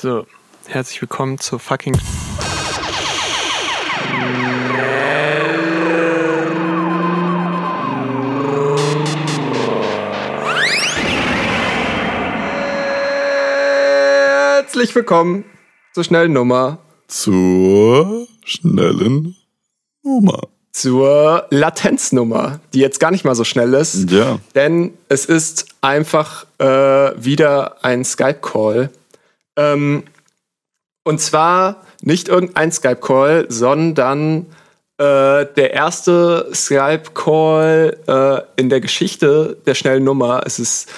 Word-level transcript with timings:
So, 0.00 0.24
herzlich 0.64 1.02
willkommen 1.02 1.38
zur 1.38 1.58
fucking. 1.58 1.94
Herzlich 14.62 14.94
willkommen 14.94 15.44
zur 15.92 16.04
schnellen 16.04 16.32
Nummer. 16.32 16.78
Zur 17.06 18.26
schnellen 18.42 19.36
Nummer. 20.02 20.48
Zur 20.72 21.46
Latenznummer, 21.50 22.60
die 22.72 22.78
jetzt 22.78 23.00
gar 23.00 23.10
nicht 23.10 23.26
mal 23.26 23.34
so 23.34 23.44
schnell 23.44 23.74
ist. 23.74 24.10
Ja. 24.10 24.38
Denn 24.54 24.94
es 25.10 25.26
ist 25.26 25.66
einfach 25.82 26.46
äh, 26.56 26.64
wieder 27.22 27.84
ein 27.84 28.02
Skype-Call. 28.02 28.88
Ähm, 29.60 30.04
und 31.04 31.20
zwar 31.20 31.82
nicht 32.02 32.28
irgendein 32.28 32.72
Skype-Call, 32.72 33.46
sondern 33.48 34.46
äh, 34.98 35.46
der 35.56 35.72
erste 35.72 36.48
Skype-Call 36.54 37.96
äh, 38.06 38.60
in 38.60 38.68
der 38.68 38.80
Geschichte 38.80 39.56
der 39.66 39.74
schnellen 39.74 40.04
Nummer. 40.04 40.42
Es 40.46 40.58
ist 40.58 40.90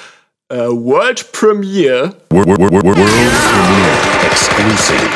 äh, 0.48 0.66
World 0.69 1.33
Premiere. 1.33 2.14
World, 2.30 2.48
world, 2.48 2.60
world, 2.72 2.84
world 2.84 2.98
Exclusive. 4.30 5.10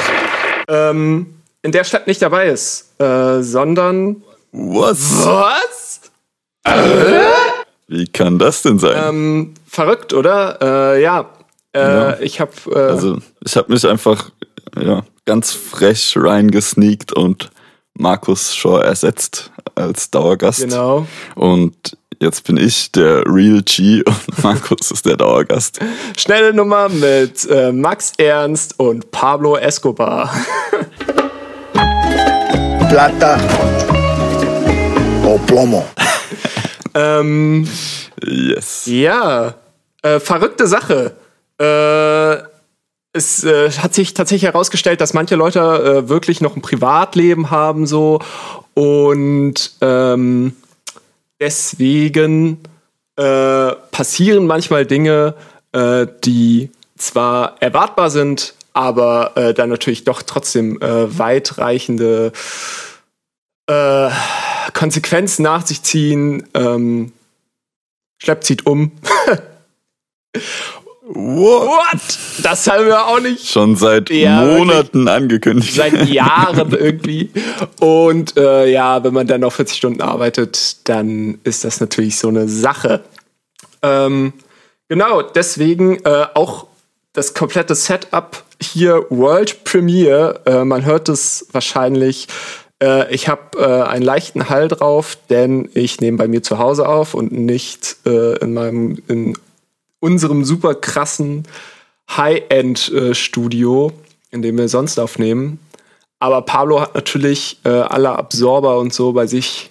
ähm, 0.69 1.35
in 1.63 1.73
der 1.73 1.85
Stadt 1.85 2.07
nicht 2.07 2.23
dabei 2.23 2.47
ist, 2.47 3.01
äh, 3.01 3.43
sondern 3.43 4.23
Was? 4.53 5.25
was? 5.25 6.01
Wie 7.89 8.07
kann 8.09 8.39
das 8.39 8.63
denn 8.63 8.79
sein? 8.79 8.97
Ähm, 9.09 9.55
verrückt, 9.69 10.13
oder? 10.13 10.95
Äh, 10.95 11.03
ja, 11.03 11.29
äh, 11.77 11.97
Ja. 12.11 12.21
ich 12.21 12.41
habe 12.41 12.53
äh, 12.73 12.79
also, 12.79 13.19
ich 13.45 13.57
habe 13.57 13.73
mich 13.73 13.87
einfach 13.87 14.31
ja, 14.81 15.03
ganz 15.25 15.53
frech 15.53 16.15
reingesneakt 16.17 17.13
und 17.13 17.51
Markus 17.95 18.55
Shaw 18.55 18.81
ersetzt 18.83 19.51
als 19.75 20.11
Dauergast. 20.11 20.61
genau 20.61 21.07
Und 21.35 21.97
jetzt 22.21 22.45
bin 22.45 22.57
ich 22.59 22.93
der 22.93 23.23
Real 23.27 23.63
G 23.63 24.03
und 24.07 24.43
Markus 24.45 24.91
ist 24.91 25.07
der 25.07 25.17
Dauergast. 25.17 25.79
schnelle 26.17 26.53
Nummer 26.53 26.89
mit 26.89 27.49
äh, 27.51 27.73
Max 27.73 28.13
Ernst 28.19 28.79
und 28.79 29.11
Pablo 29.11 29.57
Escobar. 29.57 30.31
Plata 32.89 33.39
o 35.25 35.39
plomo. 35.47 35.85
ähm, 36.95 37.69
Yes. 38.25 38.83
ja, 38.87 39.55
äh, 40.03 40.19
verrückte 40.21 40.67
Sache. 40.67 41.17
Äh, 41.59 42.37
es 43.13 43.45
äh, 43.45 43.71
hat 43.71 43.95
sich 43.95 44.15
tatsächlich 44.15 44.53
herausgestellt, 44.53 45.01
dass 45.01 45.15
manche 45.15 45.37
Leute 45.37 45.61
äh, 45.61 46.09
wirklich 46.09 46.41
noch 46.41 46.55
ein 46.55 46.63
Privatleben 46.63 47.51
haben 47.51 47.87
so 47.87 48.21
und 48.75 49.73
ähm, 49.81 50.55
deswegen 51.41 52.61
äh, 53.17 53.73
passieren 53.91 54.47
manchmal 54.47 54.85
Dinge, 54.85 55.35
äh, 55.73 56.07
die 56.25 56.71
zwar 56.99 57.57
erwartbar 57.61 58.11
sind, 58.11 58.55
aber 58.75 59.37
äh, 59.37 59.55
dann 59.55 59.71
natürlich 59.71 60.05
doch 60.05 60.23
trotzdem 60.23 60.81
äh, 60.83 61.19
weitreichende 61.19 62.33
Konsequenzen 64.75 65.43
nach 65.43 65.67
sich 65.67 65.83
ziehen. 65.83 66.47
Ähm, 66.55 67.11
Schlepp 68.23 68.45
zieht 68.45 68.65
um. 68.65 68.93
What? 71.09 71.69
What? 71.69 72.19
Das 72.43 72.67
haben 72.67 72.87
wir 72.87 73.07
auch 73.07 73.21
nicht 73.21 73.49
Schon 73.49 73.77
seit 73.77 74.11
Ja, 74.11 74.43
Monaten 74.43 75.07
angekündigt. 75.07 75.75
seit 75.75 76.09
Jahren 76.09 76.73
irgendwie. 76.73 77.31
Und 77.81 78.37
äh, 78.37 78.67
ja, 78.71 79.03
wenn 79.05 79.15
man 79.15 79.27
dann 79.27 79.43
noch 79.43 79.53
40 79.53 79.77
Stunden 79.77 80.03
arbeitet, 80.03 80.89
dann 80.89 81.39
ist 81.45 81.65
das 81.65 81.81
natürlich 81.81 82.19
so 82.19 82.29
eine 82.29 82.49
Sache. 82.49 83.05
Ähm, 83.83 84.33
genau, 84.89 85.23
deswegen 85.23 86.05
äh, 86.05 86.27
auch 86.35 86.67
das 87.13 87.35
komplette 87.35 87.75
Setup 87.77 88.43
hier 88.61 89.07
World 89.11 89.63
Premiere. 89.65 90.41
Äh, 90.45 90.65
man 90.65 90.85
hört 90.85 91.09
es 91.09 91.47
wahrscheinlich. 91.53 92.27
Äh, 92.83 93.15
ich 93.15 93.29
habe 93.29 93.59
äh, 93.59 93.89
einen 93.89 94.03
leichten 94.03 94.51
Hall 94.51 94.67
drauf, 94.69 95.17
denn 95.31 95.71
ich 95.73 96.01
nehme 96.01 96.19
bei 96.19 96.27
mir 96.29 96.43
zu 96.43 96.59
Hause 96.59 96.89
auf 96.89 97.15
und 97.15 97.31
nicht 97.33 97.97
äh, 98.07 98.37
in 98.39 98.55
meinem 98.55 98.99
in 99.09 99.39
unserem 100.01 100.45
super 100.45 100.75
krassen 100.75 101.45
High-End-Studio, 102.11 103.93
in 104.31 104.43
dem 104.43 104.59
wir 104.59 104.69
sonst 104.69 104.99
aufnehmen. 104.99 105.59
Aber 106.19 106.43
Pablo 106.43 106.81
hat 106.81 106.95
natürlich 106.95 107.59
äh, 107.65 107.69
alle 107.69 108.11
Absorber 108.11 108.79
und 108.79 108.93
so 108.93 109.13
bei 109.13 109.27
sich 109.27 109.71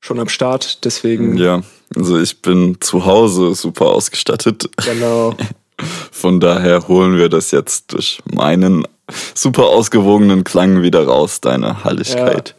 schon 0.00 0.18
am 0.18 0.28
Start, 0.28 0.84
deswegen 0.84 1.36
Ja, 1.36 1.62
also 1.94 2.18
ich 2.18 2.40
bin 2.42 2.78
zu 2.80 3.04
Hause 3.04 3.54
super 3.54 3.86
ausgestattet. 3.86 4.68
genau. 4.84 5.34
Von 6.12 6.38
daher 6.38 6.86
holen 6.86 7.16
wir 7.16 7.28
das 7.28 7.50
jetzt 7.50 7.92
durch 7.92 8.22
meinen 8.32 8.86
super 9.34 9.64
ausgewogenen 9.66 10.44
Klang 10.44 10.82
wieder 10.82 11.06
raus, 11.06 11.40
deine 11.40 11.82
Halligkeit. 11.84 12.54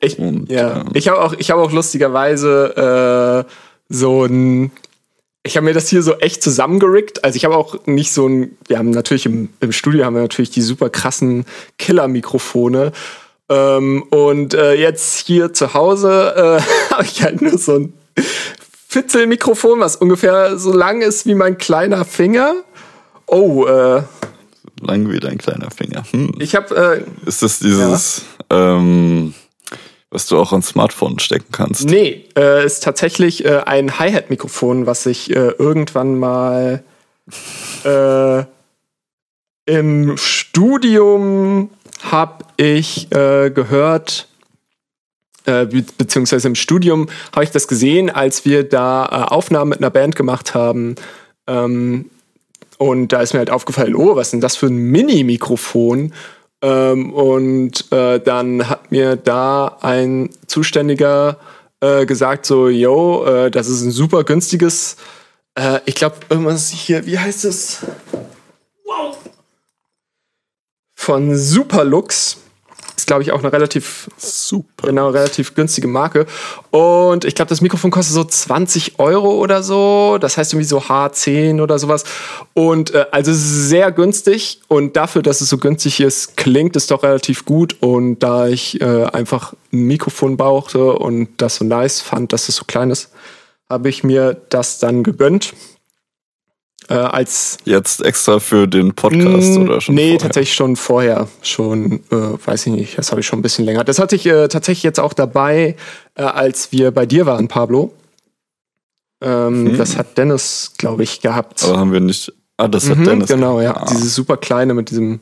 Ich, 0.00 0.18
Und, 0.18 0.50
ja. 0.50 0.80
ähm, 0.80 0.88
ich 0.94 1.08
habe 1.08 1.22
auch, 1.22 1.34
ich 1.34 1.50
habe 1.50 1.62
auch 1.62 1.72
lustigerweise 1.72 3.46
äh, 3.46 3.52
so 3.88 4.24
ein. 4.24 4.70
Ich 5.42 5.56
habe 5.56 5.64
mir 5.64 5.72
das 5.72 5.88
hier 5.88 6.02
so 6.02 6.16
echt 6.18 6.42
zusammengerickt. 6.42 7.24
Also 7.24 7.36
ich 7.36 7.44
habe 7.44 7.56
auch 7.56 7.86
nicht 7.86 8.12
so 8.12 8.28
ein. 8.28 8.56
Wir 8.66 8.78
haben 8.78 8.90
natürlich 8.90 9.26
im, 9.26 9.48
im 9.60 9.72
Studio 9.72 10.04
haben 10.04 10.14
wir 10.14 10.22
natürlich 10.22 10.50
die 10.50 10.62
super 10.62 10.90
krassen 10.90 11.46
Killer-Mikrofone. 11.78 12.92
Ähm, 13.48 14.02
und 14.10 14.54
äh, 14.54 14.74
jetzt 14.74 15.26
hier 15.26 15.52
zu 15.52 15.74
Hause 15.74 16.60
äh, 16.60 16.92
habe 16.94 17.04
ich 17.04 17.22
halt 17.22 17.40
nur 17.40 17.58
so 17.58 17.76
ein 17.76 17.94
Fitzelmikrofon, 18.88 19.80
was 19.80 19.96
ungefähr 19.96 20.58
so 20.58 20.72
lang 20.72 21.00
ist 21.00 21.26
wie 21.26 21.34
mein 21.34 21.58
kleiner 21.58 22.04
Finger. 22.04 22.54
Oh, 23.26 23.64
äh, 23.66 24.02
Lang 24.82 25.10
wie 25.10 25.20
dein 25.20 25.38
kleiner 25.38 25.70
Finger. 25.70 26.04
Hm. 26.10 26.34
ich 26.38 26.54
habe 26.54 27.04
äh, 27.24 27.28
Ist 27.28 27.42
das 27.42 27.58
dieses, 27.58 28.22
ähm, 28.48 29.34
was 30.10 30.26
du 30.26 30.38
auch 30.38 30.52
ans 30.52 30.68
Smartphone 30.68 31.18
stecken 31.18 31.52
kannst? 31.52 31.88
Nee, 31.88 32.24
äh, 32.36 32.64
ist 32.64 32.82
tatsächlich 32.82 33.44
äh, 33.44 33.62
ein 33.64 33.98
Hi-Hat-Mikrofon, 33.98 34.86
was 34.86 35.06
ich 35.06 35.30
äh, 35.30 35.50
irgendwann 35.50 36.18
mal 36.18 36.82
äh, 37.84 38.44
im 39.66 40.16
Studium 40.16 41.70
habe 42.02 42.44
ich 42.56 43.12
äh, 43.12 43.50
gehört, 43.50 44.28
äh, 45.44 45.66
be 45.66 45.84
beziehungsweise 45.96 46.48
im 46.48 46.54
Studium 46.54 47.08
habe 47.32 47.44
ich 47.44 47.50
das 47.50 47.68
gesehen, 47.68 48.10
als 48.10 48.44
wir 48.44 48.68
da 48.68 49.06
Aufnahmen 49.06 49.70
mit 49.70 49.78
einer 49.78 49.90
Band 49.90 50.16
gemacht 50.16 50.54
haben. 50.54 50.96
Ähm, 51.46 52.10
und 52.78 53.08
da 53.12 53.20
ist 53.20 53.34
mir 53.34 53.40
halt 53.40 53.50
aufgefallen, 53.50 53.94
oh, 53.94 54.16
was 54.16 54.28
ist 54.28 54.32
denn 54.32 54.40
das 54.40 54.56
für 54.56 54.66
ein 54.66 54.76
Mini-Mikrofon? 54.76 56.14
Ähm, 56.62 57.12
und 57.12 57.90
äh, 57.92 58.20
dann 58.20 58.68
hat 58.68 58.92
mir 58.92 59.16
da 59.16 59.78
ein 59.80 60.30
Zuständiger 60.46 61.38
äh, 61.80 62.04
gesagt, 62.04 62.44
so, 62.44 62.68
yo, 62.68 63.24
äh, 63.24 63.50
das 63.50 63.68
ist 63.68 63.82
ein 63.82 63.90
super 63.90 64.24
günstiges, 64.24 64.96
äh, 65.54 65.80
ich 65.86 65.94
glaube, 65.94 66.16
irgendwas 66.28 66.68
hier, 66.68 67.06
wie 67.06 67.18
heißt 67.18 67.44
es? 67.46 67.86
Wow. 68.84 69.16
Von 70.94 71.36
Superlux. 71.36 72.38
Ist, 73.00 73.06
glaube 73.06 73.22
ich, 73.22 73.32
auch 73.32 73.38
eine 73.38 73.50
relativ 73.50 74.10
Super. 74.18 74.88
Genau, 74.88 75.08
relativ 75.08 75.54
günstige 75.54 75.88
Marke. 75.88 76.26
Und 76.70 77.24
ich 77.24 77.34
glaube, 77.34 77.48
das 77.48 77.62
Mikrofon 77.62 77.90
kostet 77.90 78.14
so 78.14 78.24
20 78.24 78.98
Euro 78.98 79.30
oder 79.38 79.62
so. 79.62 80.18
Das 80.20 80.36
heißt 80.36 80.52
irgendwie 80.52 80.68
so 80.68 80.80
H10 80.80 81.62
oder 81.62 81.78
sowas. 81.78 82.04
Und 82.52 82.92
äh, 82.92 83.06
also 83.10 83.32
sehr 83.32 83.90
günstig. 83.90 84.60
Und 84.68 84.96
dafür, 84.96 85.22
dass 85.22 85.40
es 85.40 85.48
so 85.48 85.56
günstig 85.56 86.00
ist, 86.00 86.36
klingt 86.36 86.76
es 86.76 86.88
doch 86.88 87.02
relativ 87.02 87.46
gut. 87.46 87.74
Und 87.80 88.18
da 88.18 88.48
ich 88.48 88.78
äh, 88.82 89.04
einfach 89.04 89.54
ein 89.72 89.84
Mikrofon 89.84 90.36
brauchte 90.36 90.92
und 90.92 91.30
das 91.38 91.56
so 91.56 91.64
nice 91.64 92.02
fand, 92.02 92.34
dass 92.34 92.50
es 92.50 92.56
so 92.56 92.66
klein 92.66 92.90
ist, 92.90 93.12
habe 93.70 93.88
ich 93.88 94.04
mir 94.04 94.42
das 94.50 94.78
dann 94.78 95.04
gegönnt. 95.04 95.54
Äh, 96.90 96.94
als 96.94 97.58
Jetzt 97.64 98.04
extra 98.04 98.40
für 98.40 98.66
den 98.66 98.92
Podcast 98.94 99.56
Mm, 99.58 99.62
oder 99.62 99.80
schon? 99.80 99.94
Nee, 99.94 100.02
vorher? 100.10 100.18
tatsächlich 100.18 100.54
schon 100.54 100.74
vorher. 100.74 101.28
Schon, 101.42 102.00
äh, 102.10 102.16
weiß 102.44 102.66
ich 102.66 102.72
nicht, 102.72 102.98
das 102.98 103.12
habe 103.12 103.20
ich 103.20 103.26
schon 103.28 103.38
ein 103.38 103.42
bisschen 103.42 103.64
länger. 103.64 103.84
Das 103.84 104.00
hatte 104.00 104.16
ich 104.16 104.26
äh, 104.26 104.48
tatsächlich 104.48 104.82
jetzt 104.82 104.98
auch 104.98 105.12
dabei, 105.12 105.76
äh, 106.16 106.22
als 106.22 106.72
wir 106.72 106.90
bei 106.90 107.06
dir 107.06 107.26
waren, 107.26 107.46
Pablo. 107.48 107.92
Ähm, 109.22 109.64
Mhm. 109.64 109.76
Das 109.78 109.96
hat 109.96 110.18
Dennis, 110.18 110.72
glaube 110.78 111.02
ich, 111.04 111.20
gehabt. 111.20 111.62
Aber 111.62 111.78
haben 111.78 111.92
wir 111.92 112.00
nicht. 112.00 112.32
Ah, 112.56 112.66
das 112.68 112.90
hat 112.90 112.98
Mhm, 112.98 113.04
Dennis. 113.04 113.28
genau, 113.28 113.60
ja. 113.60 113.76
Ah. 113.76 113.86
Dieses 113.88 114.14
super 114.14 114.36
kleine 114.36 114.74
mit 114.74 114.90
diesem 114.90 115.20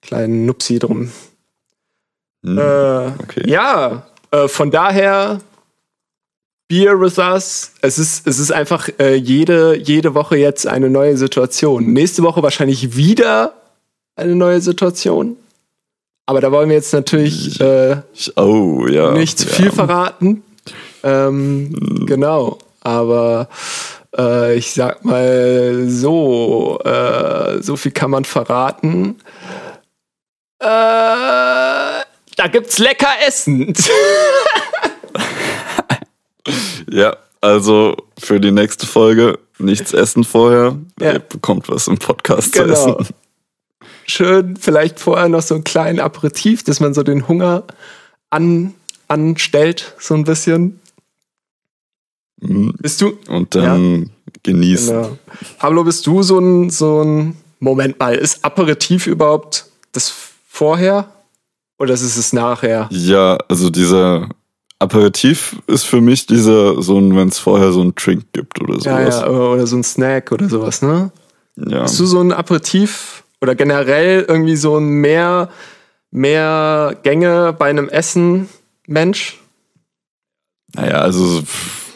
kleinen 0.00 0.46
Nupsi 0.46 0.78
drum. 0.78 1.12
Hm, 2.44 2.58
okay. 3.22 3.42
Ja, 3.48 4.06
äh, 4.30 4.48
von 4.48 4.70
daher 4.70 5.40
Beer 6.72 6.98
with 6.98 7.18
us. 7.18 7.72
Es 7.82 7.98
ist, 7.98 8.26
es 8.26 8.38
ist 8.38 8.50
einfach 8.50 8.88
äh, 8.98 9.14
jede, 9.14 9.76
jede 9.76 10.14
Woche 10.14 10.38
jetzt 10.38 10.66
eine 10.66 10.88
neue 10.88 11.18
Situation. 11.18 11.92
Nächste 11.92 12.22
Woche 12.22 12.42
wahrscheinlich 12.42 12.96
wieder 12.96 13.52
eine 14.16 14.34
neue 14.34 14.58
Situation. 14.62 15.36
Aber 16.24 16.40
da 16.40 16.50
wollen 16.50 16.70
wir 16.70 16.76
jetzt 16.76 16.94
natürlich 16.94 17.60
äh, 17.60 17.96
oh, 18.36 18.86
ja. 18.86 19.12
nicht 19.12 19.38
zu 19.38 19.48
ja. 19.48 19.52
viel 19.52 19.70
verraten. 19.70 20.44
Ähm, 21.02 22.06
Genau. 22.06 22.56
Aber 22.80 23.50
äh, 24.16 24.56
ich 24.56 24.72
sag 24.72 25.04
mal 25.04 25.84
so, 25.88 26.80
äh, 26.86 27.62
so 27.62 27.76
viel 27.76 27.92
kann 27.92 28.10
man 28.10 28.24
verraten. 28.24 29.18
Äh, 30.58 30.64
da 30.64 32.46
gibt's 32.50 32.78
lecker 32.78 33.12
Essen. 33.26 33.74
Ja, 36.90 37.16
also 37.40 37.96
für 38.18 38.40
die 38.40 38.50
nächste 38.50 38.86
Folge 38.86 39.38
nichts 39.58 39.92
essen 39.92 40.24
vorher. 40.24 40.76
Ja. 41.00 41.12
Ihr 41.14 41.18
bekommt 41.20 41.68
was 41.68 41.88
im 41.88 41.98
Podcast 41.98 42.54
zu 42.54 42.62
Genau. 42.64 42.72
essen. 42.98 43.14
Schön, 44.06 44.56
vielleicht 44.56 44.98
vorher 45.00 45.28
noch 45.28 45.42
so 45.42 45.54
einen 45.54 45.64
kleinen 45.64 46.00
Aperitif, 46.00 46.64
dass 46.64 46.80
man 46.80 46.92
so 46.94 47.02
den 47.02 47.28
Hunger 47.28 47.64
an, 48.30 48.74
anstellt, 49.08 49.94
so 49.98 50.14
ein 50.14 50.24
bisschen. 50.24 50.80
Mhm. 52.40 52.74
Bist 52.80 53.00
du? 53.00 53.18
Und 53.28 53.54
dann 53.54 54.10
genießen. 54.42 54.94
Genau. 55.02 55.18
Pablo, 55.58 55.84
bist 55.84 56.06
du 56.06 56.22
so 56.22 56.38
ein, 56.38 56.70
so 56.70 57.02
ein 57.02 57.36
Moment 57.60 57.98
mal, 58.00 58.16
ist 58.16 58.44
Aperitif 58.44 59.06
überhaupt 59.06 59.66
das 59.92 60.12
vorher 60.48 61.08
oder 61.78 61.94
ist 61.94 62.02
es 62.02 62.16
das 62.16 62.32
nachher? 62.32 62.88
Ja, 62.90 63.38
also 63.48 63.70
dieser 63.70 64.28
Aperitif 64.82 65.56
ist 65.66 65.84
für 65.84 66.00
mich 66.00 66.26
dieser, 66.26 66.82
so 66.82 66.98
ein, 66.98 67.16
wenn 67.16 67.28
es 67.28 67.38
vorher 67.38 67.72
so 67.72 67.80
einen 67.80 67.94
Drink 67.94 68.24
gibt 68.32 68.60
oder 68.60 68.74
Ja, 68.74 68.80
sowas. 69.10 69.20
ja, 69.20 69.28
oder 69.28 69.66
so 69.66 69.76
ein 69.76 69.84
Snack 69.84 70.32
oder 70.32 70.48
sowas, 70.48 70.82
ne? 70.82 71.10
Ja. 71.56 71.82
Bist 71.82 71.98
du 72.00 72.06
so 72.06 72.20
ein 72.20 72.32
Aperitif 72.32 73.24
oder 73.40 73.54
generell 73.54 74.24
irgendwie 74.28 74.56
so 74.56 74.76
ein 74.78 74.84
mehr, 74.88 75.48
mehr 76.10 76.96
Gänge 77.02 77.54
bei 77.58 77.70
einem 77.70 77.88
Essen 77.88 78.48
Mensch? 78.86 79.38
Naja, 80.74 80.96
also 80.96 81.24
so- 81.26 81.42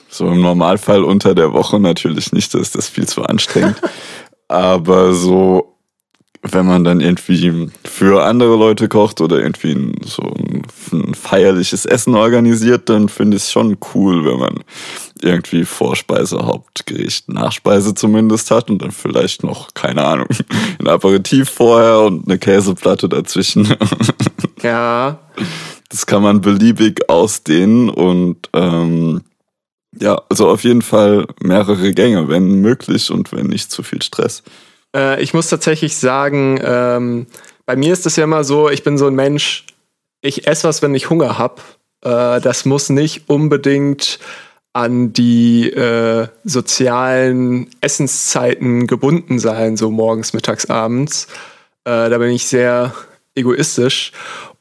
so 0.09 0.27
im 0.29 0.41
Normalfall 0.41 1.05
unter 1.05 1.35
der 1.35 1.53
Woche 1.53 1.79
natürlich 1.79 2.33
nicht, 2.33 2.55
da 2.55 2.59
ist 2.59 2.75
das 2.75 2.89
viel 2.89 3.07
zu 3.07 3.23
anstrengend. 3.23 3.77
Aber 4.49 5.13
so, 5.13 5.76
wenn 6.53 6.67
man 6.67 6.85
dann 6.85 7.01
irgendwie 7.01 7.71
für 7.85 8.25
andere 8.25 8.57
Leute 8.57 8.89
kocht 8.89 9.21
oder 9.21 9.39
irgendwie 9.39 9.73
ein, 9.73 9.95
so 10.05 10.23
ein, 10.23 10.63
ein 10.93 11.15
feierliches 11.15 11.87
Essen 11.87 12.15
organisiert, 12.15 12.89
dann 12.89 13.09
finde 13.09 13.37
ich 13.37 13.45
es 13.45 13.53
schon 13.53 13.77
cool, 13.95 14.25
wenn 14.25 14.39
man 14.39 14.65
irgendwie 15.23 15.65
Vorspeise, 15.65 16.39
Hauptgericht, 16.45 17.29
Nachspeise 17.29 17.95
zumindest 17.95 18.51
hat 18.51 18.71
und 18.71 18.83
dann 18.83 18.91
vielleicht 18.91 19.43
noch, 19.43 19.69
keine 19.75 20.05
Ahnung, 20.05 20.29
ein 20.79 20.89
Aperitif 20.89 21.51
vorher 21.51 22.01
und 22.01 22.27
eine 22.29 22.39
Käseplatte 22.39 23.09
dazwischen. 23.09 23.75
Ja, 24.63 25.21
Das 25.91 26.07
kann 26.07 26.23
man 26.23 26.41
beliebig 26.41 27.09
ausdehnen 27.09 27.89
und 27.89 28.49
ähm, 28.55 29.21
ja, 30.01 30.21
also 30.29 30.49
auf 30.49 30.65
jeden 30.65 30.83
Fall 30.83 31.27
mehrere 31.41 31.93
Gänge, 31.93 32.29
wenn 32.29 32.61
möglich 32.61 33.11
und 33.11 33.33
wenn 33.33 33.47
nicht 33.47 33.71
zu 33.71 33.83
viel 33.83 34.03
Stress. 34.03 34.43
Äh, 34.97 35.23
ich 35.23 35.35
muss 35.35 35.49
tatsächlich 35.49 35.97
sagen, 35.97 36.59
ähm, 36.65 37.27
bei 37.67 37.77
mir 37.77 37.93
ist 37.93 38.07
es 38.07 38.17
ja 38.17 38.25
immer 38.25 38.45
so, 38.45 38.71
ich 38.71 38.83
bin 38.83 38.97
so 38.97 39.07
ein 39.07 39.15
Mensch, 39.15 39.67
ich 40.23 40.47
esse 40.47 40.67
was, 40.67 40.83
wenn 40.83 40.95
ich 40.95 41.11
Hunger 41.11 41.39
habe. 41.39 41.61
Äh, 42.03 42.41
das 42.41 42.65
muss 42.65 42.89
nicht 42.89 43.29
unbedingt 43.29 44.19
an 44.73 45.13
die 45.13 45.71
äh, 45.71 46.29
sozialen 46.45 47.71
Essenszeiten 47.81 48.87
gebunden 48.87 49.39
sein, 49.39 49.77
so 49.77 49.91
morgens, 49.91 50.33
mittags, 50.33 50.67
abends. 50.67 51.29
Äh, 51.85 52.11
da 52.11 52.19
bin 52.19 52.31
ich 52.31 52.47
sehr 52.47 52.95
egoistisch. 53.35 54.13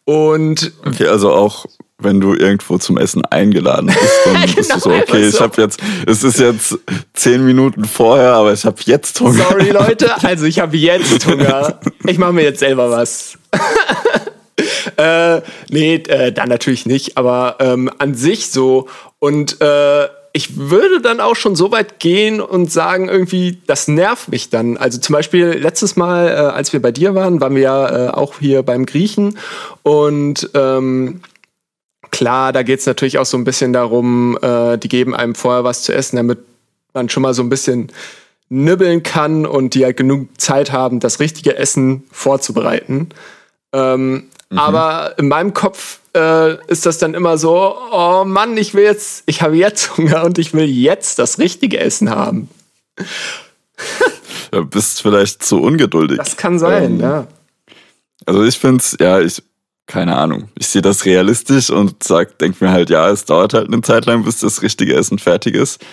Und 0.05 0.71
Okay, 0.85 1.07
also 1.07 1.33
auch 1.33 1.65
wenn 1.97 2.19
du 2.19 2.33
irgendwo 2.33 2.77
zum 2.77 2.97
Essen 2.97 3.25
eingeladen 3.25 3.87
bist, 3.87 4.19
dann 4.25 4.55
bist 4.55 4.73
du 4.73 4.79
so, 4.79 4.89
Genau, 4.89 5.01
okay, 5.01 5.25
einfach 5.25 5.29
ich 5.29 5.41
habe 5.41 5.61
jetzt, 5.61 5.79
es 6.05 6.23
ist 6.23 6.39
jetzt 6.39 6.77
zehn 7.13 7.45
Minuten 7.45 7.85
vorher, 7.85 8.33
aber 8.33 8.53
ich 8.53 8.65
habe 8.65 8.77
jetzt 8.85 9.19
Hunger. 9.19 9.45
Sorry, 9.49 9.69
Leute. 9.71 10.11
Also 10.23 10.45
ich 10.45 10.59
habe 10.59 10.77
jetzt 10.77 11.25
Hunger. 11.25 11.79
Ich 12.05 12.17
mache 12.17 12.33
mir 12.33 12.43
jetzt 12.43 12.59
selber 12.59 12.89
was. 12.91 13.37
äh, 14.97 15.41
nee, 15.69 15.95
äh, 15.95 16.31
dann 16.31 16.49
natürlich 16.49 16.85
nicht, 16.85 17.17
aber 17.17 17.57
ähm, 17.59 17.89
an 17.97 18.15
sich 18.15 18.49
so. 18.49 18.87
Und 19.19 19.61
äh, 19.61 20.07
ich 20.35 20.57
würde 20.57 20.99
dann 20.99 21.21
auch 21.21 21.37
schon 21.37 21.55
so 21.55 21.71
weit 21.71 21.99
gehen 21.99 22.41
und 22.41 22.69
sagen, 22.69 23.07
irgendwie, 23.07 23.61
das 23.67 23.87
nervt 23.87 24.27
mich 24.27 24.49
dann. 24.49 24.75
Also 24.75 24.99
zum 24.99 25.13
Beispiel 25.13 25.45
letztes 25.45 25.95
Mal, 25.95 26.27
äh, 26.27 26.31
als 26.31 26.73
wir 26.73 26.81
bei 26.81 26.91
dir 26.91 27.15
waren, 27.15 27.39
waren 27.39 27.55
wir 27.55 27.61
ja 27.61 28.07
äh, 28.07 28.09
auch 28.09 28.39
hier 28.39 28.61
beim 28.61 28.85
Griechen 28.85 29.37
und 29.81 30.49
ähm, 30.53 31.21
klar, 32.11 32.51
da 32.51 32.63
geht 32.63 32.81
es 32.81 32.85
natürlich 32.85 33.17
auch 33.17 33.25
so 33.25 33.37
ein 33.37 33.45
bisschen 33.45 33.71
darum, 33.71 34.37
äh, 34.41 34.77
die 34.77 34.89
geben 34.89 35.15
einem 35.15 35.35
vorher 35.35 35.63
was 35.63 35.83
zu 35.83 35.93
essen, 35.93 36.17
damit 36.17 36.39
man 36.93 37.07
schon 37.07 37.23
mal 37.23 37.33
so 37.33 37.41
ein 37.41 37.49
bisschen 37.49 37.89
nibbeln 38.49 39.03
kann 39.03 39.45
und 39.45 39.73
die 39.73 39.85
halt 39.85 39.95
genug 39.95 40.27
Zeit 40.37 40.73
haben, 40.73 40.99
das 40.99 41.21
richtige 41.21 41.55
Essen 41.55 42.03
vorzubereiten. 42.11 43.07
Ähm, 43.71 44.25
Aber 44.53 45.13
in 45.17 45.29
meinem 45.29 45.53
Kopf 45.53 45.99
äh, 46.15 46.57
ist 46.67 46.85
das 46.85 46.97
dann 46.97 47.13
immer 47.13 47.37
so, 47.37 47.77
oh 47.91 48.23
Mann, 48.25 48.57
ich 48.57 48.73
will 48.73 48.83
jetzt, 48.83 49.23
ich 49.25 49.41
habe 49.41 49.57
jetzt 49.57 49.97
Hunger 49.97 50.23
und 50.23 50.37
ich 50.37 50.53
will 50.53 50.65
jetzt 50.65 51.19
das 51.19 51.37
richtige 51.37 51.79
Essen 51.79 52.09
haben. 52.09 52.49
Du 54.51 54.63
bist 54.63 55.01
vielleicht 55.01 55.43
zu 55.43 55.61
ungeduldig. 55.61 56.17
Das 56.17 56.37
kann 56.37 56.59
sein, 56.59 56.93
Ähm, 56.93 56.99
ja. 57.01 57.27
Also 58.25 58.43
ich 58.43 58.57
finde 58.57 58.77
es, 58.77 58.95
ja, 59.01 59.19
ich, 59.19 59.43
keine 59.85 60.15
Ahnung, 60.15 60.49
ich 60.57 60.67
sehe 60.67 60.81
das 60.81 61.03
realistisch 61.03 61.69
und 61.69 62.03
sag, 62.03 62.39
denk 62.39 62.61
mir 62.61 62.71
halt, 62.71 62.89
ja, 62.89 63.09
es 63.09 63.25
dauert 63.25 63.53
halt 63.53 63.67
eine 63.67 63.81
Zeit 63.81 64.05
lang, 64.05 64.23
bis 64.23 64.39
das 64.39 64.61
richtige 64.61 64.95
Essen 64.95 65.19
fertig 65.19 65.55
ist. 65.55 65.83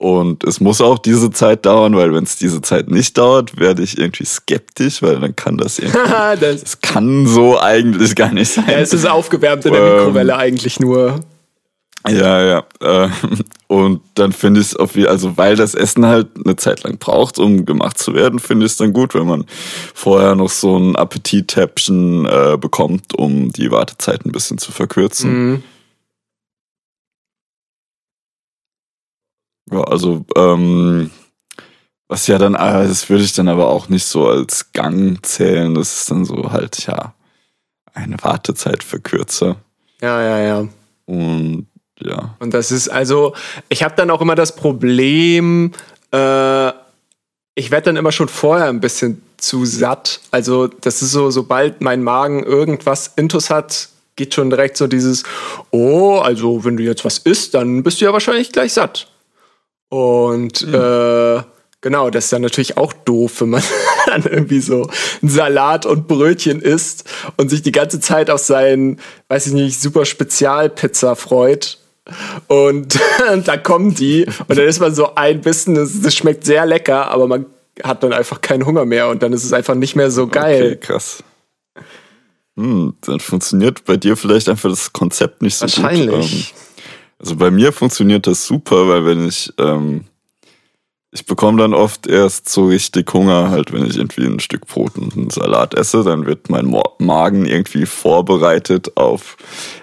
Und 0.00 0.44
es 0.44 0.60
muss 0.60 0.80
auch 0.80 0.98
diese 0.98 1.30
Zeit 1.30 1.66
dauern, 1.66 1.94
weil 1.94 2.14
wenn 2.14 2.24
es 2.24 2.36
diese 2.36 2.62
Zeit 2.62 2.90
nicht 2.90 3.18
dauert, 3.18 3.60
werde 3.60 3.82
ich 3.82 3.98
irgendwie 3.98 4.24
skeptisch, 4.24 5.02
weil 5.02 5.20
dann 5.20 5.36
kann 5.36 5.58
das 5.58 5.78
irgendwie, 5.78 5.98
das, 6.40 6.62
es 6.62 6.80
kann 6.80 7.26
so 7.26 7.60
eigentlich 7.60 8.16
gar 8.16 8.32
nicht 8.32 8.50
sein. 8.50 8.64
ja, 8.66 8.78
es 8.78 8.94
ist 8.94 9.06
aufgewärmt 9.06 9.66
in 9.66 9.74
der 9.74 9.82
Ähm, 9.82 9.96
Mikrowelle 9.96 10.36
eigentlich 10.38 10.80
nur. 10.80 11.20
Ja, 12.08 12.42
ja. 12.42 12.64
Äh, 12.80 13.10
und 13.66 14.00
dann 14.14 14.32
finde 14.32 14.60
ich 14.62 14.68
es 14.68 14.76
auf 14.76 14.96
wie, 14.96 15.06
also 15.06 15.36
weil 15.36 15.54
das 15.54 15.74
Essen 15.74 16.06
halt 16.06 16.28
eine 16.42 16.56
Zeit 16.56 16.82
lang 16.82 16.96
braucht, 16.96 17.38
um 17.38 17.66
gemacht 17.66 17.98
zu 17.98 18.14
werden, 18.14 18.38
finde 18.38 18.64
ich 18.64 18.72
es 18.72 18.78
dann 18.78 18.94
gut, 18.94 19.14
wenn 19.14 19.26
man 19.26 19.44
vorher 19.92 20.34
noch 20.34 20.48
so 20.48 20.78
ein 20.78 20.96
Appetittäppchen 20.96 22.24
äh, 22.24 22.56
bekommt, 22.58 23.18
um 23.18 23.52
die 23.52 23.70
Wartezeit 23.70 24.24
ein 24.24 24.32
bisschen 24.32 24.56
zu 24.56 24.72
verkürzen. 24.72 25.50
Mhm. 25.50 25.62
Ja, 29.70 29.82
also 29.84 30.24
ähm, 30.36 31.10
was 32.08 32.26
ja 32.26 32.38
dann, 32.38 32.56
ah, 32.56 32.84
das 32.84 33.08
würde 33.08 33.24
ich 33.24 33.32
dann 33.34 33.48
aber 33.48 33.68
auch 33.68 33.88
nicht 33.88 34.04
so 34.04 34.28
als 34.28 34.72
Gang 34.72 35.24
zählen. 35.24 35.74
Das 35.74 36.00
ist 36.00 36.10
dann 36.10 36.24
so 36.24 36.50
halt, 36.50 36.84
ja, 36.86 37.14
eine 37.94 38.16
Wartezeitverkürzer. 38.20 39.56
Ja, 40.00 40.22
ja, 40.22 40.38
ja. 40.38 40.68
Und 41.06 41.66
ja. 42.00 42.34
Und 42.38 42.54
das 42.54 42.72
ist 42.72 42.88
also, 42.88 43.34
ich 43.68 43.82
habe 43.82 43.94
dann 43.94 44.10
auch 44.10 44.20
immer 44.20 44.34
das 44.34 44.56
Problem, 44.56 45.72
äh, 46.12 46.68
ich 47.54 47.70
werde 47.70 47.86
dann 47.86 47.96
immer 47.96 48.12
schon 48.12 48.28
vorher 48.28 48.68
ein 48.68 48.80
bisschen 48.80 49.22
zu 49.36 49.64
satt. 49.64 50.20
Also 50.30 50.66
das 50.66 51.02
ist 51.02 51.12
so, 51.12 51.30
sobald 51.30 51.80
mein 51.80 52.02
Magen 52.02 52.42
irgendwas 52.42 53.12
Intus 53.16 53.50
hat, 53.50 53.88
geht 54.16 54.34
schon 54.34 54.50
direkt 54.50 54.76
so 54.76 54.86
dieses, 54.86 55.24
oh, 55.70 56.18
also 56.18 56.64
wenn 56.64 56.76
du 56.76 56.82
jetzt 56.82 57.04
was 57.04 57.18
isst, 57.18 57.54
dann 57.54 57.82
bist 57.82 58.00
du 58.00 58.06
ja 58.06 58.12
wahrscheinlich 58.12 58.52
gleich 58.52 58.72
satt. 58.72 59.10
Und 59.90 60.62
äh, 60.62 61.42
genau, 61.80 62.10
das 62.10 62.24
ist 62.24 62.32
dann 62.32 62.42
natürlich 62.42 62.76
auch 62.76 62.92
doof, 62.92 63.40
wenn 63.40 63.50
man 63.50 63.62
dann 64.06 64.22
irgendwie 64.22 64.60
so 64.60 64.88
einen 65.20 65.30
Salat 65.30 65.84
und 65.84 66.08
Brötchen 66.08 66.62
isst 66.62 67.04
und 67.36 67.50
sich 67.50 67.62
die 67.62 67.72
ganze 67.72 68.00
Zeit 68.00 68.30
auf 68.30 68.40
seinen, 68.40 69.00
weiß 69.28 69.48
ich 69.48 69.52
nicht, 69.52 69.80
super 69.80 70.06
Spezialpizza 70.06 71.16
freut. 71.16 71.78
Und 72.46 72.98
dann 73.44 73.62
kommen 73.62 73.94
die 73.94 74.26
und 74.48 74.58
dann 74.58 74.66
ist 74.66 74.80
man 74.80 74.94
so 74.94 75.14
ein 75.16 75.40
Bissen, 75.42 75.74
das, 75.74 76.14
schmeckt 76.14 76.44
sehr 76.44 76.66
lecker, 76.66 77.10
aber 77.10 77.26
man 77.26 77.46
hat 77.82 78.02
dann 78.02 78.12
einfach 78.12 78.40
keinen 78.40 78.66
Hunger 78.66 78.84
mehr 78.84 79.08
und 79.08 79.22
dann 79.22 79.32
ist 79.32 79.44
es 79.44 79.52
einfach 79.52 79.74
nicht 79.74 79.96
mehr 79.96 80.10
so 80.10 80.22
Okay, 80.22 80.38
geil. 80.38 80.76
krass. 80.76 81.22
Hm, 82.56 82.94
dann 83.02 83.20
funktioniert 83.20 83.84
bei 83.84 83.96
dir 83.96 84.16
vielleicht 84.16 84.48
einfach 84.48 84.70
das 84.70 84.92
Konzept 84.92 85.42
nicht 85.42 85.56
so 85.56 85.66
gut. 85.66 85.76
Ähm, 85.78 85.82
Wahrscheinlich. 85.82 86.54
Also 87.20 87.36
bei 87.36 87.50
mir 87.50 87.72
funktioniert 87.72 88.26
das 88.26 88.46
super, 88.46 88.88
weil 88.88 89.04
wenn 89.04 89.28
ich, 89.28 89.52
ähm, 89.58 90.06
ich 91.12 91.26
bekomme 91.26 91.58
dann 91.60 91.74
oft 91.74 92.06
erst 92.06 92.48
so 92.48 92.66
richtig 92.68 93.12
Hunger, 93.12 93.50
halt 93.50 93.72
wenn 93.72 93.84
ich 93.84 93.96
irgendwie 93.98 94.24
ein 94.24 94.40
Stück 94.40 94.66
Brot 94.66 94.96
und 94.96 95.14
einen 95.16 95.28
Salat 95.30 95.74
esse, 95.74 96.02
dann 96.02 96.24
wird 96.24 96.48
mein 96.48 96.74
Magen 96.98 97.44
irgendwie 97.44 97.84
vorbereitet 97.84 98.96
auf 98.96 99.36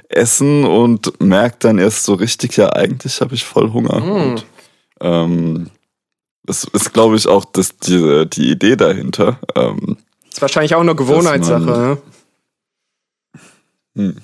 Essen 0.10 0.64
und 0.66 1.22
merkt 1.22 1.64
dann 1.64 1.78
erst 1.78 2.06
so 2.06 2.16
richtig, 2.16 2.58
ja 2.58 2.72
eigentlich 2.74 3.22
habe 3.22 3.36
ich 3.36 3.44
voll 3.46 3.72
Hunger. 3.72 4.00
Mm. 4.00 4.12
Und, 4.32 4.46
ähm, 5.02 5.70
das 6.44 6.64
ist, 6.64 6.94
glaube 6.94 7.18
ich, 7.18 7.28
auch 7.28 7.46
das, 7.46 7.78
die, 7.78 8.26
die 8.30 8.50
Idee 8.50 8.78
dahinter. 8.78 9.38
Ähm, 9.54 9.98
Ist 10.32 10.42
wahrscheinlich 10.42 10.74
auch 10.76 10.80
eine 10.82 10.96
Gewohnheitssache. 10.96 11.60
man- 11.66 11.98
Ne? 13.94 14.16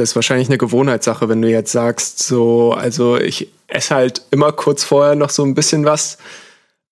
Das 0.00 0.10
ist 0.10 0.14
wahrscheinlich 0.16 0.48
eine 0.48 0.56
Gewohnheitssache, 0.56 1.28
wenn 1.28 1.42
du 1.42 1.48
jetzt 1.50 1.72
sagst, 1.72 2.20
so, 2.20 2.72
also 2.72 3.18
ich 3.18 3.48
esse 3.66 3.94
halt 3.94 4.22
immer 4.30 4.50
kurz 4.50 4.82
vorher 4.82 5.14
noch 5.14 5.28
so 5.28 5.44
ein 5.44 5.54
bisschen 5.54 5.84
was, 5.84 6.16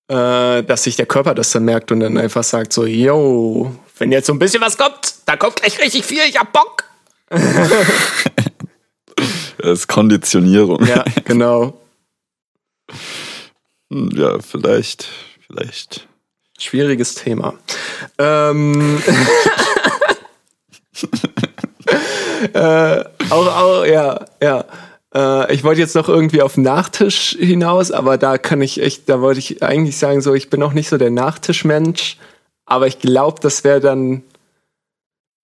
äh, 0.08 0.62
dass 0.62 0.82
sich 0.84 0.96
der 0.96 1.06
Körper 1.06 1.34
das 1.34 1.50
dann 1.50 1.64
merkt 1.64 1.90
und 1.90 2.00
dann 2.00 2.18
einfach 2.18 2.44
sagt 2.44 2.74
so, 2.74 2.84
yo, 2.84 3.74
wenn 3.96 4.12
jetzt 4.12 4.26
so 4.26 4.34
ein 4.34 4.38
bisschen 4.38 4.60
was 4.60 4.76
kommt, 4.76 5.14
da 5.24 5.36
kommt 5.36 5.56
gleich 5.56 5.78
richtig 5.80 6.04
viel, 6.04 6.20
ich 6.28 6.38
hab 6.38 6.52
Bock. 6.52 6.84
Das 9.60 9.80
ist 9.80 9.88
Konditionierung. 9.88 10.86
Ja, 10.86 11.04
genau. 11.24 11.80
Hm, 13.90 14.10
Ja, 14.14 14.38
vielleicht, 14.38 15.08
vielleicht. 15.46 16.06
Schwieriges 16.56 17.16
Thema. 17.16 17.54
Ähm, 18.18 19.02
äh, 22.52 23.04
auch, 23.30 23.46
auch, 23.46 23.84
ja, 23.84 24.24
ja. 24.42 24.64
Äh, 25.14 25.54
ich 25.54 25.64
wollte 25.64 25.80
jetzt 25.80 25.94
noch 25.94 26.08
irgendwie 26.08 26.42
auf 26.42 26.56
Nachtisch 26.56 27.36
hinaus, 27.38 27.90
aber 27.90 28.18
da 28.18 28.38
kann 28.38 28.60
ich 28.60 28.80
echt, 28.80 29.08
da 29.08 29.20
wollte 29.20 29.40
ich 29.40 29.62
eigentlich 29.62 29.96
sagen, 29.96 30.20
so, 30.20 30.34
ich 30.34 30.50
bin 30.50 30.62
auch 30.62 30.72
nicht 30.72 30.88
so 30.88 30.98
der 30.98 31.10
Nachtischmensch, 31.10 32.18
aber 32.66 32.86
ich 32.86 32.98
glaube, 32.98 33.40
das 33.40 33.64
wäre 33.64 33.80
dann, 33.80 34.22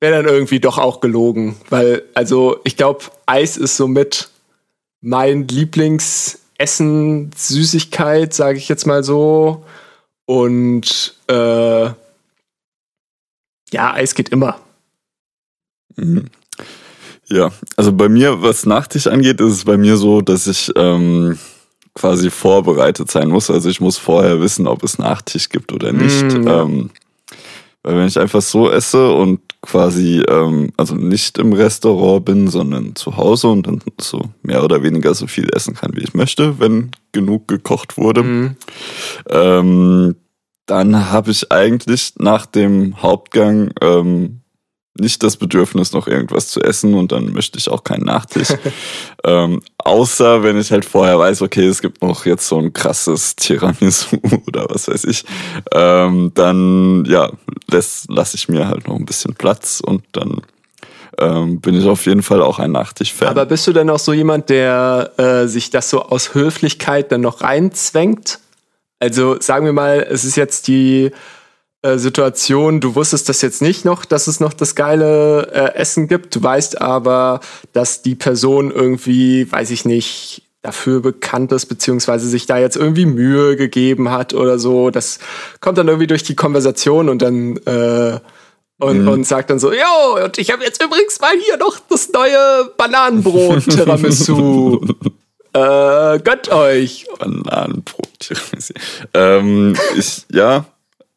wäre 0.01 0.23
dann 0.23 0.33
irgendwie 0.33 0.61
doch 0.61 0.79
auch 0.79 1.01
gelogen, 1.01 1.57
weil, 1.71 2.03
also, 2.15 2.59
ich 2.65 2.77
glaube, 2.77 3.05
Eis 3.27 3.57
ist 3.57 3.77
somit 3.77 4.29
mein 5.01 5.47
Lieblingsessen, 5.49 7.31
Süßigkeit, 7.37 8.33
sage 8.33 8.59
ich 8.59 8.69
jetzt 8.69 8.87
mal 8.87 9.05
so. 9.05 9.65
Und 10.27 11.15
äh, 11.29 11.85
ja, 13.71 13.93
Eis 13.93 14.15
geht 14.15 14.31
immer. 14.31 14.61
Mhm. 15.97 16.31
Ja, 17.35 17.51
also 17.77 17.93
bei 17.93 18.09
mir, 18.09 18.43
was 18.43 18.65
Nachtisch 18.65 19.09
angeht, 19.09 19.41
ist 19.41 19.53
es 19.53 19.65
bei 19.65 19.77
mir 19.77 19.97
so, 19.97 20.21
dass 20.21 20.47
ich 20.47 20.71
ähm, 20.77 21.37
quasi 21.95 22.31
vorbereitet 22.31 23.11
sein 23.11 23.29
muss. 23.29 23.51
Also 23.51 23.69
ich 23.69 23.81
muss 23.81 23.99
vorher 23.99 24.41
wissen, 24.41 24.69
ob 24.69 24.85
es 24.85 24.99
Nachtisch 24.99 25.49
gibt 25.49 25.73
oder 25.73 25.93
nicht. 25.93 26.23
Mm, 26.23 26.47
ja. 26.47 26.63
ähm, 26.63 26.91
weil 27.83 27.97
wenn 27.97 28.07
ich 28.07 28.21
einfach 28.21 28.41
so 28.41 28.71
esse 28.71 29.11
und 29.11 29.41
quasi, 29.63 30.23
ähm, 30.29 30.71
also 30.77 30.95
nicht 30.95 31.37
im 31.39 31.53
Restaurant 31.53 32.25
bin, 32.25 32.49
sondern 32.49 32.95
zu 32.95 33.17
Hause 33.17 33.49
und 33.49 33.67
dann 33.67 33.81
so 34.01 34.21
mehr 34.43 34.63
oder 34.63 34.85
weniger 34.85 35.13
so 35.15 35.27
viel 35.27 35.49
essen 35.53 35.75
kann, 35.75 35.91
wie 35.97 36.03
ich 36.05 36.15
möchte, 36.15 36.61
wenn 36.61 36.93
genug 37.11 37.49
gekocht 37.49 37.99
wurde, 37.99 38.23
Mhm. 38.23 38.57
ähm, 39.29 40.15
dann 40.67 41.11
habe 41.11 41.33
ich 41.33 41.51
eigentlich 41.51 42.13
nach 42.19 42.47
dem 42.47 43.03
Hauptgang 43.03 43.73
ähm, 43.83 44.41
nicht 44.97 45.23
das 45.23 45.37
Bedürfnis, 45.37 45.93
noch 45.93 46.07
irgendwas 46.07 46.49
zu 46.49 46.61
essen 46.61 46.95
und 46.95 47.11
dann 47.11 47.33
möchte 47.33 47.59
ich 47.59 47.69
auch 47.69 47.83
keinen 47.83 48.05
Nachtisch. 48.05 48.49
ähm, 49.25 49.61
außer 49.79 50.43
wenn 50.43 50.59
ich 50.59 50.71
halt 50.71 50.85
vorher 50.85 51.19
weiß, 51.19 51.43
okay, 51.43 51.67
es 51.67 51.83
gibt 51.83 52.01
noch 52.03 52.27
jetzt 52.27 52.47
so 52.47 52.59
ein 52.59 52.73
krasses 52.73 53.35
Tiramisu 53.35 54.17
oder 54.47 54.67
was 54.69 54.89
weiß 54.89 55.05
ich, 55.05 55.25
ähm, 55.73 56.31
dann 56.35 57.05
ja, 57.07 57.31
lasse 57.69 58.07
lass 58.09 58.35
ich 58.35 58.49
mir 58.49 58.69
halt 58.69 58.87
noch 58.87 58.97
ein 58.97 59.07
bisschen 59.07 59.35
Platz 59.35 59.81
und 59.85 60.05
dann 60.13 60.43
ähm, 61.19 61.61
bin 61.61 61.75
ich 61.75 61.87
auf 61.87 62.07
jeden 62.07 62.23
Fall 62.23 62.43
auch 62.43 62.59
ein 62.59 62.73
Nachtisch-Fan. 62.73 63.29
Aber 63.29 63.47
bist 63.47 63.67
du 63.67 63.73
denn 63.73 63.91
auch 63.91 63.99
so 63.99 64.13
jemand, 64.13 64.49
der 64.49 65.13
äh, 65.17 65.47
sich 65.47 65.71
das 65.71 65.91
so 65.91 66.03
aus 66.03 66.35
Höflichkeit 66.35 67.11
dann 67.13 67.21
noch 67.21 67.43
reinzwängt? 67.43 68.41
Also 69.01 69.41
sagen 69.41 69.67
wir 69.67 69.73
mal, 69.73 70.07
es 70.09 70.25
ist 70.25 70.37
jetzt 70.37 70.69
die 70.69 71.11
äh, 71.85 71.99
Situation, 71.99 72.81
du 72.81 72.95
wusstest 72.95 73.29
das 73.29 73.43
jetzt 73.43 73.61
nicht 73.61 73.85
noch, 73.85 74.07
dass 74.07 74.27
es 74.27 74.41
noch 74.41 74.55
das 74.55 74.75
geile 74.75 75.51
äh, 75.53 75.75
Essen 75.79 76.09
gibt. 76.09 76.35
Du 76.35 76.43
weißt 76.43 76.81
aber, 76.81 77.41
dass 77.75 78.01
die 78.01 78.15
Person 78.15 78.71
irgendwie, 78.71 79.51
weiß 79.53 79.71
ich 79.71 79.85
nicht, 79.85 80.43
dafür 80.63 81.01
bekannt 81.01 81.53
ist, 81.53 81.67
beziehungsweise 81.67 82.27
sich 82.27 82.47
da 82.47 82.57
jetzt 82.57 82.77
irgendwie 82.77 83.05
Mühe 83.05 83.57
gegeben 83.57 84.11
hat 84.11 84.33
oder 84.33 84.59
so. 84.59 84.89
Das 84.89 85.19
kommt 85.61 85.77
dann 85.77 85.89
irgendwie 85.89 86.07
durch 86.07 86.23
die 86.23 86.35
Konversation 86.35 87.11
und 87.11 87.21
dann 87.21 87.59
äh, 87.67 88.19
und, 88.79 89.03
Mhm. 89.03 89.09
und 89.09 89.27
sagt 89.27 89.51
dann 89.51 89.59
so, 89.59 89.71
yo, 89.71 90.25
und 90.25 90.39
ich 90.39 90.51
habe 90.51 90.65
jetzt 90.65 90.83
übrigens 90.83 91.21
mal 91.21 91.35
hier 91.39 91.59
noch 91.59 91.79
das 91.91 92.09
neue 92.11 92.71
Bananenbrot 92.79 93.63
Tiramisu. 93.65 94.81
äh, 95.53 96.19
gönnt 96.19 96.49
euch. 96.51 97.07
Bananenbrot. 97.19 98.33
ähm, 99.13 99.77
ich, 99.99 100.25
ja, 100.33 100.65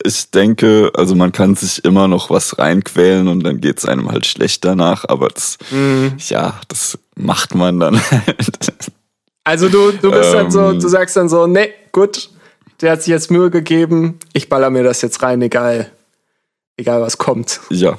ich 0.08 0.32
denke, 0.32 0.92
also 0.96 1.16
man 1.16 1.32
kann 1.32 1.56
sich 1.56 1.84
immer 1.86 2.08
noch 2.08 2.30
was 2.30 2.58
reinquälen 2.58 3.28
und 3.28 3.44
dann 3.44 3.60
geht's 3.62 3.86
einem 3.86 4.10
halt 4.12 4.26
schlecht 4.26 4.64
danach, 4.66 5.06
aber 5.08 5.28
das, 5.28 5.58
Mhm. 5.72 6.14
ja, 6.30 6.60
das 6.68 6.98
macht 7.16 7.54
man 7.56 7.80
dann 7.80 8.00
halt. 8.12 8.74
Also 9.44 9.70
du, 9.70 9.92
du 9.92 10.12
bist 10.12 10.34
dann 10.34 10.52
so, 10.52 10.72
Ähm. 10.72 10.80
du 10.80 10.88
sagst 10.88 11.16
dann 11.16 11.30
so, 11.30 11.48
nee, 11.48 11.70
gut, 11.92 12.30
der 12.82 12.92
hat 12.94 13.04
sich 13.04 13.12
jetzt 13.12 13.32
Mühe 13.32 13.50
gegeben, 13.50 14.20
ich 14.34 14.50
baller 14.50 14.70
mir 14.70 14.84
das 14.84 15.02
jetzt 15.02 15.22
rein, 15.24 15.42
egal, 15.42 15.92
egal 16.78 17.02
was 17.02 17.18
kommt. 17.18 17.60
Ja, 17.70 17.98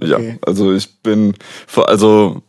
ja. 0.00 0.16
Okay. 0.16 0.38
Also 0.46 0.72
ich 0.74 1.02
bin, 1.02 1.34
also 1.74 2.42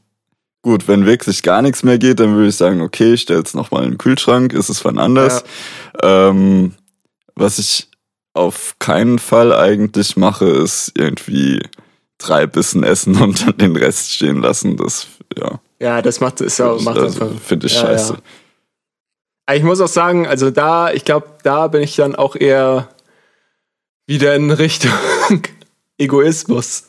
gut, 0.61 0.87
wenn 0.87 1.05
wirklich 1.05 1.43
gar 1.43 1.61
nichts 1.61 1.83
mehr 1.83 1.97
geht, 1.97 2.19
dann 2.19 2.35
würde 2.35 2.49
ich 2.49 2.55
sagen, 2.57 2.81
okay, 2.81 3.13
ich 3.13 3.21
stelle 3.21 3.41
es 3.41 3.53
nochmal 3.53 3.83
in 3.83 3.91
den 3.91 3.97
Kühlschrank, 3.97 4.53
ist 4.53 4.69
es 4.69 4.83
wann 4.85 4.99
anders. 4.99 5.43
Ähm, 6.03 6.73
was 7.35 7.57
ich 7.57 7.87
auf 8.33 8.75
keinen 8.79 9.19
Fall 9.19 9.53
eigentlich 9.53 10.17
mache, 10.17 10.45
ist 10.45 10.91
irgendwie 10.95 11.61
drei 12.17 12.47
Bissen 12.47 12.83
essen 12.83 13.15
und 13.21 13.45
dann 13.45 13.57
den 13.57 13.75
Rest 13.75 14.11
stehen 14.13 14.41
lassen. 14.41 14.77
Das, 14.77 15.07
ja, 15.37 15.59
Ja, 15.79 16.01
das 16.01 16.19
macht, 16.19 16.41
ist 16.41 16.59
ja, 16.59 16.75
macht 16.81 16.97
also, 16.97 17.25
einfach. 17.25 17.41
finde 17.41 17.67
ich 17.67 17.73
Ja, 17.75 17.81
scheiße. 17.81 18.13
ja. 18.13 19.55
Ich 19.55 19.63
muss 19.63 19.81
auch 19.81 19.87
sagen, 19.87 20.27
also 20.27 20.49
da, 20.49 20.93
ich 20.93 21.03
glaube, 21.03 21.27
da 21.43 21.67
bin 21.67 21.81
ich 21.81 21.95
dann 21.97 22.15
auch 22.15 22.35
eher 22.37 22.87
wieder 24.07 24.33
in 24.35 24.49
Richtung 24.51 24.91
Egoismus. 25.97 26.85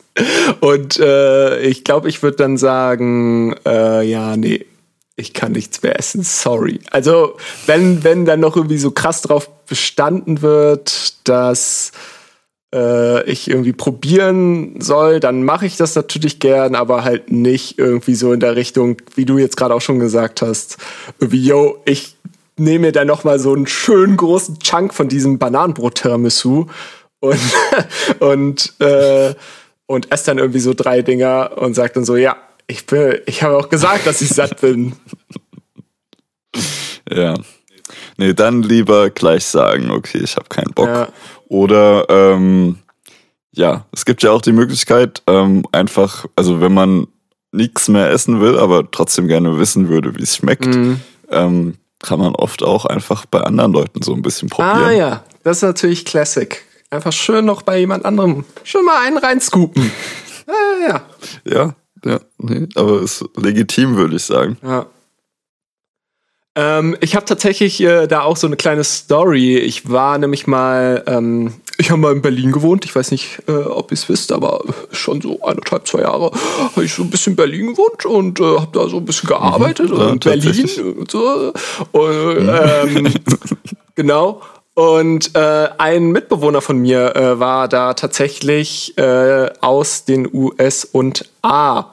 Und 0.61 0.97
äh, 0.99 1.59
ich 1.61 1.83
glaube, 1.83 2.07
ich 2.07 2.23
würde 2.23 2.37
dann 2.37 2.57
sagen, 2.57 3.55
äh, 3.65 4.03
ja, 4.03 4.37
nee, 4.37 4.65
ich 5.15 5.33
kann 5.33 5.51
nichts 5.51 5.83
mehr 5.83 5.97
essen, 5.97 6.23
sorry. 6.23 6.79
Also, 6.91 7.37
wenn, 7.67 8.03
wenn 8.03 8.25
dann 8.25 8.39
noch 8.39 8.55
irgendwie 8.55 8.77
so 8.77 8.91
krass 8.91 9.21
drauf 9.21 9.49
bestanden 9.65 10.41
wird, 10.41 11.27
dass 11.27 11.91
äh, 12.73 13.23
ich 13.29 13.49
irgendwie 13.49 13.73
probieren 13.73 14.81
soll, 14.81 15.19
dann 15.19 15.43
mache 15.43 15.65
ich 15.67 15.77
das 15.77 15.95
natürlich 15.95 16.39
gern, 16.39 16.75
aber 16.75 17.03
halt 17.03 17.31
nicht 17.31 17.77
irgendwie 17.77 18.15
so 18.15 18.33
in 18.33 18.39
der 18.39 18.55
Richtung, 18.55 18.97
wie 19.15 19.25
du 19.25 19.37
jetzt 19.37 19.55
gerade 19.55 19.75
auch 19.75 19.81
schon 19.81 19.99
gesagt 19.99 20.41
hast, 20.41 20.77
irgendwie, 21.19 21.45
yo, 21.45 21.77
ich 21.85 22.17
nehme 22.57 22.87
mir 22.87 22.91
dann 22.91 23.07
noch 23.07 23.23
mal 23.23 23.39
so 23.39 23.53
einen 23.53 23.67
schönen 23.67 24.17
großen 24.17 24.59
Chunk 24.59 24.93
von 24.93 25.09
diesem 25.09 25.37
Bananenbrot-Tiramisu 25.37 26.65
und, 27.19 27.39
und, 28.19 28.73
äh, 28.79 29.35
und 29.85 30.11
esse 30.11 30.25
dann 30.25 30.39
irgendwie 30.39 30.59
so 30.59 30.73
drei 30.73 31.03
Dinger 31.03 31.51
und 31.57 31.75
sag 31.75 31.93
dann 31.93 32.05
so, 32.05 32.15
ja, 32.15 32.35
ich 32.67 32.85
bin, 32.85 33.15
ich 33.25 33.43
habe 33.43 33.57
auch 33.57 33.69
gesagt, 33.69 34.05
dass 34.07 34.21
ich 34.21 34.29
satt 34.29 34.59
bin. 34.61 34.93
Ja. 37.09 37.35
Nee, 38.17 38.33
dann 38.33 38.63
lieber 38.63 39.09
gleich 39.09 39.45
sagen, 39.45 39.91
okay, 39.91 40.19
ich 40.23 40.35
habe 40.35 40.47
keinen 40.49 40.73
Bock. 40.73 40.87
Ja. 40.87 41.07
Oder 41.47 42.05
ähm, 42.09 42.79
ja, 43.51 43.85
es 43.91 44.05
gibt 44.05 44.23
ja 44.23 44.31
auch 44.31 44.41
die 44.41 44.51
Möglichkeit, 44.51 45.21
ähm, 45.27 45.63
einfach, 45.71 46.25
also 46.35 46.61
wenn 46.61 46.73
man 46.73 47.07
nichts 47.51 47.87
mehr 47.87 48.09
essen 48.09 48.39
will, 48.41 48.57
aber 48.57 48.89
trotzdem 48.89 49.27
gerne 49.27 49.59
wissen 49.59 49.89
würde, 49.89 50.15
wie 50.17 50.23
es 50.23 50.35
schmeckt, 50.37 50.65
Mhm. 50.65 51.01
ähm, 51.29 51.75
kann 52.01 52.19
man 52.19 52.35
oft 52.35 52.63
auch 52.63 52.85
einfach 52.85 53.25
bei 53.25 53.39
anderen 53.41 53.71
Leuten 53.73 54.01
so 54.01 54.13
ein 54.13 54.21
bisschen 54.21 54.49
probieren. 54.49 54.83
Ah 54.83 54.91
ja, 54.91 55.23
das 55.43 55.57
ist 55.57 55.63
natürlich 55.63 56.03
Classic. 56.05 56.63
Einfach 56.89 57.13
schön 57.13 57.45
noch 57.45 57.61
bei 57.61 57.79
jemand 57.79 58.05
anderem 58.05 58.43
schon 58.63 58.85
mal 58.85 59.05
einen 59.05 59.17
reinscoopen. 59.17 59.91
Ja, 60.45 60.87
ja, 60.87 61.01
Ja, 61.45 61.75
ja, 62.05 62.19
nee, 62.37 62.67
aber 62.75 63.01
ist 63.01 63.25
legitim, 63.37 63.95
würde 63.95 64.15
ich 64.15 64.23
sagen. 64.23 64.57
ja. 64.63 64.87
Ähm, 66.55 66.95
ich 67.01 67.15
habe 67.15 67.25
tatsächlich 67.25 67.81
äh, 67.81 68.05
da 68.05 68.21
auch 68.21 68.37
so 68.37 68.45
eine 68.45 68.57
kleine 68.57 68.83
Story. 68.83 69.57
Ich 69.57 69.89
war 69.89 70.19
nämlich 70.19 70.45
mal, 70.45 71.03
ähm, 71.07 71.53
ich 71.79 71.89
habe 71.89 71.99
mal 71.99 72.13
in 72.13 72.21
Berlin 72.21 72.51
gewohnt. 72.51 72.85
Ich 72.85 72.95
weiß 72.95 73.09
nicht, 73.09 73.39
äh, 73.47 73.53
ob 73.53 73.91
ihr 73.91 73.95
es 73.95 74.07
wisst, 74.07 74.31
aber 74.31 74.63
schon 74.91 75.19
so 75.19 75.41
eineinhalb, 75.41 75.87
zwei 75.87 76.01
Jahre 76.01 76.31
habe 76.59 76.85
ich 76.85 76.93
so 76.93 77.01
ein 77.01 77.09
bisschen 77.09 77.33
in 77.33 77.37
Berlin 77.37 77.67
gewohnt 77.67 78.05
und 78.05 78.39
äh, 78.39 78.59
habe 78.59 78.69
da 78.71 78.87
so 78.87 78.97
ein 78.97 79.05
bisschen 79.05 79.29
gearbeitet 79.29 79.89
ja, 79.89 80.09
in 80.09 80.19
Berlin 80.19 80.69
und 80.99 81.09
so. 81.09 81.53
Und, 81.91 82.49
ähm, 82.49 83.13
genau. 83.95 84.43
Und 84.75 85.35
äh, 85.35 85.69
ein 85.77 86.11
Mitbewohner 86.11 86.61
von 86.61 86.79
mir 86.79 87.15
äh, 87.15 87.39
war 87.39 87.67
da 87.67 87.93
tatsächlich 87.93 88.97
äh, 88.97 89.49
aus 89.61 90.05
den 90.05 90.27
US 90.33 90.83
und 90.85 91.29
A. 91.43 91.91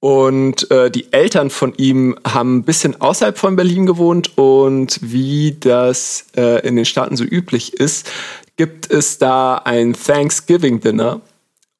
Und 0.00 0.70
äh, 0.70 0.90
die 0.90 1.12
Eltern 1.12 1.50
von 1.50 1.74
ihm 1.74 2.16
haben 2.26 2.58
ein 2.58 2.64
bisschen 2.64 3.00
außerhalb 3.00 3.36
von 3.36 3.56
Berlin 3.56 3.86
gewohnt 3.86 4.38
und 4.38 5.00
wie 5.02 5.56
das 5.58 6.26
äh, 6.36 6.64
in 6.66 6.76
den 6.76 6.84
Staaten 6.84 7.16
so 7.16 7.24
üblich 7.24 7.74
ist, 7.74 8.08
gibt 8.56 8.90
es 8.90 9.18
da 9.18 9.56
ein 9.56 9.94
Thanksgiving 9.94 10.80
Dinner. 10.80 11.20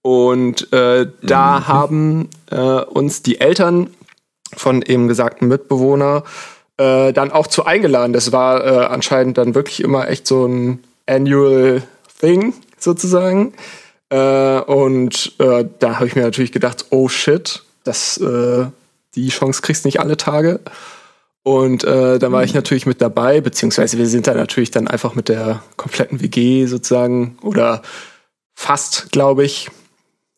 Und 0.02 0.72
äh, 0.72 1.06
da 1.22 1.68
haben 1.68 2.30
äh, 2.50 2.56
uns 2.56 3.22
die 3.22 3.40
Eltern 3.40 3.90
von 4.56 4.82
eben 4.82 5.06
gesagten 5.06 5.48
Mitbewohner 5.48 6.24
äh, 6.78 7.12
dann 7.12 7.30
auch 7.30 7.46
zu 7.46 7.64
eingeladen. 7.66 8.12
Das 8.12 8.32
war 8.32 8.64
äh, 8.64 8.86
anscheinend 8.86 9.36
dann 9.38 9.54
wirklich 9.54 9.82
immer 9.82 10.08
echt 10.08 10.26
so 10.26 10.46
ein 10.46 10.82
Annual 11.06 11.82
Thing 12.20 12.54
sozusagen. 12.78 13.52
Äh, 14.10 14.60
und 14.60 15.34
äh, 15.38 15.66
da 15.78 15.96
habe 15.96 16.06
ich 16.06 16.16
mir 16.16 16.22
natürlich 16.22 16.52
gedacht, 16.52 16.86
oh 16.90 17.08
shit, 17.08 17.62
das, 17.84 18.16
äh, 18.18 18.66
die 19.14 19.28
Chance 19.28 19.62
kriegst 19.62 19.84
du 19.84 19.88
nicht 19.88 20.00
alle 20.00 20.16
Tage. 20.16 20.60
Und 21.42 21.84
äh, 21.84 22.18
da 22.18 22.30
war 22.30 22.44
ich 22.44 22.54
natürlich 22.54 22.86
mit 22.86 23.00
dabei, 23.00 23.40
beziehungsweise 23.40 23.96
wir 23.96 24.06
sind 24.06 24.26
da 24.26 24.34
natürlich 24.34 24.70
dann 24.70 24.88
einfach 24.88 25.14
mit 25.14 25.28
der 25.28 25.62
kompletten 25.76 26.20
WG 26.20 26.66
sozusagen 26.66 27.38
oder 27.42 27.82
fast, 28.54 29.12
glaube 29.12 29.44
ich, 29.44 29.70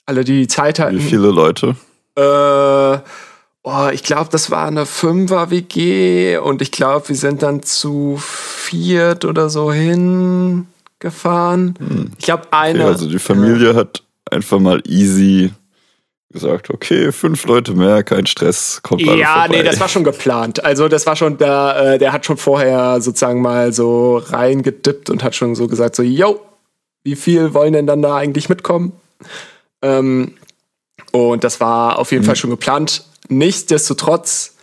alle, 0.07 0.25
die 0.25 0.41
die 0.41 0.49
Zeit 0.49 0.79
hatten. 0.79 0.99
Wie 0.99 1.03
viele 1.03 1.31
Leute? 1.31 1.77
Äh, 2.17 2.99
oh, 3.63 3.89
ich 3.93 4.03
glaube, 4.03 4.31
das 4.31 4.51
war 4.51 4.67
eine 4.67 4.87
Fünfer-WG 4.87 6.39
und 6.39 6.63
ich 6.63 6.71
glaube, 6.71 7.09
wir 7.09 7.17
sind 7.17 7.43
dann 7.43 7.63
zu 7.63 8.17
viert 8.19 9.25
oder 9.25 9.51
so 9.51 9.73
hingefahren. 9.73 10.67
Ich 12.19 12.25
glaube, 12.25 12.45
eine. 12.53 12.81
Okay, 12.81 12.89
also 12.89 13.09
die 13.09 13.19
Familie 13.19 13.75
hat 13.75 14.03
einfach 14.31 14.59
mal 14.59 14.83
easy 14.87 15.53
gesagt, 16.33 16.71
okay, 16.71 17.11
fünf 17.11 17.45
Leute 17.47 17.75
mehr, 17.75 18.05
kein 18.05 18.25
Stress, 18.27 18.81
kommt 18.83 19.07
alle 19.07 19.19
Ja, 19.19 19.43
vorbei. 19.43 19.57
nee, 19.57 19.63
das 19.65 19.81
war 19.81 19.89
schon 19.89 20.05
geplant. 20.05 20.65
Also 20.65 20.87
das 20.87 21.05
war 21.05 21.17
schon, 21.17 21.39
der, 21.39 21.95
äh, 21.95 21.99
der 21.99 22.13
hat 22.13 22.25
schon 22.25 22.37
vorher 22.37 23.01
sozusagen 23.01 23.43
mal 23.43 23.73
so 23.73 24.19
reingedippt 24.19 25.11
und 25.11 25.25
hat 25.25 25.35
schon 25.35 25.57
so 25.57 25.67
gesagt, 25.67 25.97
so, 25.97 26.05
yo, 26.05 26.41
wie 27.03 27.17
viel 27.17 27.53
wollen 27.53 27.73
denn 27.73 27.89
dann 27.89 28.01
da 28.01 28.15
eigentlich 28.17 28.49
mitkommen? 28.49 28.93
Ähm, 29.83 30.35
und 31.11 31.43
das 31.43 31.59
war 31.61 31.99
auf 31.99 32.13
jeden 32.13 32.23
Fall 32.23 32.37
schon 32.37 32.51
geplant. 32.51 33.05
Nichtsdestotrotz 33.31 34.55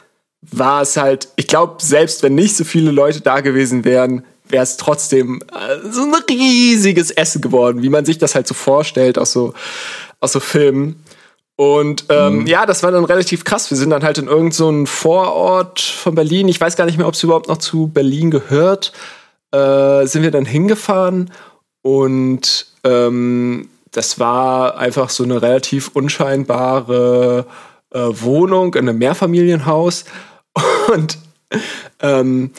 war 0.42 0.82
es 0.82 0.98
halt, 0.98 1.30
ich 1.36 1.48
glaube, 1.48 1.76
selbst 1.80 2.24
wenn 2.24 2.36
nicht 2.36 2.56
so 2.56 2.64
viele 2.64 2.92
Leute 2.92 3.22
da 3.22 3.42
gewesen 3.42 3.84
wären, 3.86 4.24
wäre 4.50 4.64
es 4.64 4.78
trotzdem 4.78 5.42
äh, 5.52 5.90
so 5.92 6.04
ein 6.04 6.14
riesiges 6.30 7.12
Essen 7.12 7.42
geworden, 7.42 7.82
wie 7.82 7.90
man 7.90 8.06
sich 8.06 8.18
das 8.18 8.36
halt 8.36 8.48
so 8.48 8.54
vorstellt 8.54 9.18
aus 9.18 9.32
so, 9.32 9.54
aus 10.20 10.32
so 10.32 10.40
Filmen. 10.40 11.04
Und 11.56 12.06
ähm, 12.10 12.46
ja, 12.46 12.68
das 12.68 12.84
war 12.84 12.92
dann 12.92 13.04
relativ 13.04 13.44
krass. 13.44 13.72
Wir 13.72 13.78
sind 13.78 13.90
dann 13.90 14.04
halt 14.04 14.20
in 14.20 14.28
irgendeinem 14.28 14.52
so 14.52 14.68
einen 14.68 14.88
Vorort 14.88 15.82
von 15.82 16.14
Berlin. 16.14 16.48
Ich 16.48 16.62
weiß 16.62 16.76
gar 16.76 16.86
nicht 16.86 17.00
mehr, 17.00 17.08
ob 17.08 17.16
es 17.16 17.24
überhaupt 17.24 17.48
noch 17.48 17.58
zu 17.58 17.88
Berlin 17.88 18.30
gehört. 18.30 18.94
Äh, 19.52 20.06
sind 20.06 20.22
wir 20.22 20.32
dann 20.32 20.46
hingefahren 20.46 21.32
und 21.82 22.68
ähm, 22.84 23.70
das 23.92 24.20
war 24.20 24.78
einfach 24.78 25.10
so 25.10 25.24
eine 25.24 25.42
relativ 25.42 25.90
unscheinbare 25.94 27.46
äh, 27.94 28.00
Wohnung 28.00 28.74
in 28.76 28.90
einem 28.90 28.98
Mehrfamilienhaus. 28.98 30.06
Und 30.94 31.18
ähm, 32.02 32.52